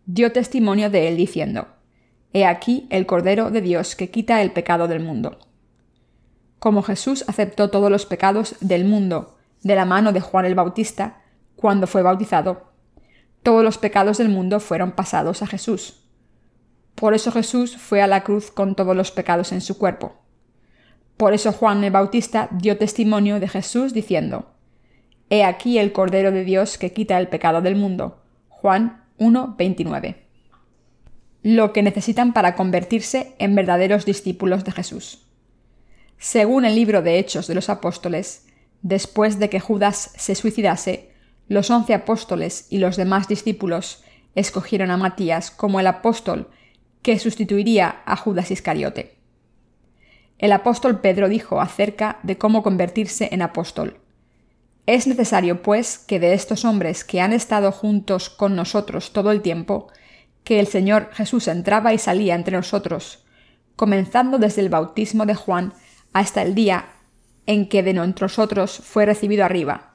dio 0.07 0.33
testimonio 0.33 0.91
de 0.91 1.09
él 1.09 1.17
diciendo, 1.17 1.69
He 2.33 2.47
aquí 2.47 2.87
el 2.91 3.07
Cordero 3.07 3.51
de 3.51 3.61
Dios 3.61 3.97
que 3.97 4.11
quita 4.11 4.43
el 4.43 4.53
pecado 4.53 4.89
del 4.89 5.01
mundo. 5.01 5.39
Como 6.61 6.83
Jesús 6.83 7.25
aceptó 7.27 7.71
todos 7.71 7.91
los 7.91 8.07
pecados 8.07 8.55
del 8.61 8.85
mundo 8.85 9.39
de 9.63 9.75
la 9.75 9.87
mano 9.87 10.13
de 10.13 10.21
Juan 10.21 10.45
el 10.45 10.55
Bautista, 10.55 11.23
cuando 11.57 11.87
fue 11.87 12.03
bautizado, 12.03 12.71
todos 13.43 13.65
los 13.65 13.79
pecados 13.79 14.19
del 14.19 14.29
mundo 14.29 14.61
fueron 14.61 14.93
pasados 14.93 15.43
a 15.43 15.47
Jesús. 15.47 16.05
Por 16.95 17.15
eso 17.15 17.33
Jesús 17.33 17.79
fue 17.79 18.03
a 18.03 18.07
la 18.07 18.25
cruz 18.25 18.51
con 18.51 18.75
todos 18.75 18.95
los 18.95 19.11
pecados 19.11 19.53
en 19.53 19.63
su 19.63 19.79
cuerpo. 19.79 20.17
Por 21.17 21.33
eso 21.33 21.51
Juan 21.51 21.83
el 21.83 21.93
Bautista 21.93 22.49
dio 22.51 22.77
testimonio 22.77 23.41
de 23.41 23.49
Jesús 23.49 23.95
diciendo, 23.95 24.51
He 25.31 25.45
aquí 25.45 25.79
el 25.79 25.93
Cordero 25.93 26.31
de 26.31 26.45
Dios 26.45 26.77
que 26.77 26.93
quita 26.93 27.19
el 27.19 27.29
pecado 27.29 27.63
del 27.63 27.77
mundo. 27.77 28.23
Juan 28.49 29.05
1.29. 29.19 30.17
Lo 31.43 31.73
que 31.73 31.83
necesitan 31.83 32.35
para 32.35 32.55
convertirse 32.55 33.35
en 33.39 33.55
verdaderos 33.55 34.05
discípulos 34.05 34.65
de 34.65 34.73
Jesús. 34.73 35.30
Según 36.23 36.67
el 36.67 36.75
libro 36.75 37.01
de 37.01 37.19
Hechos 37.19 37.47
de 37.47 37.55
los 37.55 37.71
Apóstoles, 37.71 38.45
después 38.83 39.39
de 39.39 39.49
que 39.49 39.59
Judas 39.59 40.13
se 40.19 40.35
suicidase, 40.35 41.13
los 41.49 41.71
once 41.71 41.95
apóstoles 41.95 42.67
y 42.69 42.77
los 42.77 42.97
demás 42.97 43.27
discípulos 43.27 44.05
escogieron 44.35 44.91
a 44.91 44.99
Matías 44.99 45.51
como 45.51 45.81
el 45.81 45.87
apóstol 45.87 46.51
que 47.01 47.19
sustituiría 47.19 48.03
a 48.05 48.17
Judas 48.17 48.51
Iscariote. 48.51 49.17
El 50.37 50.53
apóstol 50.53 51.01
Pedro 51.01 51.31
dijo 51.31 51.59
acerca 51.59 52.19
de 52.23 52.37
cómo 52.37 52.63
convertirse 52.63 53.31
en 53.33 53.41
apóstol. 53.41 53.97
Es 54.85 55.07
necesario, 55.07 55.63
pues, 55.63 55.97
que 55.97 56.21
de 56.21 56.35
estos 56.35 56.67
hombres 56.67 57.03
que 57.03 57.23
han 57.23 57.33
estado 57.33 57.73
juntos 57.73 58.29
con 58.29 58.55
nosotros 58.55 59.15
todo 59.15 59.31
el 59.31 59.41
tiempo, 59.41 59.89
que 60.45 60.61
el 60.61 60.67
Señor 60.67 61.09
Jesús 61.15 61.49
entraba 61.49 61.95
y 61.95 61.99
salía 61.99 62.35
entre 62.35 62.59
nosotros, 62.59 63.25
comenzando 63.75 64.39
desde 64.39 64.61
el 64.61 64.69
bautismo 64.69 65.25
de 65.25 65.35
Juan 65.35 65.73
hasta 66.13 66.43
el 66.43 66.55
día 66.55 66.87
en 67.47 67.69
que 67.69 67.83
de 67.83 67.95
nosotros 67.95 68.81
fue 68.85 69.07
recibido 69.07 69.45
arriba, 69.45 69.93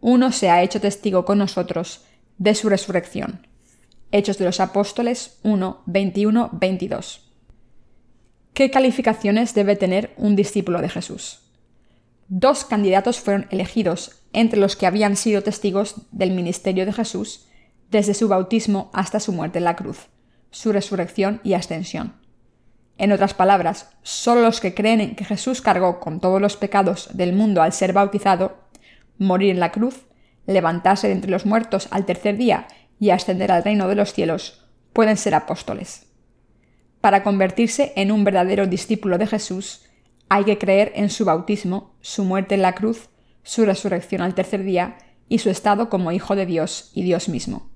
uno 0.00 0.32
se 0.32 0.50
ha 0.50 0.62
hecho 0.62 0.80
testigo 0.80 1.24
con 1.24 1.38
nosotros 1.38 2.04
de 2.38 2.54
su 2.54 2.68
resurrección. 2.68 3.46
Hechos 4.12 4.38
de 4.38 4.44
los 4.44 4.60
Apóstoles 4.60 5.38
1, 5.42 5.82
21, 5.86 6.50
22. 6.52 7.30
¿Qué 8.54 8.70
calificaciones 8.70 9.54
debe 9.54 9.76
tener 9.76 10.12
un 10.16 10.36
discípulo 10.36 10.80
de 10.80 10.88
Jesús? 10.88 11.40
Dos 12.28 12.64
candidatos 12.64 13.20
fueron 13.20 13.46
elegidos 13.50 14.22
entre 14.32 14.58
los 14.58 14.76
que 14.76 14.86
habían 14.86 15.16
sido 15.16 15.42
testigos 15.42 15.96
del 16.12 16.32
ministerio 16.32 16.86
de 16.86 16.92
Jesús 16.92 17.46
desde 17.90 18.14
su 18.14 18.28
bautismo 18.28 18.90
hasta 18.92 19.20
su 19.20 19.32
muerte 19.32 19.58
en 19.58 19.64
la 19.64 19.76
cruz, 19.76 20.08
su 20.50 20.72
resurrección 20.72 21.40
y 21.42 21.54
ascensión. 21.54 22.19
En 23.00 23.12
otras 23.12 23.32
palabras, 23.32 23.88
solo 24.02 24.42
los 24.42 24.60
que 24.60 24.74
creen 24.74 25.00
en 25.00 25.14
que 25.16 25.24
Jesús 25.24 25.62
cargó 25.62 26.00
con 26.00 26.20
todos 26.20 26.38
los 26.38 26.58
pecados 26.58 27.08
del 27.14 27.32
mundo 27.32 27.62
al 27.62 27.72
ser 27.72 27.94
bautizado, 27.94 28.58
morir 29.16 29.52
en 29.52 29.58
la 29.58 29.72
cruz, 29.72 30.04
levantarse 30.46 31.06
de 31.06 31.14
entre 31.14 31.30
los 31.30 31.46
muertos 31.46 31.88
al 31.92 32.04
tercer 32.04 32.36
día 32.36 32.68
y 32.98 33.08
ascender 33.08 33.52
al 33.52 33.64
reino 33.64 33.88
de 33.88 33.94
los 33.94 34.12
cielos, 34.12 34.66
pueden 34.92 35.16
ser 35.16 35.34
apóstoles. 35.34 36.08
Para 37.00 37.22
convertirse 37.22 37.94
en 37.96 38.12
un 38.12 38.22
verdadero 38.22 38.66
discípulo 38.66 39.16
de 39.16 39.28
Jesús, 39.28 39.86
hay 40.28 40.44
que 40.44 40.58
creer 40.58 40.92
en 40.94 41.08
su 41.08 41.24
bautismo, 41.24 41.94
su 42.02 42.24
muerte 42.24 42.54
en 42.54 42.60
la 42.60 42.74
cruz, 42.74 43.08
su 43.42 43.64
resurrección 43.64 44.20
al 44.20 44.34
tercer 44.34 44.62
día 44.62 44.98
y 45.26 45.38
su 45.38 45.48
estado 45.48 45.88
como 45.88 46.12
Hijo 46.12 46.36
de 46.36 46.44
Dios 46.44 46.90
y 46.92 47.02
Dios 47.02 47.30
mismo. 47.30 47.70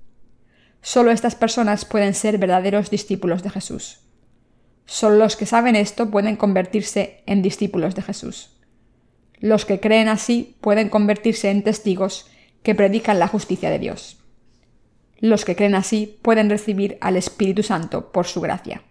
Solo 0.83 1.09
estas 1.09 1.33
personas 1.33 1.83
pueden 1.83 2.13
ser 2.13 2.37
verdaderos 2.37 2.91
discípulos 2.91 3.41
de 3.41 3.49
Jesús. 3.49 4.05
Solo 4.85 5.17
los 5.17 5.35
que 5.35 5.45
saben 5.45 5.75
esto 5.75 6.09
pueden 6.11 6.35
convertirse 6.35 7.23
en 7.25 7.41
discípulos 7.41 7.95
de 7.95 8.01
Jesús. 8.01 8.51
Los 9.39 9.65
que 9.65 9.79
creen 9.79 10.07
así 10.07 10.57
pueden 10.61 10.89
convertirse 10.89 11.49
en 11.49 11.63
testigos 11.63 12.29
que 12.63 12.75
predican 12.75 13.19
la 13.19 13.27
justicia 13.27 13.69
de 13.69 13.79
Dios. 13.79 14.17
Los 15.19 15.45
que 15.45 15.55
creen 15.55 15.75
así 15.75 16.19
pueden 16.21 16.49
recibir 16.49 16.97
al 17.01 17.15
Espíritu 17.15 17.63
Santo 17.63 18.11
por 18.11 18.27
su 18.27 18.41
gracia. 18.41 18.83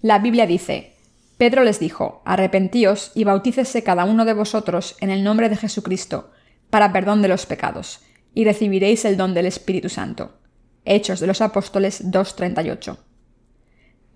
La 0.00 0.18
Biblia 0.18 0.46
dice, 0.46 0.92
Pedro 1.38 1.64
les 1.64 1.80
dijo, 1.80 2.22
Arrepentíos 2.24 3.10
y 3.14 3.24
bautícese 3.24 3.82
cada 3.82 4.04
uno 4.04 4.24
de 4.24 4.34
vosotros 4.34 4.96
en 5.00 5.10
el 5.10 5.24
nombre 5.24 5.48
de 5.48 5.56
Jesucristo, 5.56 6.30
para 6.70 6.92
perdón 6.92 7.22
de 7.22 7.28
los 7.28 7.46
pecados, 7.46 8.00
y 8.34 8.44
recibiréis 8.44 9.04
el 9.04 9.16
don 9.16 9.34
del 9.34 9.46
Espíritu 9.46 9.88
Santo. 9.88 10.38
Hechos 10.84 11.20
de 11.20 11.26
los 11.26 11.40
Apóstoles 11.40 12.10
2.38. 12.10 12.98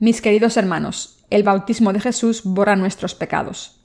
Mis 0.00 0.22
queridos 0.22 0.56
hermanos, 0.56 1.24
el 1.28 1.42
bautismo 1.42 1.92
de 1.92 1.98
Jesús 1.98 2.42
borra 2.44 2.76
nuestros 2.76 3.16
pecados. 3.16 3.80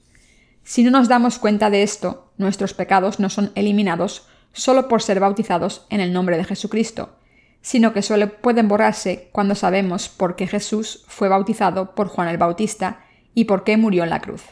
Si 0.62 0.84
no 0.84 0.92
nos 0.92 1.08
damos 1.08 1.40
cuenta 1.40 1.70
de 1.70 1.82
esto, 1.82 2.32
nuestros 2.38 2.72
pecados 2.72 3.18
no 3.18 3.28
son 3.28 3.50
eliminados 3.56 4.28
solo 4.52 4.86
por 4.86 5.02
ser 5.02 5.18
bautizados 5.18 5.86
en 5.90 6.00
el 6.00 6.12
nombre 6.12 6.36
de 6.36 6.44
Jesucristo, 6.44 7.18
sino 7.62 7.92
que 7.92 8.02
solo 8.02 8.40
pueden 8.40 8.68
borrarse 8.68 9.28
cuando 9.32 9.56
sabemos 9.56 10.08
por 10.08 10.36
qué 10.36 10.46
Jesús 10.46 11.04
fue 11.08 11.28
bautizado 11.28 11.96
por 11.96 12.06
Juan 12.06 12.28
el 12.28 12.38
Bautista 12.38 13.04
y 13.34 13.46
por 13.46 13.64
qué 13.64 13.76
murió 13.76 14.04
en 14.04 14.10
la 14.10 14.20
cruz. 14.20 14.42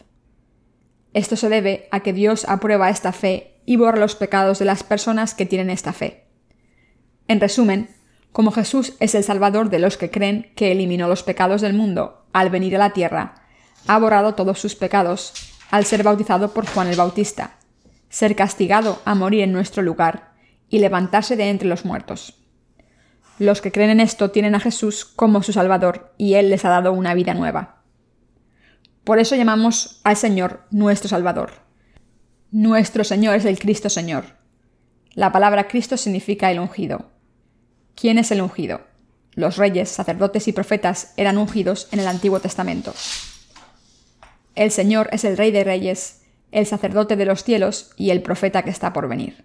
Esto 1.15 1.37
se 1.37 1.49
debe 1.49 1.87
a 1.93 2.01
que 2.01 2.13
Dios 2.13 2.45
aprueba 2.49 2.91
esta 2.91 3.13
fe 3.13 3.61
y 3.67 3.77
borra 3.77 4.01
los 4.01 4.17
pecados 4.17 4.59
de 4.59 4.65
las 4.65 4.83
personas 4.83 5.35
que 5.35 5.47
tienen 5.47 5.71
esta 5.71 5.93
fe. 5.93 6.25
En 7.29 7.39
resumen, 7.39 7.89
como 8.33 8.51
Jesús 8.51 8.95
es 8.99 9.15
el 9.15 9.25
Salvador 9.25 9.71
de 9.71 9.79
los 9.79 9.97
que 9.97 10.11
creen 10.11 10.51
que 10.57 10.73
eliminó 10.73 11.07
los 11.07 11.23
pecados 11.23 11.61
del 11.61 11.75
mundo 11.75 12.25
al 12.33 12.51
venir 12.51 12.75
a 12.77 12.79
la 12.79 12.91
tierra, 12.91 13.35
ha 13.87 13.99
borrado 13.99 14.35
todos 14.35 14.59
sus 14.59 14.75
pecados 14.75 15.35
al 15.71 15.85
ser 15.85 16.03
bautizado 16.03 16.53
por 16.53 16.67
Juan 16.67 16.89
el 16.89 16.97
Bautista, 16.97 17.59
ser 18.09 18.35
castigado 18.37 19.01
a 19.05 19.15
morir 19.15 19.43
en 19.43 19.53
nuestro 19.53 19.83
lugar 19.83 20.33
y 20.69 20.79
levantarse 20.79 21.37
de 21.37 21.51
entre 21.51 21.69
los 21.69 21.85
muertos. 21.85 22.39
Los 23.39 23.61
que 23.61 23.73
creen 23.73 23.91
en 23.91 24.01
esto 24.01 24.31
tienen 24.31 24.55
a 24.55 24.61
Jesús 24.61 25.05
como 25.05 25.43
su 25.43 25.53
Salvador 25.53 26.15
y 26.17 26.35
Él 26.35 26.51
les 26.51 26.65
ha 26.65 26.71
dado 26.71 26.93
una 26.93 27.15
vida 27.15 27.35
nueva. 27.35 27.83
Por 29.05 29.19
eso 29.19 29.35
llamamos 29.35 30.01
al 30.05 30.17
Señor 30.17 30.65
nuestro 30.71 31.09
Salvador. 31.09 31.51
Nuestro 32.51 33.03
Señor 33.03 33.35
es 33.35 33.45
el 33.45 33.59
Cristo 33.59 33.89
Señor. 33.89 34.25
La 35.15 35.33
palabra 35.33 35.69
Cristo 35.69 35.97
significa 35.97 36.51
el 36.51 36.61
ungido. 36.61 37.12
¿Quién 37.95 38.19
es 38.19 38.31
el 38.31 38.41
ungido? 38.41 38.81
Los 39.35 39.57
reyes, 39.57 39.89
sacerdotes 39.89 40.49
y 40.49 40.53
profetas 40.53 41.15
eran 41.17 41.39
ungidos 41.39 41.89
en 41.93 42.01
el 42.01 42.09
Antiguo 42.09 42.41
Testamento. 42.41 42.93
El 44.55 44.71
Señor 44.71 45.09
es 45.13 45.25
el 45.25 45.37
Rey 45.37 45.51
de 45.51 45.65
Reyes 45.65 46.23
el 46.53 46.67
sacerdote 46.67 47.17
de 47.17 47.25
los 47.25 47.43
cielos 47.43 47.91
y 47.97 48.11
el 48.11 48.23
profeta 48.23 48.63
que 48.63 48.71
está 48.71 48.93
por 48.93 49.09
venir. 49.09 49.45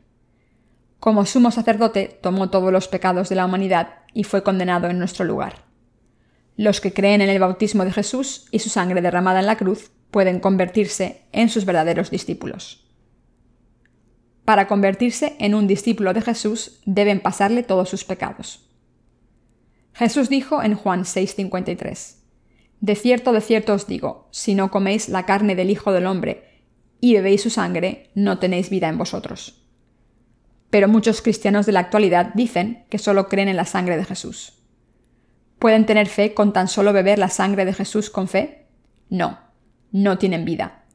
Como 0.99 1.25
sumo 1.25 1.51
sacerdote 1.51 2.19
tomó 2.21 2.49
todos 2.49 2.71
los 2.71 2.87
pecados 2.87 3.29
de 3.29 3.35
la 3.35 3.45
humanidad 3.45 3.95
y 4.13 4.25
fue 4.25 4.43
condenado 4.43 4.89
en 4.89 4.99
nuestro 4.99 5.25
lugar. 5.25 5.63
Los 6.57 6.81
que 6.81 6.93
creen 6.93 7.21
en 7.21 7.29
el 7.29 7.39
bautismo 7.39 7.85
de 7.85 7.93
Jesús 7.93 8.47
y 8.51 8.59
su 8.59 8.69
sangre 8.69 9.01
derramada 9.01 9.39
en 9.39 9.45
la 9.45 9.57
cruz 9.57 9.91
pueden 10.11 10.39
convertirse 10.39 11.23
en 11.31 11.49
sus 11.49 11.65
verdaderos 11.65 12.11
discípulos. 12.11 12.86
Para 14.47 14.65
convertirse 14.65 15.35
en 15.39 15.55
un 15.55 15.67
discípulo 15.67 16.13
de 16.13 16.21
Jesús 16.21 16.79
deben 16.85 17.19
pasarle 17.19 17.63
todos 17.63 17.89
sus 17.89 18.05
pecados. 18.05 18.65
Jesús 19.93 20.29
dijo 20.29 20.63
en 20.63 20.73
Juan 20.73 21.03
6:53, 21.03 22.15
De 22.79 22.95
cierto, 22.95 23.33
de 23.33 23.41
cierto 23.41 23.73
os 23.73 23.87
digo, 23.87 24.29
si 24.31 24.55
no 24.55 24.71
coméis 24.71 25.09
la 25.09 25.25
carne 25.25 25.53
del 25.53 25.69
Hijo 25.69 25.91
del 25.91 26.05
Hombre 26.05 26.63
y 27.01 27.13
bebéis 27.15 27.41
su 27.41 27.49
sangre, 27.49 28.09
no 28.15 28.39
tenéis 28.39 28.69
vida 28.69 28.87
en 28.87 28.97
vosotros. 28.97 29.67
Pero 30.69 30.87
muchos 30.87 31.21
cristianos 31.21 31.65
de 31.65 31.73
la 31.73 31.81
actualidad 31.81 32.31
dicen 32.33 32.85
que 32.89 32.99
solo 32.99 33.27
creen 33.27 33.49
en 33.49 33.57
la 33.57 33.65
sangre 33.65 33.97
de 33.97 34.05
Jesús. 34.05 34.63
¿Pueden 35.59 35.85
tener 35.85 36.07
fe 36.07 36.33
con 36.33 36.53
tan 36.53 36.69
solo 36.69 36.93
beber 36.93 37.19
la 37.19 37.29
sangre 37.29 37.65
de 37.65 37.73
Jesús 37.73 38.09
con 38.09 38.29
fe? 38.29 38.69
No, 39.09 39.39
no 39.91 40.17
tienen 40.17 40.45
vida. 40.45 40.85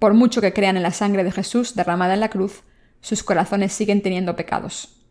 Por 0.00 0.14
mucho 0.14 0.40
que 0.40 0.52
crean 0.52 0.76
en 0.76 0.82
la 0.82 0.90
sangre 0.90 1.22
de 1.22 1.30
Jesús 1.30 1.76
derramada 1.76 2.14
en 2.14 2.20
la 2.20 2.30
cruz, 2.30 2.64
sus 3.00 3.22
corazones 3.22 3.72
siguen 3.72 4.02
teniendo 4.02 4.36
pecados. 4.36 5.02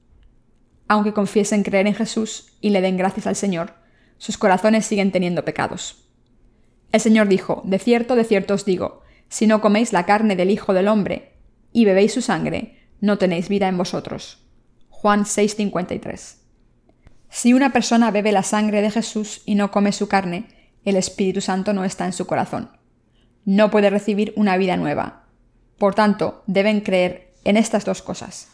Aunque 0.87 1.13
confiesen 1.13 1.63
creer 1.63 1.87
en 1.87 1.95
Jesús 1.95 2.53
y 2.61 2.69
le 2.69 2.81
den 2.81 2.97
gracias 2.97 3.27
al 3.27 3.35
Señor, 3.35 3.73
sus 4.17 4.37
corazones 4.37 4.85
siguen 4.85 5.11
teniendo 5.11 5.45
pecados. 5.45 6.07
El 6.91 7.01
Señor 7.01 7.27
dijo, 7.27 7.61
De 7.65 7.79
cierto, 7.79 8.15
de 8.15 8.23
cierto 8.23 8.53
os 8.53 8.65
digo, 8.65 9.01
si 9.29 9.47
no 9.47 9.61
coméis 9.61 9.91
la 9.91 10.05
carne 10.05 10.35
del 10.35 10.51
Hijo 10.51 10.73
del 10.73 10.87
Hombre 10.87 11.33
y 11.73 11.85
bebéis 11.85 12.13
su 12.13 12.21
sangre, 12.21 12.77
no 13.01 13.17
tenéis 13.17 13.49
vida 13.49 13.67
en 13.67 13.77
vosotros. 13.77 14.47
Juan 14.89 15.25
6:53. 15.25 16.37
Si 17.29 17.53
una 17.53 17.73
persona 17.73 18.09
bebe 18.09 18.31
la 18.31 18.43
sangre 18.43 18.81
de 18.81 18.89
Jesús 18.89 19.41
y 19.45 19.55
no 19.55 19.69
come 19.69 19.91
su 19.91 20.07
carne, 20.07 20.47
el 20.85 20.95
Espíritu 20.95 21.41
Santo 21.41 21.73
no 21.73 21.83
está 21.83 22.05
en 22.05 22.13
su 22.13 22.25
corazón. 22.25 22.71
No 23.43 23.69
puede 23.69 23.89
recibir 23.89 24.33
una 24.37 24.57
vida 24.57 24.77
nueva. 24.77 25.25
Por 25.77 25.93
tanto, 25.93 26.43
deben 26.47 26.81
creer 26.81 27.26
en 27.43 27.57
estas 27.57 27.85
dos 27.85 28.01
cosas. 28.01 28.49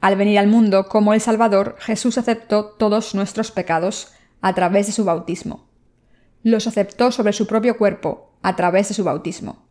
Al 0.00 0.16
venir 0.16 0.38
al 0.38 0.48
mundo 0.48 0.88
como 0.88 1.14
el 1.14 1.20
Salvador, 1.20 1.76
Jesús 1.78 2.18
aceptó 2.18 2.66
todos 2.66 3.14
nuestros 3.14 3.50
pecados 3.50 4.12
a 4.40 4.54
través 4.54 4.86
de 4.86 4.92
su 4.92 5.04
bautismo. 5.04 5.66
Los 6.42 6.66
aceptó 6.66 7.10
sobre 7.10 7.32
su 7.32 7.46
propio 7.46 7.78
cuerpo 7.78 8.34
a 8.42 8.54
través 8.56 8.88
de 8.88 8.94
su 8.94 9.04
bautismo. 9.04 9.64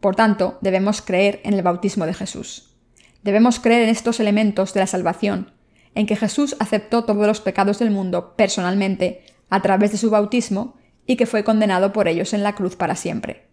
Por 0.00 0.16
tanto, 0.16 0.56
debemos 0.62 1.02
creer 1.02 1.40
en 1.44 1.52
el 1.52 1.62
bautismo 1.62 2.06
de 2.06 2.14
Jesús. 2.14 2.74
Debemos 3.22 3.60
creer 3.60 3.82
en 3.82 3.90
estos 3.90 4.18
elementos 4.18 4.72
de 4.72 4.80
la 4.80 4.86
salvación, 4.86 5.52
en 5.94 6.06
que 6.06 6.16
Jesús 6.16 6.56
aceptó 6.58 7.04
todos 7.04 7.26
los 7.26 7.42
pecados 7.42 7.78
del 7.78 7.90
mundo 7.90 8.34
personalmente 8.36 9.26
a 9.50 9.60
través 9.60 9.92
de 9.92 9.98
su 9.98 10.08
bautismo 10.08 10.76
y 11.06 11.16
que 11.16 11.26
fue 11.26 11.44
condenado 11.44 11.92
por 11.92 12.08
ellos 12.08 12.32
en 12.32 12.42
la 12.42 12.54
cruz 12.54 12.76
para 12.76 12.96
siempre. 12.96 13.48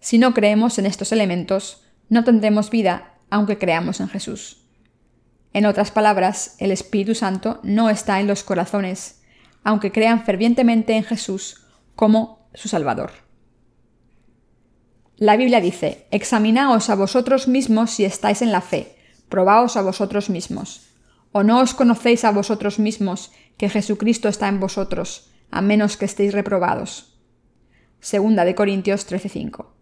Si 0.00 0.18
no 0.18 0.34
creemos 0.34 0.78
en 0.78 0.86
estos 0.86 1.12
elementos, 1.12 1.85
no 2.08 2.24
tendremos 2.24 2.70
vida 2.70 3.14
aunque 3.30 3.58
creamos 3.58 4.00
en 4.00 4.08
Jesús. 4.08 4.62
En 5.52 5.66
otras 5.66 5.90
palabras, 5.90 6.56
el 6.58 6.70
Espíritu 6.70 7.14
Santo 7.14 7.60
no 7.62 7.90
está 7.90 8.20
en 8.20 8.26
los 8.26 8.44
corazones, 8.44 9.22
aunque 9.64 9.90
crean 9.90 10.24
fervientemente 10.24 10.94
en 10.96 11.02
Jesús 11.02 11.66
como 11.94 12.48
su 12.54 12.68
Salvador. 12.68 13.10
La 15.16 15.36
Biblia 15.36 15.60
dice, 15.60 16.06
Examinaos 16.10 16.90
a 16.90 16.94
vosotros 16.94 17.48
mismos 17.48 17.90
si 17.90 18.04
estáis 18.04 18.42
en 18.42 18.52
la 18.52 18.60
fe, 18.60 18.96
probaos 19.28 19.76
a 19.76 19.82
vosotros 19.82 20.28
mismos. 20.28 20.90
¿O 21.32 21.42
no 21.42 21.60
os 21.60 21.74
conocéis 21.74 22.24
a 22.24 22.32
vosotros 22.32 22.78
mismos 22.78 23.32
que 23.56 23.68
Jesucristo 23.68 24.28
está 24.28 24.48
en 24.48 24.60
vosotros, 24.60 25.30
a 25.50 25.62
menos 25.62 25.96
que 25.96 26.04
estéis 26.04 26.32
reprobados? 26.34 27.14
Segunda 28.00 28.44
de 28.44 28.54
Corintios 28.54 29.06
13:5. 29.06 29.75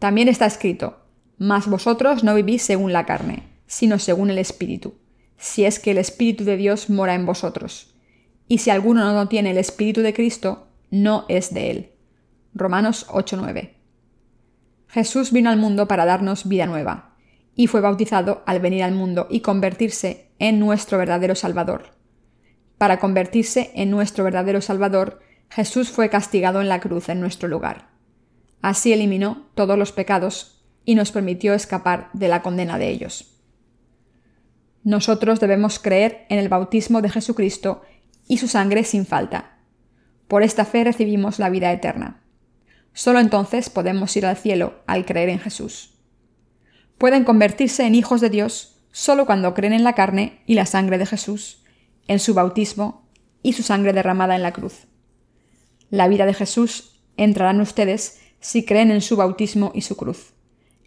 También 0.00 0.28
está 0.28 0.46
escrito, 0.46 0.96
Mas 1.38 1.68
vosotros 1.68 2.24
no 2.24 2.34
vivís 2.34 2.62
según 2.62 2.92
la 2.92 3.06
carne, 3.06 3.44
sino 3.66 3.98
según 3.98 4.30
el 4.30 4.38
Espíritu, 4.38 4.94
si 5.38 5.64
es 5.64 5.78
que 5.78 5.92
el 5.92 5.98
Espíritu 5.98 6.44
de 6.44 6.56
Dios 6.56 6.90
mora 6.90 7.14
en 7.14 7.24
vosotros. 7.24 7.94
Y 8.48 8.58
si 8.58 8.70
alguno 8.70 9.10
no 9.12 9.28
tiene 9.28 9.52
el 9.52 9.58
Espíritu 9.58 10.02
de 10.02 10.12
Cristo, 10.12 10.66
no 10.90 11.24
es 11.28 11.54
de 11.54 11.70
él. 11.70 11.90
Romanos 12.52 13.06
8:9. 13.10 13.74
Jesús 14.88 15.32
vino 15.32 15.50
al 15.50 15.58
mundo 15.58 15.86
para 15.86 16.04
darnos 16.04 16.48
vida 16.48 16.66
nueva, 16.66 17.14
y 17.54 17.68
fue 17.68 17.80
bautizado 17.80 18.42
al 18.46 18.60
venir 18.60 18.82
al 18.82 18.92
mundo 18.92 19.28
y 19.30 19.40
convertirse 19.40 20.30
en 20.38 20.58
nuestro 20.58 20.98
verdadero 20.98 21.34
Salvador. 21.34 21.94
Para 22.76 22.98
convertirse 22.98 23.70
en 23.74 23.90
nuestro 23.90 24.24
verdadero 24.24 24.62
Salvador, 24.62 25.20
Jesús 25.50 25.90
fue 25.90 26.08
castigado 26.08 26.60
en 26.60 26.68
la 26.68 26.80
cruz 26.80 27.08
en 27.10 27.20
nuestro 27.20 27.48
lugar. 27.48 27.89
Así 28.62 28.92
eliminó 28.92 29.46
todos 29.54 29.78
los 29.78 29.92
pecados 29.92 30.62
y 30.84 30.94
nos 30.94 31.12
permitió 31.12 31.54
escapar 31.54 32.10
de 32.12 32.28
la 32.28 32.42
condena 32.42 32.78
de 32.78 32.88
ellos. 32.88 33.38
Nosotros 34.82 35.40
debemos 35.40 35.78
creer 35.78 36.26
en 36.28 36.38
el 36.38 36.48
bautismo 36.48 37.02
de 37.02 37.10
Jesucristo 37.10 37.82
y 38.26 38.38
su 38.38 38.48
sangre 38.48 38.84
sin 38.84 39.06
falta. 39.06 39.58
Por 40.28 40.42
esta 40.42 40.64
fe 40.64 40.84
recibimos 40.84 41.38
la 41.38 41.50
vida 41.50 41.72
eterna. 41.72 42.22
Solo 42.92 43.18
entonces 43.18 43.70
podemos 43.70 44.16
ir 44.16 44.26
al 44.26 44.36
cielo 44.36 44.80
al 44.86 45.04
creer 45.04 45.28
en 45.28 45.38
Jesús 45.38 45.90
pueden 47.00 47.24
convertirse 47.24 47.86
en 47.86 47.94
hijos 47.94 48.20
de 48.20 48.28
Dios 48.28 48.76
solo 48.92 49.24
cuando 49.24 49.54
creen 49.54 49.72
en 49.72 49.84
la 49.84 49.94
carne 49.94 50.42
y 50.44 50.52
la 50.52 50.66
sangre 50.66 50.98
de 50.98 51.06
Jesús, 51.06 51.62
en 52.08 52.18
su 52.18 52.34
bautismo 52.34 53.08
y 53.42 53.54
su 53.54 53.62
sangre 53.62 53.94
derramada 53.94 54.36
en 54.36 54.42
la 54.42 54.52
cruz. 54.52 54.86
La 55.88 56.08
vida 56.08 56.26
de 56.26 56.34
Jesús 56.34 57.00
entrará 57.16 57.52
en 57.52 57.62
ustedes 57.62 58.19
si 58.40 58.64
creen 58.64 58.90
en 58.90 59.00
su 59.00 59.16
bautismo 59.16 59.70
y 59.74 59.82
su 59.82 59.96
cruz, 59.96 60.32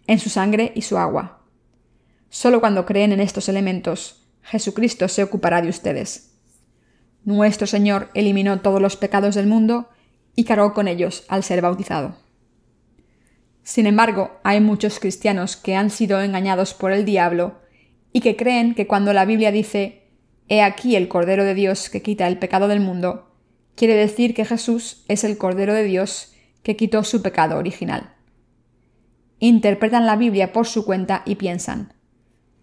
en 0.06 0.18
su 0.18 0.28
sangre 0.28 0.72
y 0.74 0.82
su 0.82 0.98
agua. 0.98 1.40
Solo 2.28 2.60
cuando 2.60 2.84
creen 2.84 3.12
en 3.12 3.20
estos 3.20 3.48
elementos, 3.48 4.26
Jesucristo 4.42 5.08
se 5.08 5.22
ocupará 5.22 5.62
de 5.62 5.68
ustedes. 5.68 6.34
Nuestro 7.24 7.66
Señor 7.66 8.10
eliminó 8.14 8.60
todos 8.60 8.82
los 8.82 8.96
pecados 8.96 9.34
del 9.34 9.46
mundo 9.46 9.88
y 10.36 10.44
cargó 10.44 10.74
con 10.74 10.88
ellos 10.88 11.24
al 11.28 11.42
ser 11.42 11.62
bautizado. 11.62 12.16
Sin 13.62 13.86
embargo, 13.86 14.32
hay 14.42 14.60
muchos 14.60 15.00
cristianos 15.00 15.56
que 15.56 15.74
han 15.74 15.88
sido 15.88 16.20
engañados 16.20 16.74
por 16.74 16.92
el 16.92 17.06
diablo 17.06 17.60
y 18.12 18.20
que 18.20 18.36
creen 18.36 18.74
que 18.74 18.86
cuando 18.86 19.12
la 19.12 19.24
Biblia 19.24 19.52
dice 19.52 20.02
He 20.48 20.60
aquí 20.60 20.96
el 20.96 21.08
Cordero 21.08 21.44
de 21.44 21.54
Dios 21.54 21.88
que 21.88 22.02
quita 22.02 22.28
el 22.28 22.38
pecado 22.38 22.68
del 22.68 22.80
mundo, 22.80 23.34
quiere 23.74 23.94
decir 23.94 24.34
que 24.34 24.44
Jesús 24.44 25.04
es 25.08 25.24
el 25.24 25.38
Cordero 25.38 25.72
de 25.72 25.84
Dios 25.84 26.33
que 26.64 26.74
quitó 26.74 27.04
su 27.04 27.22
pecado 27.22 27.56
original. 27.56 28.14
Interpretan 29.38 30.06
la 30.06 30.16
Biblia 30.16 30.52
por 30.52 30.66
su 30.66 30.84
cuenta 30.84 31.22
y 31.24 31.36
piensan 31.36 31.92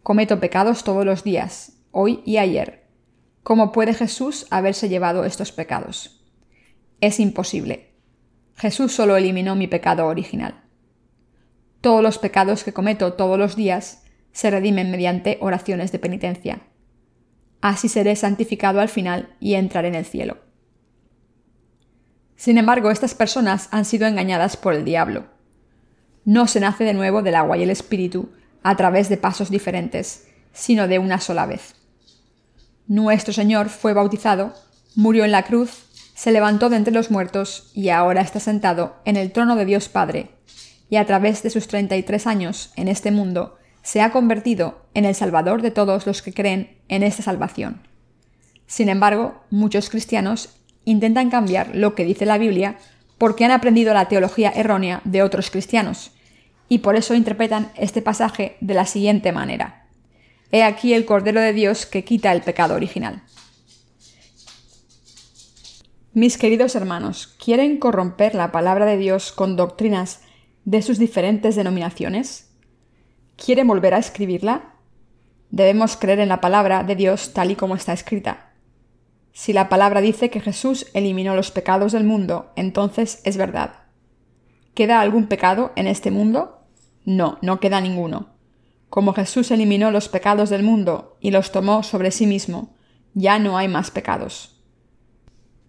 Cometo 0.04 0.40
pecados 0.40 0.84
todos 0.84 1.06
los 1.06 1.24
días, 1.24 1.74
hoy 1.92 2.22
y 2.26 2.38
ayer. 2.38 2.88
¿Cómo 3.44 3.72
puede 3.72 3.94
Jesús 3.94 4.48
haberse 4.50 4.90
llevado 4.90 5.26
estos 5.26 5.52
pecados? 5.52 6.26
Es 7.02 7.20
imposible. 7.20 7.94
Jesús 8.56 8.92
solo 8.94 9.16
eliminó 9.16 9.56
mi 9.56 9.68
pecado 9.68 10.08
original. 10.08 10.64
Todos 11.82 12.02
los 12.02 12.18
pecados 12.18 12.64
que 12.64 12.74
cometo 12.74 13.14
todos 13.14 13.38
los 13.38 13.56
días 13.56 14.04
se 14.32 14.50
redimen 14.50 14.90
mediante 14.90 15.38
oraciones 15.40 15.92
de 15.92 16.00
penitencia. 16.00 16.62
Así 17.62 17.88
seré 17.88 18.16
santificado 18.16 18.80
al 18.82 18.90
final 18.90 19.36
y 19.40 19.54
entraré 19.54 19.90
en 19.90 19.96
el 19.96 20.06
cielo. 20.06 20.51
Sin 22.42 22.58
embargo, 22.58 22.90
estas 22.90 23.14
personas 23.14 23.68
han 23.70 23.86
sido 23.86 24.08
engañadas 24.08 24.58
por 24.58 24.74
el 24.74 24.84
diablo. 24.84 25.26
No 26.26 26.48
se 26.48 26.60
nace 26.60 26.84
de 26.84 26.96
nuevo 26.96 27.22
del 27.22 27.36
agua 27.36 27.56
y 27.56 27.62
el 27.62 27.70
espíritu 27.70 28.32
a 28.64 28.76
través 28.76 29.10
de 29.10 29.18
pasos 29.18 29.52
diferentes, 29.52 30.28
sino 30.52 30.88
de 30.88 30.98
una 30.98 31.22
sola 31.22 31.46
vez. 31.46 31.76
Nuestro 32.88 33.32
Señor 33.32 33.70
fue 33.70 33.94
bautizado, 33.94 34.56
murió 34.96 35.24
en 35.24 35.32
la 35.32 35.44
cruz, 35.44 35.86
se 36.16 36.32
levantó 36.32 36.70
de 36.70 36.78
entre 36.78 36.96
los 36.96 37.12
muertos 37.12 37.70
y 37.76 37.90
ahora 37.90 38.22
está 38.22 38.40
sentado 38.40 38.96
en 39.06 39.18
el 39.18 39.32
trono 39.32 39.56
de 39.56 39.66
Dios 39.66 39.88
Padre 39.88 40.32
y 40.90 40.96
a 40.96 41.06
través 41.06 41.44
de 41.44 41.52
sus 41.52 41.68
33 41.68 42.26
años 42.26 42.74
en 42.76 42.88
este 42.88 43.12
mundo, 43.12 43.60
se 43.84 44.02
ha 44.02 44.12
convertido 44.12 44.82
en 44.96 45.06
el 45.06 45.14
Salvador 45.14 45.62
de 45.62 45.70
todos 45.70 46.08
los 46.08 46.24
que 46.24 46.34
creen 46.34 46.80
en 46.88 47.04
esta 47.04 47.22
salvación. 47.22 47.84
Sin 48.66 48.90
embargo, 48.90 49.44
muchos 49.52 49.92
cristianos 49.92 50.61
intentan 50.86 51.30
cambiar 51.30 51.76
lo 51.76 51.96
que 51.96 52.06
dice 52.06 52.26
la 52.26 52.38
Biblia 52.38 52.78
porque 53.18 53.46
han 53.46 53.52
aprendido 53.52 53.94
la 53.94 54.08
teología 54.08 54.52
errónea 54.56 55.02
de 55.04 55.22
otros 55.22 55.52
cristianos, 55.52 56.12
y 56.68 56.80
por 56.80 56.96
eso 56.96 57.14
interpretan 57.14 57.72
este 57.76 58.02
pasaje 58.02 58.58
de 58.62 58.74
la 58.74 58.86
siguiente 58.86 59.32
manera. 59.32 59.86
He 60.52 60.64
aquí 60.64 60.94
el 60.94 61.06
Cordero 61.06 61.40
de 61.40 61.54
Dios 61.54 61.86
que 61.86 62.04
quita 62.04 62.32
el 62.32 62.42
pecado 62.42 62.76
original. 62.76 63.22
Mis 66.14 66.38
queridos 66.38 66.76
hermanos, 66.76 67.36
¿quieren 67.44 67.78
corromper 67.78 68.36
la 68.36 68.52
palabra 68.52 68.86
de 68.86 68.98
Dios 68.98 69.32
con 69.32 69.56
doctrinas 69.56 70.22
de 70.66 70.82
sus 70.82 71.00
diferentes 71.00 71.56
denominaciones? 71.56 72.50
¿Quiere 73.38 73.64
volver 73.64 73.94
a 73.94 74.00
escribirla? 74.00 74.74
Debemos 75.52 75.96
creer 75.96 76.20
en 76.20 76.30
la 76.30 76.42
palabra 76.42 76.84
de 76.84 76.96
Dios 76.96 77.34
tal 77.34 77.52
y 77.52 77.56
como 77.56 77.76
está 77.76 77.94
escrita. 77.94 78.51
Si 79.34 79.54
la 79.54 79.70
palabra 79.70 80.02
dice 80.02 80.30
que 80.30 80.42
Jesús 80.42 80.88
eliminó 80.94 81.36
los 81.36 81.52
pecados 81.52 81.92
del 81.94 82.04
mundo, 82.04 82.52
entonces 82.56 83.22
es 83.24 83.38
verdad. 83.38 83.76
¿Queda 84.74 85.02
algún 85.02 85.28
pecado 85.28 85.72
en 85.76 85.88
este 85.88 86.12
mundo? 86.12 86.66
No, 87.06 87.38
no 87.42 87.60
queda 87.60 87.82
ninguno. 87.82 88.30
Como 88.90 89.14
Jesús 89.14 89.52
eliminó 89.52 89.90
los 89.90 90.10
pecados 90.10 90.50
del 90.50 90.64
mundo 90.64 91.18
y 91.22 91.32
los 91.32 91.52
tomó 91.52 91.84
sobre 91.84 92.12
sí 92.12 92.28
mismo, 92.28 92.76
ya 93.14 93.40
no 93.40 93.58
hay 93.58 93.68
más 93.68 93.92
pecados. 93.92 94.62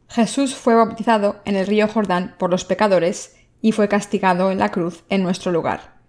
Jesús 0.08 0.54
fue 0.54 0.74
bautizado 0.74 1.40
en 1.44 1.56
el 1.56 1.66
río 1.66 1.88
Jordán 1.88 2.34
por 2.38 2.50
los 2.50 2.64
pecadores 2.64 3.36
y 3.60 3.72
fue 3.72 3.88
castigado 3.88 4.50
en 4.50 4.58
la 4.58 4.70
cruz 4.70 5.04
en 5.08 5.22
nuestro 5.22 5.52
lugar. 5.52 6.00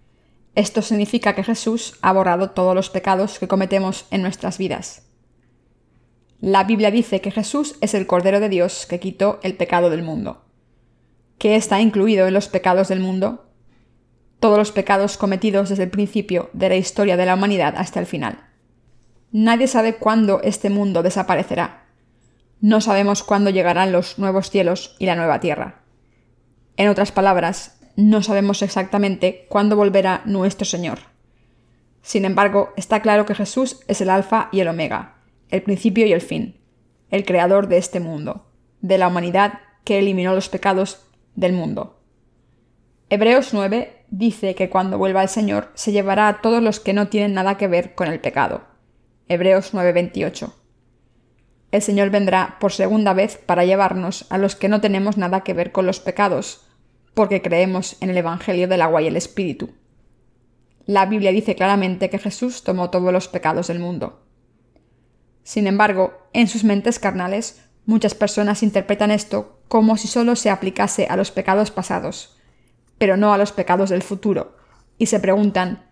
Esto 0.55 0.81
significa 0.81 1.35
que 1.35 1.43
Jesús 1.43 1.97
ha 2.01 2.11
borrado 2.11 2.49
todos 2.51 2.75
los 2.75 2.89
pecados 2.89 3.39
que 3.39 3.47
cometemos 3.47 4.05
en 4.11 4.21
nuestras 4.21 4.57
vidas. 4.57 5.03
La 6.45 6.65
Biblia 6.65 6.91
dice 6.91 7.21
que 7.21 7.31
Jesús 7.31 7.77
es 7.79 7.93
el 7.93 8.05
Cordero 8.05 8.41
de 8.41 8.49
Dios 8.49 8.85
que 8.85 8.99
quitó 8.99 9.39
el 9.43 9.55
pecado 9.55 9.89
del 9.89 10.03
mundo. 10.03 10.43
¿Qué 11.37 11.55
está 11.55 11.79
incluido 11.79 12.27
en 12.27 12.33
los 12.33 12.49
pecados 12.49 12.89
del 12.89 12.99
mundo? 12.99 13.45
Todos 14.41 14.57
los 14.57 14.73
pecados 14.73 15.15
cometidos 15.15 15.69
desde 15.69 15.83
el 15.83 15.89
principio 15.89 16.49
de 16.51 16.67
la 16.67 16.75
historia 16.75 17.15
de 17.15 17.25
la 17.25 17.35
humanidad 17.35 17.75
hasta 17.77 18.01
el 18.01 18.05
final. 18.05 18.43
Nadie 19.31 19.67
sabe 19.67 19.95
cuándo 19.95 20.41
este 20.43 20.69
mundo 20.69 21.01
desaparecerá. 21.01 21.85
no 22.59 22.81
sabemos 22.81 23.23
cuándo 23.23 23.49
llegarán 23.49 23.93
los 23.93 24.19
nuevos 24.19 24.49
cielos 24.49 24.97
y 24.99 25.05
la 25.05 25.15
nueva 25.15 25.39
tierra. 25.39 25.83
En 26.75 26.89
otras 26.89 27.13
palabras, 27.13 27.79
no 27.95 28.21
sabemos 28.21 28.61
exactamente 28.63 29.45
cuándo 29.47 29.77
volverá 29.77 30.23
nuestro 30.25 30.65
Señor. 30.65 30.99
Sin 32.01 32.25
embargo, 32.25 32.73
está 32.75 33.01
claro 33.01 33.25
que 33.25 33.33
Jesús 33.33 33.79
es 33.87 34.01
el 34.01 34.09
Alfa 34.09 34.49
y 34.51 34.59
el 34.59 34.67
Omega, 34.67 35.22
el 35.53 35.61
principio 35.61 36.05
y 36.05 36.11
el 36.11 36.21
fin, 36.21 36.59
el 37.09 37.23
creador 37.23 37.67
de 37.67 37.77
este 37.77 37.99
mundo, 37.99 38.47
de 38.81 38.97
la 38.97 39.07
humanidad 39.07 39.59
que 39.83 39.99
eliminó 39.99 40.33
los 40.35 40.49
pecados 40.49 41.05
del 41.35 41.53
mundo. 41.53 42.01
Hebreos 43.09 43.53
9 43.53 44.05
dice 44.09 44.55
que 44.55 44.69
cuando 44.69 44.97
vuelva 44.97 45.21
el 45.21 45.29
Señor 45.29 45.69
se 45.75 45.91
llevará 45.91 46.27
a 46.27 46.41
todos 46.41 46.61
los 46.61 46.79
que 46.79 46.93
no 46.93 47.07
tienen 47.07 47.33
nada 47.33 47.55
que 47.55 47.67
ver 47.67 47.95
con 47.95 48.07
el 48.07 48.19
pecado. 48.19 48.63
Hebreos 49.29 49.73
9:28 49.73 50.51
el 51.73 51.81
Señor 51.81 52.11
vendrá 52.11 52.57
por 52.59 52.71
segunda 52.71 53.13
vez 53.13 53.37
para 53.37 53.65
llevarnos 53.65 54.27
a 54.29 54.37
los 54.37 54.55
que 54.55 54.69
no 54.69 54.79
tenemos 54.79 55.17
nada 55.17 55.41
que 55.41 55.55
ver 55.55 55.71
con 55.71 55.87
los 55.87 55.99
pecados, 55.99 56.67
porque 57.15 57.41
creemos 57.41 57.97
en 57.99 58.11
el 58.11 58.17
Evangelio 58.17 58.67
del 58.67 58.83
agua 58.83 59.01
y 59.01 59.07
el 59.07 59.17
Espíritu. 59.17 59.71
La 60.85 61.07
Biblia 61.07 61.31
dice 61.31 61.55
claramente 61.55 62.11
que 62.11 62.19
Jesús 62.19 62.63
tomó 62.63 62.91
todos 62.91 63.11
los 63.11 63.27
pecados 63.27 63.69
del 63.69 63.79
mundo. 63.79 64.21
Sin 65.43 65.67
embargo, 65.67 66.13
en 66.33 66.47
sus 66.47 66.63
mentes 66.63 66.99
carnales, 66.99 67.61
muchas 67.85 68.15
personas 68.15 68.63
interpretan 68.63 69.11
esto 69.11 69.59
como 69.67 69.97
si 69.97 70.07
solo 70.07 70.35
se 70.35 70.49
aplicase 70.49 71.07
a 71.07 71.17
los 71.17 71.31
pecados 71.31 71.71
pasados, 71.71 72.37
pero 72.97 73.17
no 73.17 73.33
a 73.33 73.37
los 73.37 73.51
pecados 73.51 73.89
del 73.89 74.03
futuro, 74.03 74.57
y 74.97 75.07
se 75.07 75.19
preguntan 75.19 75.83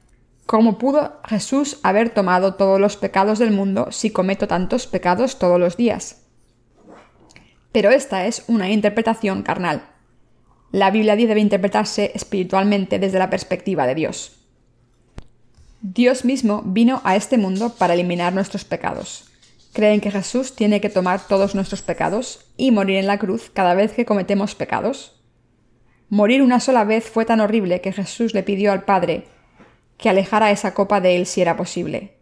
¿Cómo 0.45 0.77
pudo 0.77 1.21
Jesús 1.25 1.79
haber 1.81 2.09
tomado 2.09 2.55
todos 2.55 2.79
los 2.79 2.97
pecados 2.97 3.39
del 3.39 3.51
mundo 3.51 3.87
si 3.91 4.11
cometo 4.11 4.49
tantos 4.49 4.85
pecados 4.85 5.39
todos 5.39 5.59
los 5.59 5.77
días? 5.77 6.23
Pero 7.71 7.89
esta 7.89 8.25
es 8.25 8.43
una 8.47 8.69
interpretación 8.69 9.43
carnal. 9.43 9.83
La 10.73 10.91
Biblia 10.91 11.15
debe 11.15 11.39
interpretarse 11.39 12.11
espiritualmente 12.15 12.99
desde 12.99 13.19
la 13.19 13.29
perspectiva 13.29 13.87
de 13.87 13.95
Dios. 13.95 14.39
Dios 15.81 16.25
mismo 16.25 16.63
vino 16.65 17.01
a 17.05 17.15
este 17.15 17.37
mundo 17.37 17.75
para 17.77 17.93
eliminar 17.93 18.33
nuestros 18.33 18.65
pecados. 18.65 19.30
¿Creen 19.73 20.01
que 20.01 20.11
Jesús 20.11 20.55
tiene 20.55 20.81
que 20.81 20.89
tomar 20.89 21.25
todos 21.27 21.55
nuestros 21.55 21.81
pecados 21.81 22.51
y 22.57 22.71
morir 22.71 22.97
en 22.97 23.07
la 23.07 23.17
cruz 23.17 23.49
cada 23.53 23.73
vez 23.73 23.93
que 23.93 24.05
cometemos 24.05 24.53
pecados? 24.53 25.21
Morir 26.09 26.41
una 26.41 26.59
sola 26.59 26.83
vez 26.83 27.09
fue 27.09 27.23
tan 27.23 27.39
horrible 27.39 27.79
que 27.79 27.93
Jesús 27.93 28.33
le 28.33 28.43
pidió 28.43 28.73
al 28.73 28.83
Padre 28.83 29.25
que 29.97 30.09
alejara 30.09 30.51
esa 30.51 30.73
copa 30.73 30.99
de 30.99 31.15
él 31.15 31.25
si 31.25 31.41
era 31.41 31.55
posible. 31.55 32.17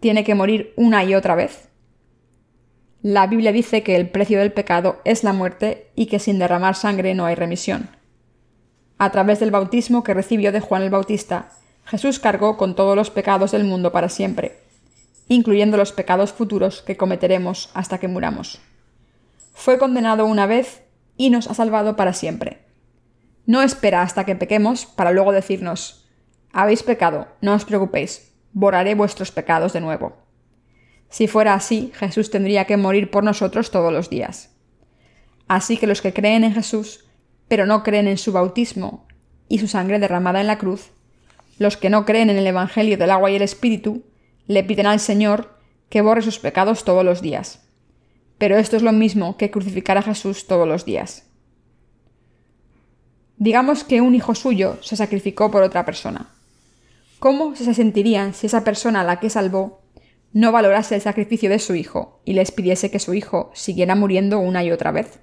¿Tiene 0.00 0.24
que 0.24 0.34
morir 0.34 0.72
una 0.76 1.04
y 1.04 1.14
otra 1.14 1.36
vez? 1.36 1.68
La 3.02 3.26
Biblia 3.28 3.52
dice 3.52 3.82
que 3.82 3.94
el 3.94 4.08
precio 4.08 4.40
del 4.40 4.52
pecado 4.52 5.00
es 5.04 5.22
la 5.22 5.32
muerte 5.32 5.92
y 5.94 6.06
que 6.06 6.18
sin 6.18 6.38
derramar 6.38 6.74
sangre 6.74 7.14
no 7.14 7.26
hay 7.26 7.36
remisión. 7.36 7.90
A 8.98 9.12
través 9.12 9.38
del 9.38 9.50
bautismo 9.50 10.02
que 10.02 10.14
recibió 10.14 10.50
de 10.50 10.60
Juan 10.60 10.82
el 10.82 10.90
Bautista, 10.90 11.50
Jesús 11.84 12.18
cargó 12.18 12.56
con 12.56 12.74
todos 12.74 12.96
los 12.96 13.10
pecados 13.10 13.52
del 13.52 13.64
mundo 13.64 13.92
para 13.92 14.08
siempre, 14.08 14.63
incluyendo 15.28 15.76
los 15.76 15.92
pecados 15.92 16.32
futuros 16.32 16.82
que 16.82 16.96
cometeremos 16.96 17.70
hasta 17.74 17.98
que 17.98 18.08
muramos. 18.08 18.60
Fue 19.52 19.78
condenado 19.78 20.26
una 20.26 20.46
vez 20.46 20.82
y 21.16 21.30
nos 21.30 21.48
ha 21.48 21.54
salvado 21.54 21.96
para 21.96 22.12
siempre. 22.12 22.64
No 23.46 23.62
espera 23.62 24.02
hasta 24.02 24.24
que 24.24 24.36
pequemos 24.36 24.86
para 24.86 25.12
luego 25.12 25.32
decirnos, 25.32 26.08
habéis 26.52 26.82
pecado, 26.82 27.28
no 27.40 27.54
os 27.54 27.64
preocupéis, 27.64 28.32
borraré 28.52 28.94
vuestros 28.94 29.30
pecados 29.30 29.72
de 29.72 29.80
nuevo. 29.80 30.16
Si 31.08 31.28
fuera 31.28 31.54
así, 31.54 31.92
Jesús 31.94 32.30
tendría 32.30 32.64
que 32.64 32.76
morir 32.76 33.10
por 33.10 33.22
nosotros 33.22 33.70
todos 33.70 33.92
los 33.92 34.10
días. 34.10 34.56
Así 35.46 35.76
que 35.76 35.86
los 35.86 36.00
que 36.00 36.12
creen 36.12 36.44
en 36.44 36.54
Jesús, 36.54 37.04
pero 37.48 37.66
no 37.66 37.82
creen 37.82 38.08
en 38.08 38.18
su 38.18 38.32
bautismo 38.32 39.06
y 39.48 39.58
su 39.58 39.68
sangre 39.68 39.98
derramada 39.98 40.40
en 40.40 40.46
la 40.46 40.58
cruz, 40.58 40.90
los 41.58 41.76
que 41.76 41.90
no 41.90 42.04
creen 42.04 42.30
en 42.30 42.38
el 42.38 42.46
Evangelio 42.46 42.96
del 42.96 43.10
agua 43.10 43.30
y 43.30 43.36
el 43.36 43.42
Espíritu, 43.42 44.02
le 44.46 44.64
piden 44.64 44.86
al 44.86 45.00
Señor 45.00 45.58
que 45.88 46.02
borre 46.02 46.22
sus 46.22 46.38
pecados 46.38 46.84
todos 46.84 47.04
los 47.04 47.22
días. 47.22 47.62
Pero 48.38 48.56
esto 48.56 48.76
es 48.76 48.82
lo 48.82 48.92
mismo 48.92 49.36
que 49.36 49.50
crucificar 49.50 49.96
a 49.96 50.02
Jesús 50.02 50.46
todos 50.46 50.66
los 50.66 50.84
días. 50.84 51.30
Digamos 53.36 53.84
que 53.84 54.00
un 54.00 54.14
hijo 54.14 54.34
suyo 54.34 54.78
se 54.82 54.96
sacrificó 54.96 55.50
por 55.50 55.62
otra 55.62 55.84
persona. 55.84 56.30
¿Cómo 57.18 57.56
se 57.56 57.74
sentirían 57.74 58.34
si 58.34 58.46
esa 58.46 58.64
persona 58.64 59.00
a 59.00 59.04
la 59.04 59.18
que 59.18 59.30
salvó 59.30 59.82
no 60.32 60.52
valorase 60.52 60.96
el 60.96 61.00
sacrificio 61.00 61.48
de 61.48 61.58
su 61.58 61.74
hijo 61.74 62.20
y 62.24 62.34
les 62.34 62.52
pidiese 62.52 62.90
que 62.90 62.98
su 62.98 63.14
hijo 63.14 63.50
siguiera 63.54 63.94
muriendo 63.94 64.40
una 64.40 64.62
y 64.64 64.72
otra 64.72 64.92
vez? 64.92 65.20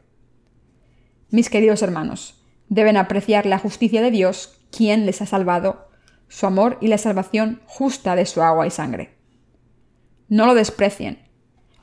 Mis 1.30 1.50
queridos 1.50 1.82
hermanos, 1.82 2.42
deben 2.70 2.98
apreciar 2.98 3.46
la 3.46 3.60
justicia 3.60 4.02
de 4.02 4.12
Dios, 4.12 4.58
quien 4.72 5.06
les 5.06 5.22
ha 5.22 5.26
salvado, 5.26 5.91
su 6.32 6.48
amor 6.48 6.78
y 6.80 6.88
la 6.88 6.98
salvación 6.98 7.62
justa 7.66 8.16
de 8.16 8.26
su 8.26 8.42
agua 8.42 8.66
y 8.66 8.72
sangre. 8.72 9.18
No 10.30 10.46
lo 10.46 10.56
desprecien. 10.56 11.20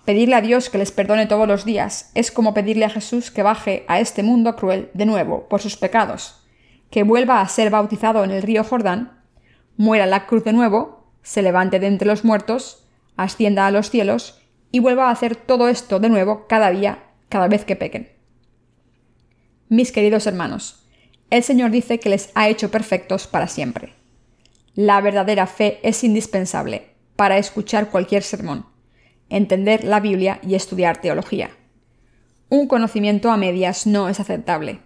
Pedirle 0.07 0.37
a 0.37 0.41
Dios 0.41 0.71
que 0.71 0.79
les 0.79 0.91
perdone 0.91 1.27
todos 1.27 1.47
los 1.47 1.67
días 1.67 2.11
es 2.15 2.33
como 2.33 2.55
pedirle 2.55 2.87
a 2.87 2.91
Jesús 2.91 3.31
que 3.31 3.43
baje 3.43 3.85
a 3.89 4.01
este 4.01 4.23
mundo 4.23 4.57
cruel 4.57 4.91
de 4.95 5.05
nuevo 5.05 5.47
por 5.51 5.61
sus 5.61 5.77
pecados, 5.77 6.47
que 6.91 7.03
vuelva 7.03 7.43
a 7.43 7.49
ser 7.49 7.69
bautizado 7.69 8.25
en 8.25 8.31
el 8.31 8.41
río 8.41 8.65
Jordán 8.65 9.21
muera 9.77 10.07
la 10.07 10.25
cruz 10.25 10.45
de 10.45 10.55
nuevo, 10.55 11.13
se 11.23 11.43
levante 11.43 11.79
de 11.79 11.87
entre 11.89 12.09
los 12.09 12.25
muertos, 12.25 12.89
ascienda 13.17 13.67
a 13.67 13.71
los 13.71 13.91
cielos 13.91 14.41
y 14.73 14.79
vuelva 14.79 15.09
a 15.09 15.11
hacer 15.11 15.37
todo 15.37 15.69
esto 15.69 16.01
de 16.01 16.09
nuevo 16.09 16.47
cada 16.49 16.71
día, 16.71 17.05
cada 17.29 17.49
vez 17.49 17.67
que 17.67 17.77
pequen. 17.77 18.09
Mis 19.69 19.93
queridos 19.93 20.27
hermanos, 20.27 20.87
el 21.29 21.43
Señor 21.43 21.71
dice 21.71 22.01
que 22.01 22.09
les 22.09 22.31
ha 22.35 22.49
hecho 22.49 22.71
perfectos 22.71 23.27
para 23.27 23.47
siempre. 23.47 23.98
La 24.81 25.01
verdadera 25.01 25.49
fe 25.49 25.81
es 25.83 26.05
indispensable 26.05 26.91
para 27.17 27.37
escuchar 27.37 27.91
cualquier 27.91 28.23
sermón, 28.23 28.65
entender 29.29 29.83
la 29.83 29.99
Biblia 29.99 30.39
y 30.41 30.55
estudiar 30.55 31.01
teología. 31.01 31.51
Un 32.49 32.69
conocimiento 32.69 33.33
a 33.33 33.37
medias 33.37 33.89
no 33.89 34.09
es 34.09 34.21
aceptable. 34.21 34.79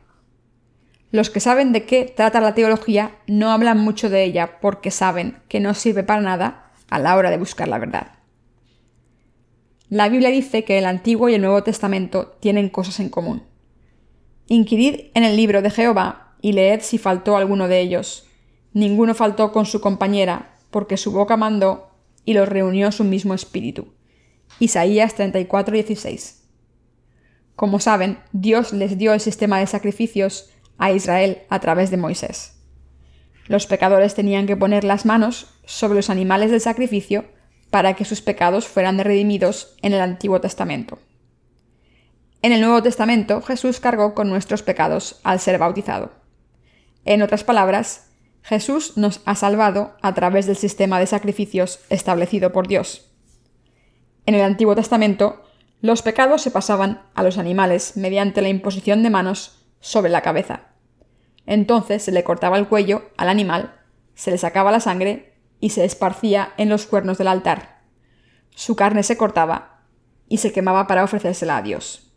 Los 1.10 1.28
que 1.28 1.40
saben 1.40 1.74
de 1.74 1.84
qué 1.84 2.06
trata 2.06 2.40
la 2.40 2.54
teología 2.54 3.16
no 3.26 3.52
hablan 3.52 3.80
mucho 3.80 4.08
de 4.08 4.24
ella 4.24 4.60
porque 4.62 4.90
saben 4.90 5.36
que 5.48 5.60
no 5.60 5.74
sirve 5.74 6.04
para 6.04 6.22
nada 6.22 6.70
a 6.88 6.98
la 6.98 7.14
hora 7.14 7.28
de 7.28 7.36
buscar 7.36 7.68
la 7.68 7.78
verdad. 7.78 8.12
La 9.90 10.08
Biblia 10.08 10.30
dice 10.30 10.64
que 10.64 10.78
el 10.78 10.86
Antiguo 10.86 11.28
y 11.28 11.34
el 11.34 11.42
Nuevo 11.42 11.62
Testamento 11.64 12.38
tienen 12.40 12.70
cosas 12.70 12.98
en 12.98 13.10
común. 13.10 13.42
Inquirid 14.46 15.10
en 15.12 15.24
el 15.24 15.36
libro 15.36 15.60
de 15.60 15.68
Jehová 15.68 16.34
y 16.40 16.52
leed 16.52 16.80
si 16.80 16.96
faltó 16.96 17.36
alguno 17.36 17.68
de 17.68 17.80
ellos. 17.80 18.26
Ninguno 18.74 19.14
faltó 19.14 19.52
con 19.52 19.66
su 19.66 19.80
compañera, 19.80 20.56
porque 20.70 20.96
su 20.96 21.12
boca 21.12 21.36
mandó 21.36 21.90
y 22.24 22.34
los 22.34 22.48
reunió 22.48 22.92
su 22.92 23.04
mismo 23.04 23.34
espíritu. 23.34 23.92
Isaías 24.58 25.14
34:16. 25.16 26.42
Como 27.56 27.80
saben, 27.80 28.18
Dios 28.32 28.72
les 28.72 28.96
dio 28.96 29.12
el 29.12 29.20
sistema 29.20 29.58
de 29.58 29.66
sacrificios 29.66 30.50
a 30.78 30.90
Israel 30.92 31.42
a 31.48 31.60
través 31.60 31.90
de 31.90 31.96
Moisés. 31.96 32.58
Los 33.46 33.66
pecadores 33.66 34.14
tenían 34.14 34.46
que 34.46 34.56
poner 34.56 34.84
las 34.84 35.04
manos 35.04 35.48
sobre 35.64 35.96
los 35.96 36.10
animales 36.10 36.50
del 36.50 36.60
sacrificio 36.60 37.26
para 37.70 37.94
que 37.94 38.04
sus 38.04 38.22
pecados 38.22 38.66
fueran 38.66 38.98
redimidos 38.98 39.76
en 39.82 39.92
el 39.92 40.00
Antiguo 40.00 40.40
Testamento. 40.40 40.98
En 42.40 42.52
el 42.52 42.60
Nuevo 42.60 42.82
Testamento 42.82 43.42
Jesús 43.42 43.80
cargó 43.80 44.14
con 44.14 44.28
nuestros 44.28 44.62
pecados 44.62 45.20
al 45.22 45.40
ser 45.40 45.58
bautizado. 45.58 46.12
En 47.04 47.22
otras 47.22 47.44
palabras, 47.44 48.11
Jesús 48.42 48.96
nos 48.96 49.20
ha 49.24 49.34
salvado 49.34 49.96
a 50.02 50.14
través 50.14 50.46
del 50.46 50.56
sistema 50.56 50.98
de 50.98 51.06
sacrificios 51.06 51.80
establecido 51.90 52.52
por 52.52 52.66
Dios. 52.66 53.10
En 54.26 54.34
el 54.34 54.42
Antiguo 54.42 54.74
Testamento, 54.74 55.42
los 55.80 56.02
pecados 56.02 56.42
se 56.42 56.50
pasaban 56.50 57.02
a 57.14 57.22
los 57.22 57.38
animales 57.38 57.96
mediante 57.96 58.42
la 58.42 58.48
imposición 58.48 59.02
de 59.02 59.10
manos 59.10 59.66
sobre 59.80 60.10
la 60.10 60.22
cabeza. 60.22 60.68
Entonces 61.46 62.02
se 62.02 62.12
le 62.12 62.24
cortaba 62.24 62.58
el 62.58 62.68
cuello 62.68 63.10
al 63.16 63.28
animal, 63.28 63.80
se 64.14 64.30
le 64.30 64.38
sacaba 64.38 64.70
la 64.70 64.80
sangre 64.80 65.34
y 65.58 65.70
se 65.70 65.84
esparcía 65.84 66.52
en 66.56 66.68
los 66.68 66.86
cuernos 66.86 67.18
del 67.18 67.28
altar. 67.28 67.82
Su 68.50 68.76
carne 68.76 69.02
se 69.02 69.16
cortaba 69.16 69.84
y 70.28 70.38
se 70.38 70.52
quemaba 70.52 70.86
para 70.86 71.04
ofrecérsela 71.04 71.56
a 71.56 71.62
Dios. 71.62 72.12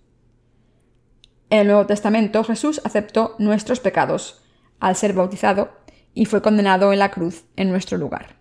En 1.50 1.60
el 1.60 1.68
Nuevo 1.68 1.86
Testamento 1.86 2.44
Jesús 2.44 2.82
aceptó 2.84 3.36
nuestros 3.40 3.80
pecados 3.80 4.44
al 4.80 4.96
ser 4.96 5.14
bautizado 5.14 5.85
y 6.16 6.26
fue 6.26 6.41
condenado 6.41 6.91
en 6.91 6.99
la 6.99 7.11
cruz 7.11 7.43
en 7.55 7.70
nuestro 7.70 7.99
lugar. 7.99 8.38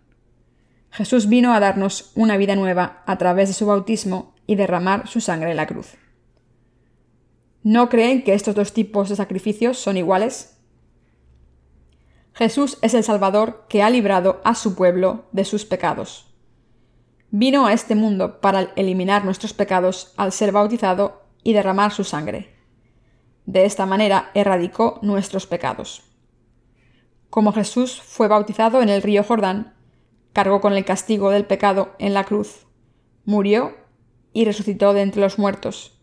Jesús 0.91 1.29
vino 1.29 1.53
a 1.53 1.61
darnos 1.61 2.13
una 2.15 2.39
vida 2.39 2.57
nueva 2.57 3.03
a 3.05 3.19
través 3.19 3.49
de 3.49 3.55
su 3.55 3.67
bautismo 3.67 4.35
y 4.47 4.55
derramar 4.55 5.09
su 5.09 5.21
sangre 5.21 5.51
en 5.51 5.57
la 5.57 5.67
cruz. 5.67 5.97
¿No 7.65 7.89
creen 7.89 8.23
que 8.23 8.33
estos 8.33 8.55
dos 8.55 8.73
tipos 8.73 9.09
de 9.09 9.17
sacrificios 9.17 9.77
son 9.77 9.97
iguales? 9.97 10.57
Jesús 12.33 12.79
es 12.81 12.95
el 12.95 13.03
Salvador 13.03 13.67
que 13.69 13.83
ha 13.83 13.91
librado 13.91 14.41
a 14.45 14.55
su 14.55 14.75
pueblo 14.75 15.27
de 15.33 15.45
sus 15.45 15.65
pecados. 15.65 16.31
vino 17.31 17.67
a 17.67 17.73
este 17.73 17.97
mundo 17.97 18.41
para 18.41 18.73
eliminar 18.77 19.25
nuestros 19.25 19.53
pecados 19.53 20.15
al 20.17 20.31
ser 20.31 20.53
bautizado 20.53 21.25
y 21.43 21.53
derramar 21.53 21.91
su 21.91 22.05
sangre. 22.05 22.55
De 23.45 23.65
esta 23.65 23.87
manera 23.87 24.31
erradicó 24.35 25.01
nuestros 25.03 25.45
pecados. 25.49 26.14
Como 27.35 27.53
Jesús 27.53 28.01
fue 28.01 28.29
bautizado 28.29 28.81
en 28.81 28.89
el 28.89 29.03
río 29.03 29.25
Jordán, 29.25 29.75
cargó 30.33 30.61
con 30.61 30.73
el 30.73 30.85
castigo 30.85 31.31
del 31.31 31.45
pecado 31.45 31.91
en 31.99 32.15
la 32.15 32.23
cruz, 32.23 32.69
murió 33.25 33.75
y 34.33 34.45
resucitó 34.45 34.93
de 34.93 35.03
entre 35.03 35.21
los 35.21 35.37
muertos. 35.37 35.99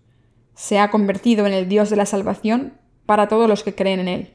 Se 0.56 0.78
ha 0.78 0.92
convertido 0.92 1.48
en 1.48 1.54
el 1.54 1.70
Dios 1.70 1.90
de 1.90 1.96
la 1.96 2.06
salvación 2.06 2.74
para 3.06 3.30
todos 3.30 3.48
los 3.48 3.64
que 3.64 3.74
creen 3.74 4.02
en 4.02 4.08
Él. 4.10 4.34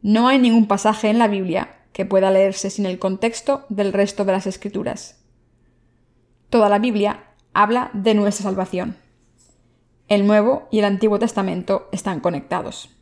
No 0.00 0.26
hay 0.28 0.38
ningún 0.38 0.68
pasaje 0.68 1.10
en 1.10 1.18
la 1.18 1.28
Biblia 1.28 1.76
que 1.92 2.06
pueda 2.06 2.30
leerse 2.30 2.70
sin 2.70 2.86
el 2.86 2.98
contexto 2.98 3.66
del 3.68 3.92
resto 3.92 4.24
de 4.24 4.32
las 4.32 4.46
Escrituras. 4.46 5.22
Toda 6.48 6.70
la 6.70 6.78
Biblia 6.78 7.24
habla 7.52 7.90
de 7.92 8.14
nuestra 8.14 8.44
salvación. 8.44 8.96
El 10.08 10.26
Nuevo 10.26 10.66
y 10.70 10.78
el 10.78 10.86
Antiguo 10.86 11.18
Testamento 11.18 11.90
están 11.92 12.20
conectados. 12.20 12.97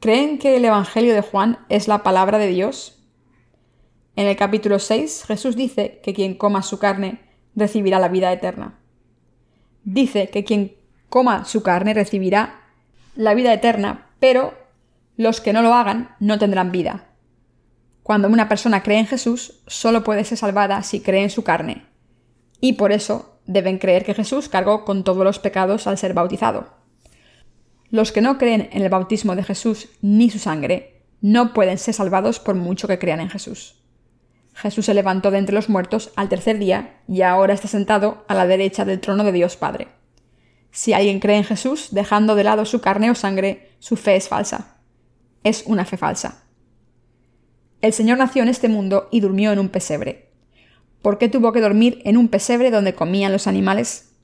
¿Creen 0.00 0.38
que 0.38 0.56
el 0.56 0.64
Evangelio 0.64 1.14
de 1.14 1.22
Juan 1.22 1.58
es 1.70 1.88
la 1.88 2.02
palabra 2.02 2.36
de 2.36 2.48
Dios? 2.48 3.02
En 4.14 4.26
el 4.26 4.36
capítulo 4.36 4.78
6 4.78 5.24
Jesús 5.26 5.56
dice 5.56 6.00
que 6.02 6.12
quien 6.12 6.34
coma 6.34 6.62
su 6.62 6.78
carne 6.78 7.20
recibirá 7.54 7.98
la 7.98 8.08
vida 8.08 8.30
eterna. 8.30 8.78
Dice 9.84 10.28
que 10.28 10.44
quien 10.44 10.76
coma 11.08 11.46
su 11.46 11.62
carne 11.62 11.94
recibirá 11.94 12.60
la 13.14 13.32
vida 13.32 13.54
eterna, 13.54 14.10
pero 14.20 14.52
los 15.16 15.40
que 15.40 15.54
no 15.54 15.62
lo 15.62 15.72
hagan 15.72 16.14
no 16.20 16.38
tendrán 16.38 16.72
vida. 16.72 17.06
Cuando 18.02 18.28
una 18.28 18.50
persona 18.50 18.82
cree 18.82 18.98
en 18.98 19.06
Jesús, 19.06 19.62
solo 19.66 20.04
puede 20.04 20.24
ser 20.24 20.36
salvada 20.36 20.82
si 20.82 21.00
cree 21.00 21.22
en 21.22 21.30
su 21.30 21.42
carne. 21.42 21.86
Y 22.60 22.74
por 22.74 22.92
eso 22.92 23.40
deben 23.46 23.78
creer 23.78 24.04
que 24.04 24.14
Jesús 24.14 24.50
cargó 24.50 24.84
con 24.84 25.04
todos 25.04 25.24
los 25.24 25.38
pecados 25.38 25.86
al 25.86 25.96
ser 25.96 26.12
bautizado. 26.12 26.85
Los 27.96 28.12
que 28.12 28.20
no 28.20 28.36
creen 28.36 28.68
en 28.72 28.82
el 28.82 28.90
bautismo 28.90 29.34
de 29.36 29.42
Jesús 29.42 29.88
ni 30.02 30.28
su 30.28 30.38
sangre 30.38 31.00
no 31.22 31.54
pueden 31.54 31.78
ser 31.78 31.94
salvados 31.94 32.38
por 32.38 32.54
mucho 32.54 32.86
que 32.86 32.98
crean 32.98 33.20
en 33.20 33.30
Jesús. 33.30 33.76
Jesús 34.52 34.84
se 34.84 34.92
levantó 34.92 35.30
de 35.30 35.38
entre 35.38 35.54
los 35.54 35.70
muertos 35.70 36.12
al 36.14 36.28
tercer 36.28 36.58
día 36.58 37.00
y 37.08 37.22
ahora 37.22 37.54
está 37.54 37.68
sentado 37.68 38.26
a 38.28 38.34
la 38.34 38.46
derecha 38.46 38.84
del 38.84 39.00
trono 39.00 39.24
de 39.24 39.32
Dios 39.32 39.56
Padre. 39.56 39.88
Si 40.70 40.92
alguien 40.92 41.20
cree 41.20 41.38
en 41.38 41.44
Jesús 41.44 41.88
dejando 41.90 42.34
de 42.34 42.44
lado 42.44 42.66
su 42.66 42.82
carne 42.82 43.10
o 43.10 43.14
sangre, 43.14 43.70
su 43.78 43.96
fe 43.96 44.16
es 44.16 44.28
falsa. 44.28 44.76
Es 45.42 45.62
una 45.64 45.86
fe 45.86 45.96
falsa. 45.96 46.44
El 47.80 47.94
Señor 47.94 48.18
nació 48.18 48.42
en 48.42 48.50
este 48.50 48.68
mundo 48.68 49.08
y 49.10 49.20
durmió 49.20 49.52
en 49.52 49.58
un 49.58 49.70
pesebre. 49.70 50.28
¿Por 51.00 51.16
qué 51.16 51.30
tuvo 51.30 51.50
que 51.54 51.62
dormir 51.62 52.02
en 52.04 52.18
un 52.18 52.28
pesebre 52.28 52.70
donde 52.70 52.94
comían 52.94 53.32
los 53.32 53.46
animales? 53.46 54.15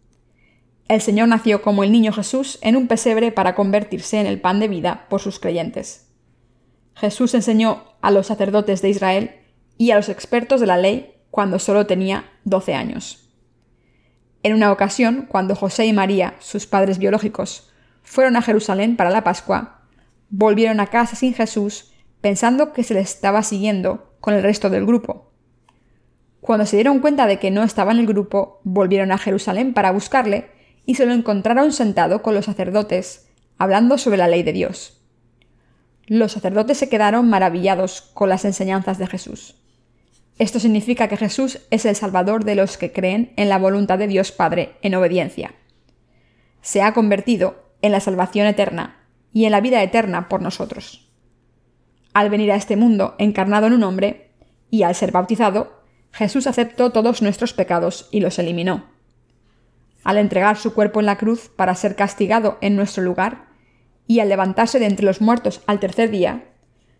El 0.92 1.00
Señor 1.00 1.28
nació 1.28 1.62
como 1.62 1.84
el 1.84 1.90
niño 1.90 2.12
Jesús 2.12 2.58
en 2.60 2.76
un 2.76 2.86
pesebre 2.86 3.32
para 3.32 3.54
convertirse 3.54 4.20
en 4.20 4.26
el 4.26 4.38
pan 4.38 4.60
de 4.60 4.68
vida 4.68 5.06
por 5.08 5.22
sus 5.22 5.40
creyentes. 5.40 6.12
Jesús 6.94 7.32
enseñó 7.32 7.84
a 8.02 8.10
los 8.10 8.26
sacerdotes 8.26 8.82
de 8.82 8.90
Israel 8.90 9.30
y 9.78 9.92
a 9.92 9.96
los 9.96 10.10
expertos 10.10 10.60
de 10.60 10.66
la 10.66 10.76
ley 10.76 11.14
cuando 11.30 11.58
solo 11.58 11.86
tenía 11.86 12.26
12 12.44 12.74
años. 12.74 13.26
En 14.42 14.52
una 14.52 14.70
ocasión, 14.70 15.24
cuando 15.30 15.54
José 15.54 15.86
y 15.86 15.94
María, 15.94 16.34
sus 16.40 16.66
padres 16.66 16.98
biológicos, 16.98 17.72
fueron 18.02 18.36
a 18.36 18.42
Jerusalén 18.42 18.96
para 18.96 19.08
la 19.08 19.24
Pascua, 19.24 19.86
volvieron 20.28 20.78
a 20.78 20.88
casa 20.88 21.16
sin 21.16 21.32
Jesús 21.32 21.94
pensando 22.20 22.74
que 22.74 22.82
se 22.82 22.92
le 22.92 23.00
estaba 23.00 23.42
siguiendo 23.42 24.12
con 24.20 24.34
el 24.34 24.42
resto 24.42 24.68
del 24.68 24.84
grupo. 24.84 25.32
Cuando 26.42 26.66
se 26.66 26.76
dieron 26.76 26.98
cuenta 26.98 27.26
de 27.26 27.38
que 27.38 27.50
no 27.50 27.62
estaba 27.62 27.92
en 27.92 28.00
el 28.00 28.06
grupo, 28.06 28.60
volvieron 28.62 29.10
a 29.10 29.16
Jerusalén 29.16 29.72
para 29.72 29.90
buscarle 29.90 30.60
y 30.84 30.94
se 30.96 31.06
lo 31.06 31.12
encontraron 31.12 31.72
sentado 31.72 32.22
con 32.22 32.34
los 32.34 32.46
sacerdotes, 32.46 33.28
hablando 33.58 33.98
sobre 33.98 34.18
la 34.18 34.28
ley 34.28 34.42
de 34.42 34.52
Dios. 34.52 35.00
Los 36.06 36.32
sacerdotes 36.32 36.78
se 36.78 36.88
quedaron 36.88 37.28
maravillados 37.28 38.02
con 38.14 38.28
las 38.28 38.44
enseñanzas 38.44 38.98
de 38.98 39.06
Jesús. 39.06 39.56
Esto 40.38 40.58
significa 40.58 41.08
que 41.08 41.16
Jesús 41.16 41.60
es 41.70 41.84
el 41.84 41.94
Salvador 41.94 42.44
de 42.44 42.54
los 42.54 42.76
que 42.76 42.92
creen 42.92 43.32
en 43.36 43.48
la 43.48 43.58
voluntad 43.58 43.98
de 43.98 44.08
Dios 44.08 44.32
Padre 44.32 44.72
en 44.82 44.94
obediencia. 44.94 45.54
Se 46.60 46.82
ha 46.82 46.94
convertido 46.94 47.70
en 47.82 47.92
la 47.92 48.00
salvación 48.00 48.46
eterna 48.46 49.06
y 49.32 49.44
en 49.44 49.52
la 49.52 49.60
vida 49.60 49.82
eterna 49.82 50.28
por 50.28 50.42
nosotros 50.42 51.12
al 52.12 52.30
venir 52.30 52.52
a 52.52 52.56
este 52.56 52.76
mundo 52.76 53.14
encarnado 53.18 53.66
en 53.66 53.72
un 53.72 53.82
hombre, 53.82 54.30
y 54.70 54.82
al 54.84 54.94
ser 54.94 55.12
bautizado, 55.12 55.82
Jesús 56.12 56.46
aceptó 56.46 56.90
todos 56.90 57.22
nuestros 57.22 57.52
pecados 57.52 58.08
y 58.10 58.20
los 58.20 58.38
eliminó. 58.38 58.91
Al 60.04 60.18
entregar 60.18 60.56
su 60.56 60.74
cuerpo 60.74 61.00
en 61.00 61.06
la 61.06 61.16
cruz 61.16 61.50
para 61.54 61.74
ser 61.74 61.96
castigado 61.96 62.58
en 62.60 62.76
nuestro 62.76 63.02
lugar, 63.02 63.46
y 64.06 64.20
al 64.20 64.28
levantarse 64.28 64.78
de 64.78 64.86
entre 64.86 65.06
los 65.06 65.20
muertos 65.20 65.62
al 65.66 65.80
tercer 65.80 66.10
día, 66.10 66.52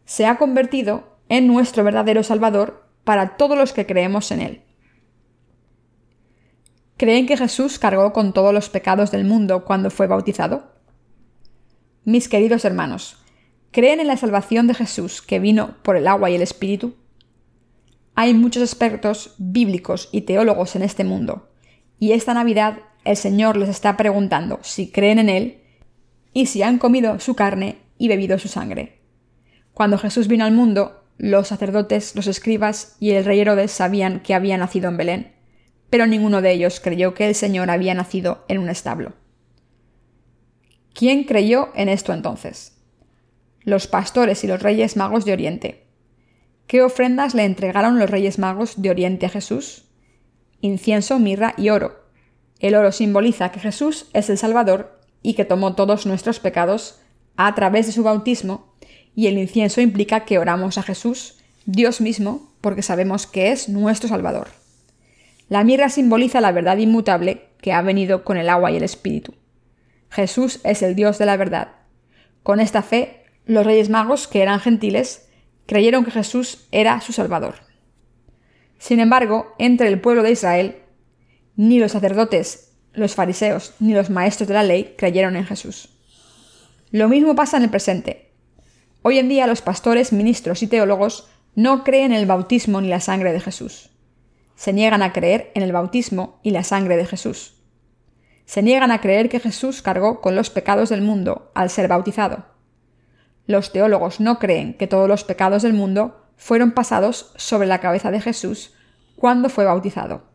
se 0.05 0.27
ha 0.27 0.39
convertido 0.39 1.19
en 1.29 1.47
nuestro 1.47 1.85
verdadero 1.85 2.23
Salvador 2.23 2.89
para 3.05 3.37
todos 3.37 3.59
los 3.59 3.73
que 3.73 3.87
creemos 3.87 4.31
en 4.31 4.41
Él. 4.41 4.63
¿Creen 6.97 7.27
que 7.27 7.37
Jesús 7.37 7.79
cargó 7.79 8.13
con 8.13 8.33
todos 8.33 8.55
los 8.55 8.69
pecados 8.69 9.11
del 9.11 9.25
mundo 9.25 9.65
cuando 9.65 9.91
fue 9.91 10.07
bautizado? 10.07 10.73
Mis 12.05 12.29
queridos 12.29 12.65
hermanos, 12.65 13.23
¿Creen 13.73 14.01
en 14.01 14.07
la 14.07 14.19
salvación 14.19 14.67
de 14.67 14.75
Jesús 14.75 15.23
que 15.23 15.39
vino 15.39 15.77
por 15.83 15.97
el 15.97 16.07
agua 16.07 16.29
y 16.29 16.35
el 16.35 16.43
Espíritu? 16.43 16.95
Hay 18.15 18.35
muchos 18.35 18.63
expertos 18.63 19.35
bíblicos 19.39 20.11
y 20.13 20.21
teólogos 20.21 20.77
en 20.77 20.83
este 20.83 21.05
mundo, 21.05 21.49
y 21.99 22.13
esta 22.13 22.35
Navidad 22.35 22.81
el 23.05 23.17
Señor 23.17 23.57
les 23.57 23.69
está 23.69 23.97
preguntando 23.97 24.59
si 24.63 24.91
creen 24.91 25.19
en 25.19 25.29
Él 25.29 25.59
y 26.33 26.47
si 26.47 26.63
han 26.63 26.79
comido 26.79 27.19
su 27.21 27.35
carne 27.35 27.79
y 27.99 28.09
bebido 28.09 28.39
su 28.39 28.49
sangre. 28.49 29.01
Cuando 29.75 29.99
Jesús 29.99 30.29
vino 30.29 30.45
al 30.45 30.53
mundo, 30.53 31.05
los 31.19 31.49
sacerdotes, 31.49 32.15
los 32.15 32.27
escribas 32.27 32.97
y 33.01 33.11
el 33.13 33.25
rey 33.25 33.41
Herodes 33.41 33.71
sabían 33.71 34.21
que 34.21 34.35
había 34.35 34.59
nacido 34.59 34.89
en 34.89 34.97
Belén, 34.97 35.33
pero 35.91 36.07
ninguno 36.07 36.43
de 36.43 36.53
ellos 36.53 36.81
creyó 36.81 37.15
que 37.15 37.29
el 37.29 37.35
Señor 37.35 37.71
había 37.71 37.95
nacido 37.95 38.45
en 38.49 38.59
un 38.59 38.69
establo. 38.69 39.15
¿Quién 40.95 41.25
creyó 41.25 41.71
en 41.75 41.89
esto 41.89 42.13
entonces? 42.13 42.73
los 43.65 43.87
pastores 43.87 44.43
y 44.45 44.47
los 44.47 44.63
reyes 44.63 44.97
magos 44.97 45.25
de 45.25 45.33
Oriente. 45.33 45.87
¿Qué 46.67 46.83
ofrendas 46.83 47.35
le 47.35 47.45
entregaron 47.45 47.99
los 47.99 48.11
reyes 48.11 48.39
magos 48.39 48.81
de 48.81 48.91
Oriente 48.91 49.27
a 49.27 49.29
Jesús? 49.29 49.85
Incienso, 50.61 51.19
mirra 51.19 51.55
y 51.57 51.71
oro. 51.71 52.02
El 52.63 52.77
oro 52.77 52.93
simboliza 52.93 53.51
que 53.51 53.59
Jesús 53.59 54.07
es 54.15 54.31
el 54.31 54.39
Salvador 54.39 55.01
y 55.21 55.35
que 55.35 55.45
tomó 55.45 55.75
todos 55.75 56.07
nuestros 56.07 56.39
pecados 56.39 57.01
a 57.37 57.55
través 57.57 57.87
de 57.87 57.93
su 57.93 58.05
bautismo, 58.05 58.73
y 59.17 59.27
el 59.27 59.37
incienso 59.37 59.81
implica 59.81 60.25
que 60.25 60.39
oramos 60.39 60.79
a 60.79 60.83
Jesús, 60.85 61.41
Dios 61.67 62.01
mismo, 62.01 62.53
porque 62.61 62.83
sabemos 62.83 63.27
que 63.27 63.51
es 63.51 63.69
nuestro 63.69 64.09
Salvador. 64.09 64.49
La 65.49 65.65
mirra 65.65 65.89
simboliza 65.89 66.41
la 66.41 66.53
verdad 66.53 66.79
inmutable 66.79 67.49
que 67.61 67.73
ha 67.73 67.83
venido 67.83 68.23
con 68.23 68.37
el 68.37 68.49
agua 68.49 68.71
y 68.71 68.77
el 68.77 68.85
Espíritu. 68.85 69.35
Jesús 70.09 70.61
es 70.63 70.83
el 70.83 70.95
Dios 70.95 71.19
de 71.19 71.27
la 71.27 71.37
verdad. 71.37 71.73
Con 72.45 72.61
esta 72.61 72.83
fe 72.83 73.25
los 73.45 73.67
reyes 73.67 73.91
magos, 73.91 74.29
que 74.29 74.41
eran 74.41 74.61
gentiles, 74.61 75.29
creyeron 75.67 76.05
que 76.05 76.13
Jesús 76.13 76.69
era 76.71 77.01
su 77.01 77.13
Salvador. 77.13 77.57
Sin 78.79 79.01
embargo, 79.01 79.53
entre 79.59 79.89
el 79.89 80.01
pueblo 80.01 80.23
de 80.23 80.31
Israel, 80.31 80.82
ni 81.57 81.79
los 81.79 81.93
sacerdotes, 81.93 82.73
los 82.93 83.15
fariseos, 83.15 83.75
ni 83.81 83.95
los 83.95 84.11
maestros 84.11 84.49
de 84.49 84.55
la 84.55 84.63
ley 84.63 84.95
creyeron 84.97 85.37
en 85.37 85.45
Jesús. 85.45 85.91
Lo 86.91 87.09
mismo 87.09 87.35
pasa 87.35 87.57
en 87.57 87.65
el 87.65 87.71
presente. 87.71 88.33
Hoy 89.03 89.19
en 89.19 89.29
día 89.29 89.47
los 89.47 89.63
pastores, 89.63 90.13
ministros 90.13 90.63
y 90.63 90.67
teólogos 90.67 91.29
no 91.55 91.85
creen 91.85 92.13
en 92.13 92.19
el 92.19 92.27
bautismo 92.27 92.81
ni 92.81 92.89
la 92.89 93.01
sangre 93.01 93.33
de 93.33 93.41
Jesús. 93.41 93.91
Se 94.55 94.73
niegan 94.73 95.03
a 95.03 95.13
creer 95.13 95.51
en 95.55 95.63
el 95.63 95.73
bautismo 95.73 96.39
y 96.43 96.51
la 96.51 96.65
sangre 96.65 96.97
de 96.97 97.07
Jesús. 97.07 97.55
Se 98.45 98.63
niegan 98.63 98.91
a 98.91 99.01
creer 99.01 99.29
que 99.29 99.41
Jesús 99.41 99.83
cargó 99.83 100.21
con 100.21 100.37
los 100.37 100.51
pecados 100.51 100.89
del 100.89 101.03
mundo 101.03 101.51
al 101.55 101.71
ser 101.71 101.89
bautizado. 101.89 102.45
Los 103.47 103.73
teólogos 103.73 104.21
no 104.21 104.39
creen 104.39 104.75
que 104.75 104.87
todos 104.87 105.09
los 105.09 105.25
pecados 105.25 105.63
del 105.63 105.73
mundo 105.73 106.27
fueron 106.37 106.73
pasados 106.73 107.33
sobre 107.37 107.67
la 107.67 107.81
cabeza 107.81 108.11
de 108.11 108.21
Jesús 108.21 108.75
cuando 109.17 109.49
fue 109.49 109.65
bautizado. 109.65 110.32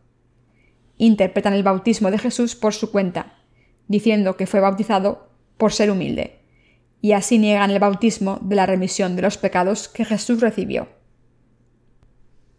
Interpretan 0.98 1.54
el 1.54 1.62
bautismo 1.62 2.10
de 2.10 2.18
Jesús 2.18 2.54
por 2.54 2.74
su 2.74 2.90
cuenta, 2.90 3.38
diciendo 3.86 4.36
que 4.36 4.46
fue 4.46 4.60
bautizado 4.60 5.30
por 5.56 5.72
ser 5.72 5.90
humilde, 5.90 6.40
y 7.00 7.12
así 7.12 7.38
niegan 7.38 7.70
el 7.70 7.78
bautismo 7.78 8.38
de 8.42 8.56
la 8.56 8.66
remisión 8.66 9.16
de 9.16 9.22
los 9.22 9.38
pecados 9.38 9.88
que 9.88 10.04
Jesús 10.04 10.40
recibió. 10.40 10.88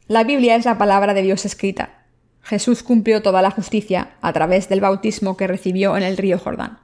La 0.08 0.24
Biblia 0.24 0.56
es 0.56 0.66
la 0.66 0.78
palabra 0.78 1.14
de 1.14 1.22
Dios 1.22 1.46
escrita. 1.46 2.06
Jesús 2.42 2.82
cumplió 2.82 3.22
toda 3.22 3.42
la 3.42 3.52
justicia 3.52 4.16
a 4.22 4.34
través 4.34 4.70
del 4.70 4.82
bautismo 4.82 5.38
que 5.38 5.46
recibió 5.46 5.96
en 5.98 6.04
el 6.04 6.18
río 6.18 6.40
Jordán. 6.40 6.80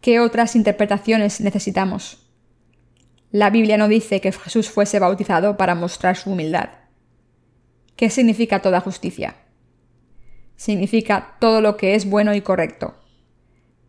¿Qué 0.00 0.18
otras 0.18 0.56
interpretaciones 0.56 1.40
necesitamos? 1.40 2.26
La 3.30 3.50
Biblia 3.50 3.76
no 3.76 3.86
dice 3.86 4.20
que 4.20 4.32
Jesús 4.32 4.70
fuese 4.70 4.98
bautizado 4.98 5.56
para 5.56 5.74
mostrar 5.74 6.16
su 6.16 6.32
humildad. 6.32 6.70
¿Qué 7.94 8.10
significa 8.10 8.62
toda 8.62 8.80
justicia? 8.80 9.36
Significa 10.60 11.38
todo 11.40 11.62
lo 11.62 11.78
que 11.78 11.94
es 11.94 12.04
bueno 12.04 12.34
y 12.34 12.42
correcto. 12.42 12.94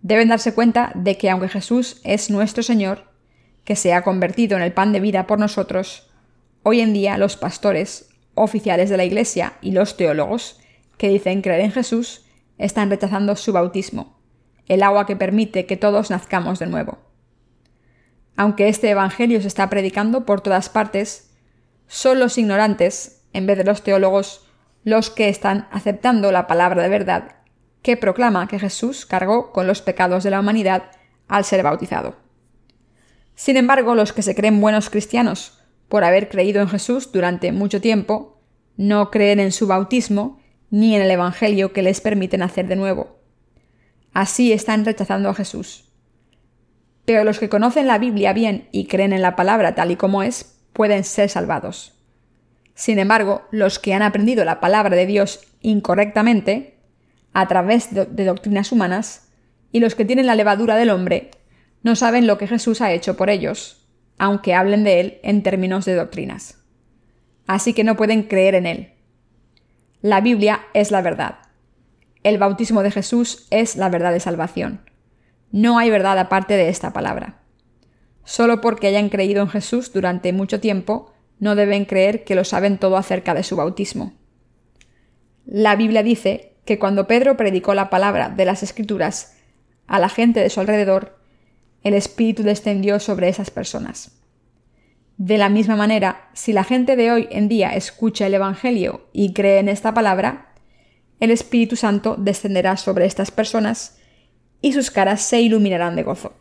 Deben 0.01 0.29
darse 0.29 0.53
cuenta 0.53 0.93
de 0.95 1.17
que 1.17 1.29
aunque 1.29 1.49
Jesús 1.49 1.99
es 2.05 2.29
nuestro 2.29 2.63
Señor, 2.63 3.11
que 3.65 3.75
se 3.75 3.93
ha 3.93 4.03
convertido 4.03 4.55
en 4.55 4.63
el 4.63 4.71
pan 4.71 4.93
de 4.93 5.01
vida 5.01 5.27
por 5.27 5.37
nosotros, 5.37 6.09
hoy 6.63 6.79
en 6.79 6.93
día 6.93 7.17
los 7.17 7.35
pastores, 7.35 8.07
oficiales 8.35 8.89
de 8.89 8.95
la 8.95 9.03
Iglesia 9.03 9.55
y 9.59 9.73
los 9.73 9.97
teólogos 9.97 10.61
que 10.95 11.09
dicen 11.09 11.41
creer 11.41 11.59
en 11.59 11.73
Jesús 11.73 12.25
están 12.57 12.89
rechazando 12.89 13.35
su 13.35 13.51
bautismo, 13.51 14.17
el 14.69 14.81
agua 14.81 15.05
que 15.05 15.17
permite 15.17 15.65
que 15.65 15.75
todos 15.75 16.09
nazcamos 16.09 16.57
de 16.59 16.67
nuevo. 16.67 16.99
Aunque 18.37 18.69
este 18.69 18.89
Evangelio 18.89 19.41
se 19.41 19.49
está 19.49 19.69
predicando 19.69 20.25
por 20.25 20.39
todas 20.39 20.69
partes, 20.69 21.35
son 21.87 22.21
los 22.21 22.37
ignorantes, 22.37 23.25
en 23.33 23.45
vez 23.45 23.57
de 23.57 23.65
los 23.65 23.83
teólogos, 23.83 24.47
los 24.83 25.09
que 25.09 25.29
están 25.29 25.67
aceptando 25.71 26.31
la 26.31 26.47
palabra 26.47 26.83
de 26.83 26.89
verdad 26.89 27.35
que 27.81 27.97
proclama 27.97 28.47
que 28.47 28.59
Jesús 28.59 29.05
cargó 29.05 29.51
con 29.51 29.67
los 29.67 29.81
pecados 29.81 30.23
de 30.23 30.29
la 30.29 30.39
humanidad 30.39 30.91
al 31.27 31.45
ser 31.45 31.63
bautizado. 31.63 32.15
Sin 33.35 33.57
embargo, 33.57 33.95
los 33.95 34.13
que 34.13 34.21
se 34.21 34.35
creen 34.35 34.61
buenos 34.61 34.89
cristianos 34.89 35.59
por 35.87 36.03
haber 36.03 36.29
creído 36.29 36.61
en 36.61 36.69
Jesús 36.69 37.11
durante 37.11 37.51
mucho 37.51 37.81
tiempo, 37.81 38.39
no 38.77 39.11
creen 39.11 39.39
en 39.39 39.51
su 39.51 39.67
bautismo 39.67 40.39
ni 40.69 40.95
en 40.95 41.01
el 41.01 41.11
Evangelio 41.11 41.73
que 41.73 41.81
les 41.81 42.01
permite 42.01 42.37
nacer 42.37 42.67
de 42.67 42.75
nuevo. 42.75 43.19
Así 44.13 44.53
están 44.53 44.85
rechazando 44.85 45.29
a 45.29 45.33
Jesús. 45.33 45.89
Pero 47.05 47.23
los 47.23 47.39
que 47.39 47.49
conocen 47.49 47.87
la 47.87 47.97
Biblia 47.97 48.31
bien 48.31 48.69
y 48.71 48.85
creen 48.85 49.11
en 49.11 49.21
la 49.21 49.35
palabra 49.35 49.75
tal 49.75 49.91
y 49.91 49.95
como 49.95 50.23
es, 50.23 50.59
pueden 50.71 51.03
ser 51.03 51.29
salvados. 51.29 52.00
Sin 52.81 52.97
embargo, 52.97 53.43
los 53.51 53.77
que 53.77 53.93
han 53.93 54.01
aprendido 54.01 54.43
la 54.43 54.59
palabra 54.59 54.95
de 54.95 55.05
Dios 55.05 55.41
incorrectamente, 55.61 56.79
a 57.31 57.47
través 57.47 57.93
de, 57.93 58.25
doctrinas 58.25 58.71
humanas, 58.71 59.29
y 59.71 59.81
los 59.81 59.93
que 59.93 60.03
tienen 60.03 60.25
la 60.25 60.33
levadura 60.33 60.75
del 60.75 60.89
hombre, 60.89 61.29
no 61.83 61.95
saben 61.95 62.25
lo 62.25 62.39
que 62.39 62.47
Jesús 62.47 62.81
ha 62.81 62.91
hecho 62.91 63.15
por 63.15 63.29
ellos, 63.29 63.87
aunque 64.17 64.55
hablen 64.55 64.83
de 64.83 64.99
él 64.99 65.19
en 65.21 65.43
términos 65.43 65.85
de 65.85 65.93
doctrinas. 65.93 66.57
Así 67.45 67.73
que 67.73 67.83
no 67.83 67.95
pueden 67.95 68.23
creer 68.23 68.55
en 68.55 68.65
él. 68.65 68.93
La 70.01 70.19
Biblia 70.19 70.61
es 70.73 70.89
la 70.89 71.03
verdad. 71.03 71.35
El 72.23 72.39
bautismo 72.39 72.81
de 72.81 72.89
Jesús 72.89 73.45
es 73.51 73.75
la 73.75 73.89
verdad 73.89 74.11
de 74.11 74.19
salvación. 74.19 74.81
No 75.51 75.77
hay 75.77 75.91
verdad 75.91 76.17
aparte 76.17 76.55
de 76.55 76.69
esta 76.69 76.93
palabra. 76.93 77.43
Solo 78.23 78.59
porque 78.59 78.87
hayan 78.87 79.09
creído 79.09 79.43
en 79.43 79.49
Jesús 79.49 79.93
durante 79.93 80.33
mucho 80.33 80.59
tiempo, 80.59 81.13
no 81.41 81.55
deben 81.55 81.83
creer 81.83 82.23
que 82.23 82.35
lo 82.35 82.45
saben 82.45 82.77
todo 82.77 82.95
acerca 82.95 83.33
de 83.33 83.43
su 83.43 83.57
bautismo. 83.57 84.13
La 85.45 85.75
Biblia 85.75 86.03
dice 86.03 86.53
que 86.63 86.79
cuando 86.79 87.07
Pedro 87.07 87.35
predicó 87.35 87.73
la 87.73 87.89
palabra 87.89 88.29
de 88.29 88.45
las 88.45 88.63
Escrituras 88.63 89.35
a 89.87 89.99
la 89.99 90.07
gente 90.07 90.39
de 90.39 90.51
su 90.51 90.59
alrededor, 90.59 91.17
el 91.83 91.95
Espíritu 91.95 92.43
descendió 92.43 92.99
sobre 92.99 93.27
esas 93.27 93.49
personas. 93.49 94.21
De 95.17 95.39
la 95.39 95.49
misma 95.49 95.75
manera, 95.75 96.29
si 96.33 96.53
la 96.53 96.63
gente 96.63 96.95
de 96.95 97.11
hoy 97.11 97.27
en 97.31 97.47
día 97.47 97.75
escucha 97.75 98.27
el 98.27 98.35
Evangelio 98.35 99.07
y 99.11 99.33
cree 99.33 99.57
en 99.57 99.67
esta 99.67 99.95
palabra, 99.95 100.53
el 101.19 101.31
Espíritu 101.31 101.75
Santo 101.75 102.15
descenderá 102.17 102.77
sobre 102.77 103.05
estas 103.05 103.31
personas 103.31 103.97
y 104.61 104.73
sus 104.73 104.91
caras 104.91 105.21
se 105.23 105.41
iluminarán 105.41 105.95
de 105.95 106.03
gozo. 106.03 106.35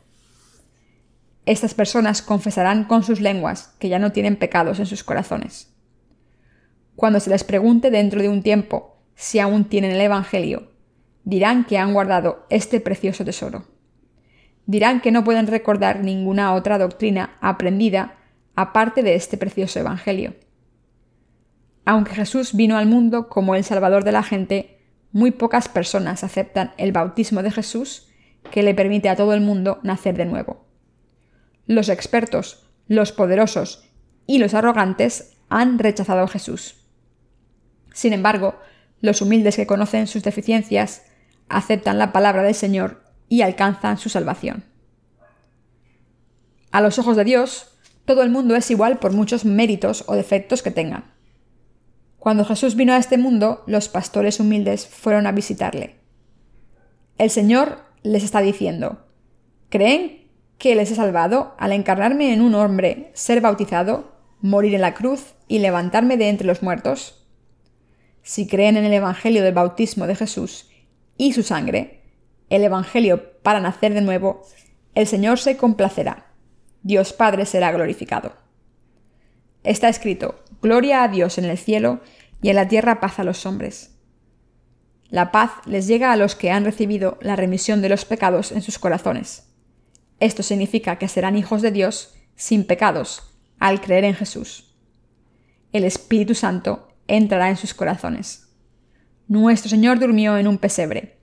Estas 1.51 1.75
personas 1.75 2.23
confesarán 2.23 2.85
con 2.85 3.03
sus 3.03 3.21
lenguas 3.21 3.75
que 3.81 3.89
ya 3.89 3.99
no 3.99 4.13
tienen 4.13 4.37
pecados 4.37 4.79
en 4.79 4.87
sus 4.87 5.03
corazones. 5.03 5.75
Cuando 6.95 7.19
se 7.19 7.29
les 7.29 7.43
pregunte 7.43 7.91
dentro 7.91 8.23
de 8.23 8.29
un 8.29 8.45
tiempo 8.45 9.03
si 9.17 9.41
aún 9.41 9.65
tienen 9.65 9.91
el 9.91 10.01
Evangelio, 10.01 10.71
dirán 11.25 11.65
que 11.65 11.77
han 11.77 11.93
guardado 11.93 12.47
este 12.51 12.79
precioso 12.79 13.25
tesoro. 13.25 13.65
Dirán 14.67 15.01
que 15.01 15.11
no 15.11 15.25
pueden 15.25 15.49
recordar 15.49 16.05
ninguna 16.05 16.55
otra 16.55 16.79
doctrina 16.79 17.37
aprendida 17.41 18.17
aparte 18.55 19.03
de 19.03 19.17
este 19.17 19.37
precioso 19.37 19.81
Evangelio. 19.81 20.37
Aunque 21.85 22.15
Jesús 22.15 22.55
vino 22.55 22.77
al 22.77 22.87
mundo 22.87 23.29
como 23.29 23.57
el 23.57 23.65
Salvador 23.65 24.05
de 24.05 24.13
la 24.13 24.23
gente, 24.23 24.79
muy 25.11 25.33
pocas 25.33 25.69
personas 25.69 26.23
aceptan 26.23 26.75
el 26.77 26.93
bautismo 26.93 27.43
de 27.43 27.51
Jesús 27.51 28.07
que 28.53 28.63
le 28.63 28.73
permite 28.73 29.09
a 29.09 29.17
todo 29.17 29.35
el 29.35 29.41
mundo 29.41 29.81
nacer 29.83 30.17
de 30.17 30.27
nuevo. 30.27 30.70
Los 31.71 31.89
expertos, 31.89 32.65
los 32.89 33.13
poderosos 33.13 33.85
y 34.27 34.39
los 34.39 34.55
arrogantes 34.55 35.37
han 35.49 35.79
rechazado 35.79 36.23
a 36.23 36.27
Jesús. 36.27 36.85
Sin 37.95 38.13
embargo, 38.13 38.57
los 39.01 39.23
humildes 39.23 39.55
que 39.55 39.69
conocen 39.69 40.09
sus 40.09 40.25
deficiencias 40.25 41.03
aceptan 41.49 41.97
la 41.97 42.11
palabra 42.11 42.43
del 42.43 42.57
Señor 42.57 43.05
y 43.29 43.43
alcanzan 43.43 43.99
su 43.99 44.09
salvación. 44.09 44.65
A 46.73 46.81
los 46.81 46.99
ojos 46.99 47.17
de 47.17 47.23
Dios, 47.23 47.79
todo 48.05 48.25
el 48.25 48.31
mundo 48.31 48.57
es 48.57 48.69
igual 48.73 48.99
por 48.99 49.13
muchos 49.13 49.45
méritos 49.45 50.03
o 50.09 50.17
defectos 50.17 50.65
que 50.65 50.73
tengan. 50.73 51.05
Cuando 52.19 52.45
Jesús 52.45 52.75
vino 52.75 52.95
a 52.95 52.99
este 52.99 53.17
mundo, 53.17 53.63
los 53.69 53.89
pastores 53.89 54.41
humildes 54.41 54.89
fueron 54.89 55.29
a 55.29 55.31
visitarle. 55.31 56.01
El 57.17 57.31
Señor 57.31 57.85
les 58.03 58.25
está 58.25 58.41
diciendo, 58.41 59.07
¿creen 59.69 60.20
que 60.61 60.75
les 60.77 60.91
he 60.93 60.95
salvado 60.95 61.55
al 61.59 61.73
encarnarme 61.73 62.35
en 62.35 62.43
un 62.43 62.55
hombre, 62.55 63.11
ser 63.15 63.41
bautizado, 63.41 64.13
morir 64.43 64.75
en 64.75 64.83
la 64.83 64.93
cruz 64.93 65.35
y 65.49 65.59
levantarme 65.59 66.19
de 66.19 66.29
entre 66.29 66.47
los 66.47 66.63
muertos? 66.63 67.27
Si 68.23 68.47
creen 68.47 68.77
en 68.77 68.85
el 68.85 68.93
Evangelio 68.93 69.43
del 69.43 69.55
bautismo 69.55 70.07
de 70.07 70.15
Jesús 70.15 70.71
y 71.17 71.33
su 71.33 71.43
sangre, 71.43 72.03
el 72.51 72.63
Evangelio 72.63 73.41
para 73.41 73.61
nacer 73.61 73.95
de 73.95 74.03
nuevo, 74.03 74.43
el 74.95 75.07
Señor 75.07 75.39
se 75.39 75.57
complacerá. 75.57 76.27
Dios 76.83 77.15
Padre 77.15 77.47
será 77.47 77.73
glorificado. 77.73 78.35
Está 79.65 79.89
escrito, 79.89 80.45
Gloria 80.61 81.03
a 81.03 81.09
Dios 81.09 81.39
en 81.39 81.47
el 81.47 81.57
cielo 81.57 82.01
y 82.43 82.51
en 82.51 82.57
la 82.57 82.69
tierra 82.69 83.01
paz 83.01 83.19
a 83.19 83.25
los 83.25 83.47
hombres. 83.47 83.97
La 85.09 85.33
paz 85.33 85.53
les 85.65 85.87
llega 85.87 86.13
a 86.13 86.17
los 86.17 86.37
que 86.37 86.51
han 86.51 86.67
recibido 86.67 87.17
la 87.23 87.35
remisión 87.35 87.81
de 87.81 87.89
los 87.89 88.05
pecados 88.05 88.53
en 88.53 88.61
sus 88.61 88.79
corazones. 88.79 89.50
Esto 90.21 90.43
significa 90.43 90.97
que 90.97 91.09
serán 91.09 91.37
hijos 91.37 91.63
de 91.63 91.73
Dios 91.73 92.15
sin 92.37 92.65
pecados 92.65 93.35
al 93.59 93.81
creer 93.81 94.05
en 94.05 94.15
Jesús. 94.15 94.75
El 95.73 95.85
Espíritu 95.85 96.35
Santo 96.35 96.89
entrará 97.09 97.49
en 97.49 97.57
sus 97.57 97.75
corazones. 97.75 98.49
Nuestro 99.29 99.71
Señor 99.71 99.99
durmió 99.99 100.37
en 100.37 100.47
un 100.47 100.59
pesebre. 100.59 101.19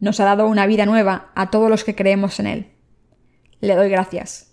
Nos 0.00 0.18
ha 0.20 0.24
dado 0.24 0.46
una 0.46 0.66
vida 0.66 0.86
nueva 0.86 1.30
a 1.34 1.50
todos 1.50 1.70
los 1.70 1.84
que 1.84 1.94
creemos 1.94 2.40
en 2.40 2.46
Él. 2.46 2.72
Le 3.60 3.74
doy 3.74 3.88
gracias. 3.88 4.52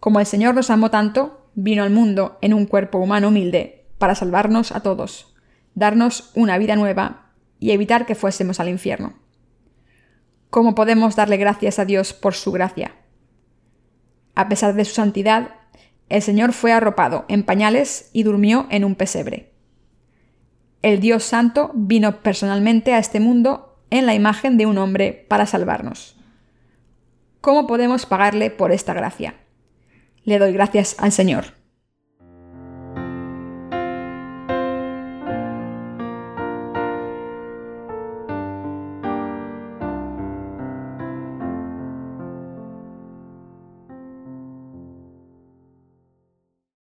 Como 0.00 0.20
el 0.20 0.26
Señor 0.26 0.54
nos 0.54 0.70
amó 0.70 0.90
tanto, 0.90 1.50
vino 1.54 1.82
al 1.82 1.90
mundo 1.90 2.38
en 2.40 2.54
un 2.54 2.66
cuerpo 2.66 2.98
humano 2.98 3.28
humilde 3.28 3.86
para 3.98 4.14
salvarnos 4.14 4.72
a 4.72 4.80
todos, 4.80 5.34
darnos 5.74 6.30
una 6.34 6.58
vida 6.58 6.76
nueva 6.76 7.32
y 7.58 7.70
evitar 7.70 8.06
que 8.06 8.14
fuésemos 8.14 8.60
al 8.60 8.68
infierno. 8.68 9.23
¿Cómo 10.54 10.76
podemos 10.76 11.16
darle 11.16 11.36
gracias 11.36 11.80
a 11.80 11.84
Dios 11.84 12.12
por 12.12 12.34
su 12.34 12.52
gracia? 12.52 12.92
A 14.36 14.48
pesar 14.48 14.74
de 14.74 14.84
su 14.84 14.94
santidad, 14.94 15.56
el 16.08 16.22
Señor 16.22 16.52
fue 16.52 16.70
arropado 16.70 17.24
en 17.26 17.42
pañales 17.42 18.08
y 18.12 18.22
durmió 18.22 18.68
en 18.70 18.84
un 18.84 18.94
pesebre. 18.94 19.52
El 20.80 21.00
Dios 21.00 21.24
Santo 21.24 21.72
vino 21.74 22.22
personalmente 22.22 22.94
a 22.94 22.98
este 22.98 23.18
mundo 23.18 23.80
en 23.90 24.06
la 24.06 24.14
imagen 24.14 24.56
de 24.56 24.66
un 24.66 24.78
hombre 24.78 25.26
para 25.28 25.46
salvarnos. 25.46 26.16
¿Cómo 27.40 27.66
podemos 27.66 28.06
pagarle 28.06 28.52
por 28.52 28.70
esta 28.70 28.94
gracia? 28.94 29.34
Le 30.22 30.38
doy 30.38 30.52
gracias 30.52 30.94
al 31.00 31.10
Señor. 31.10 31.46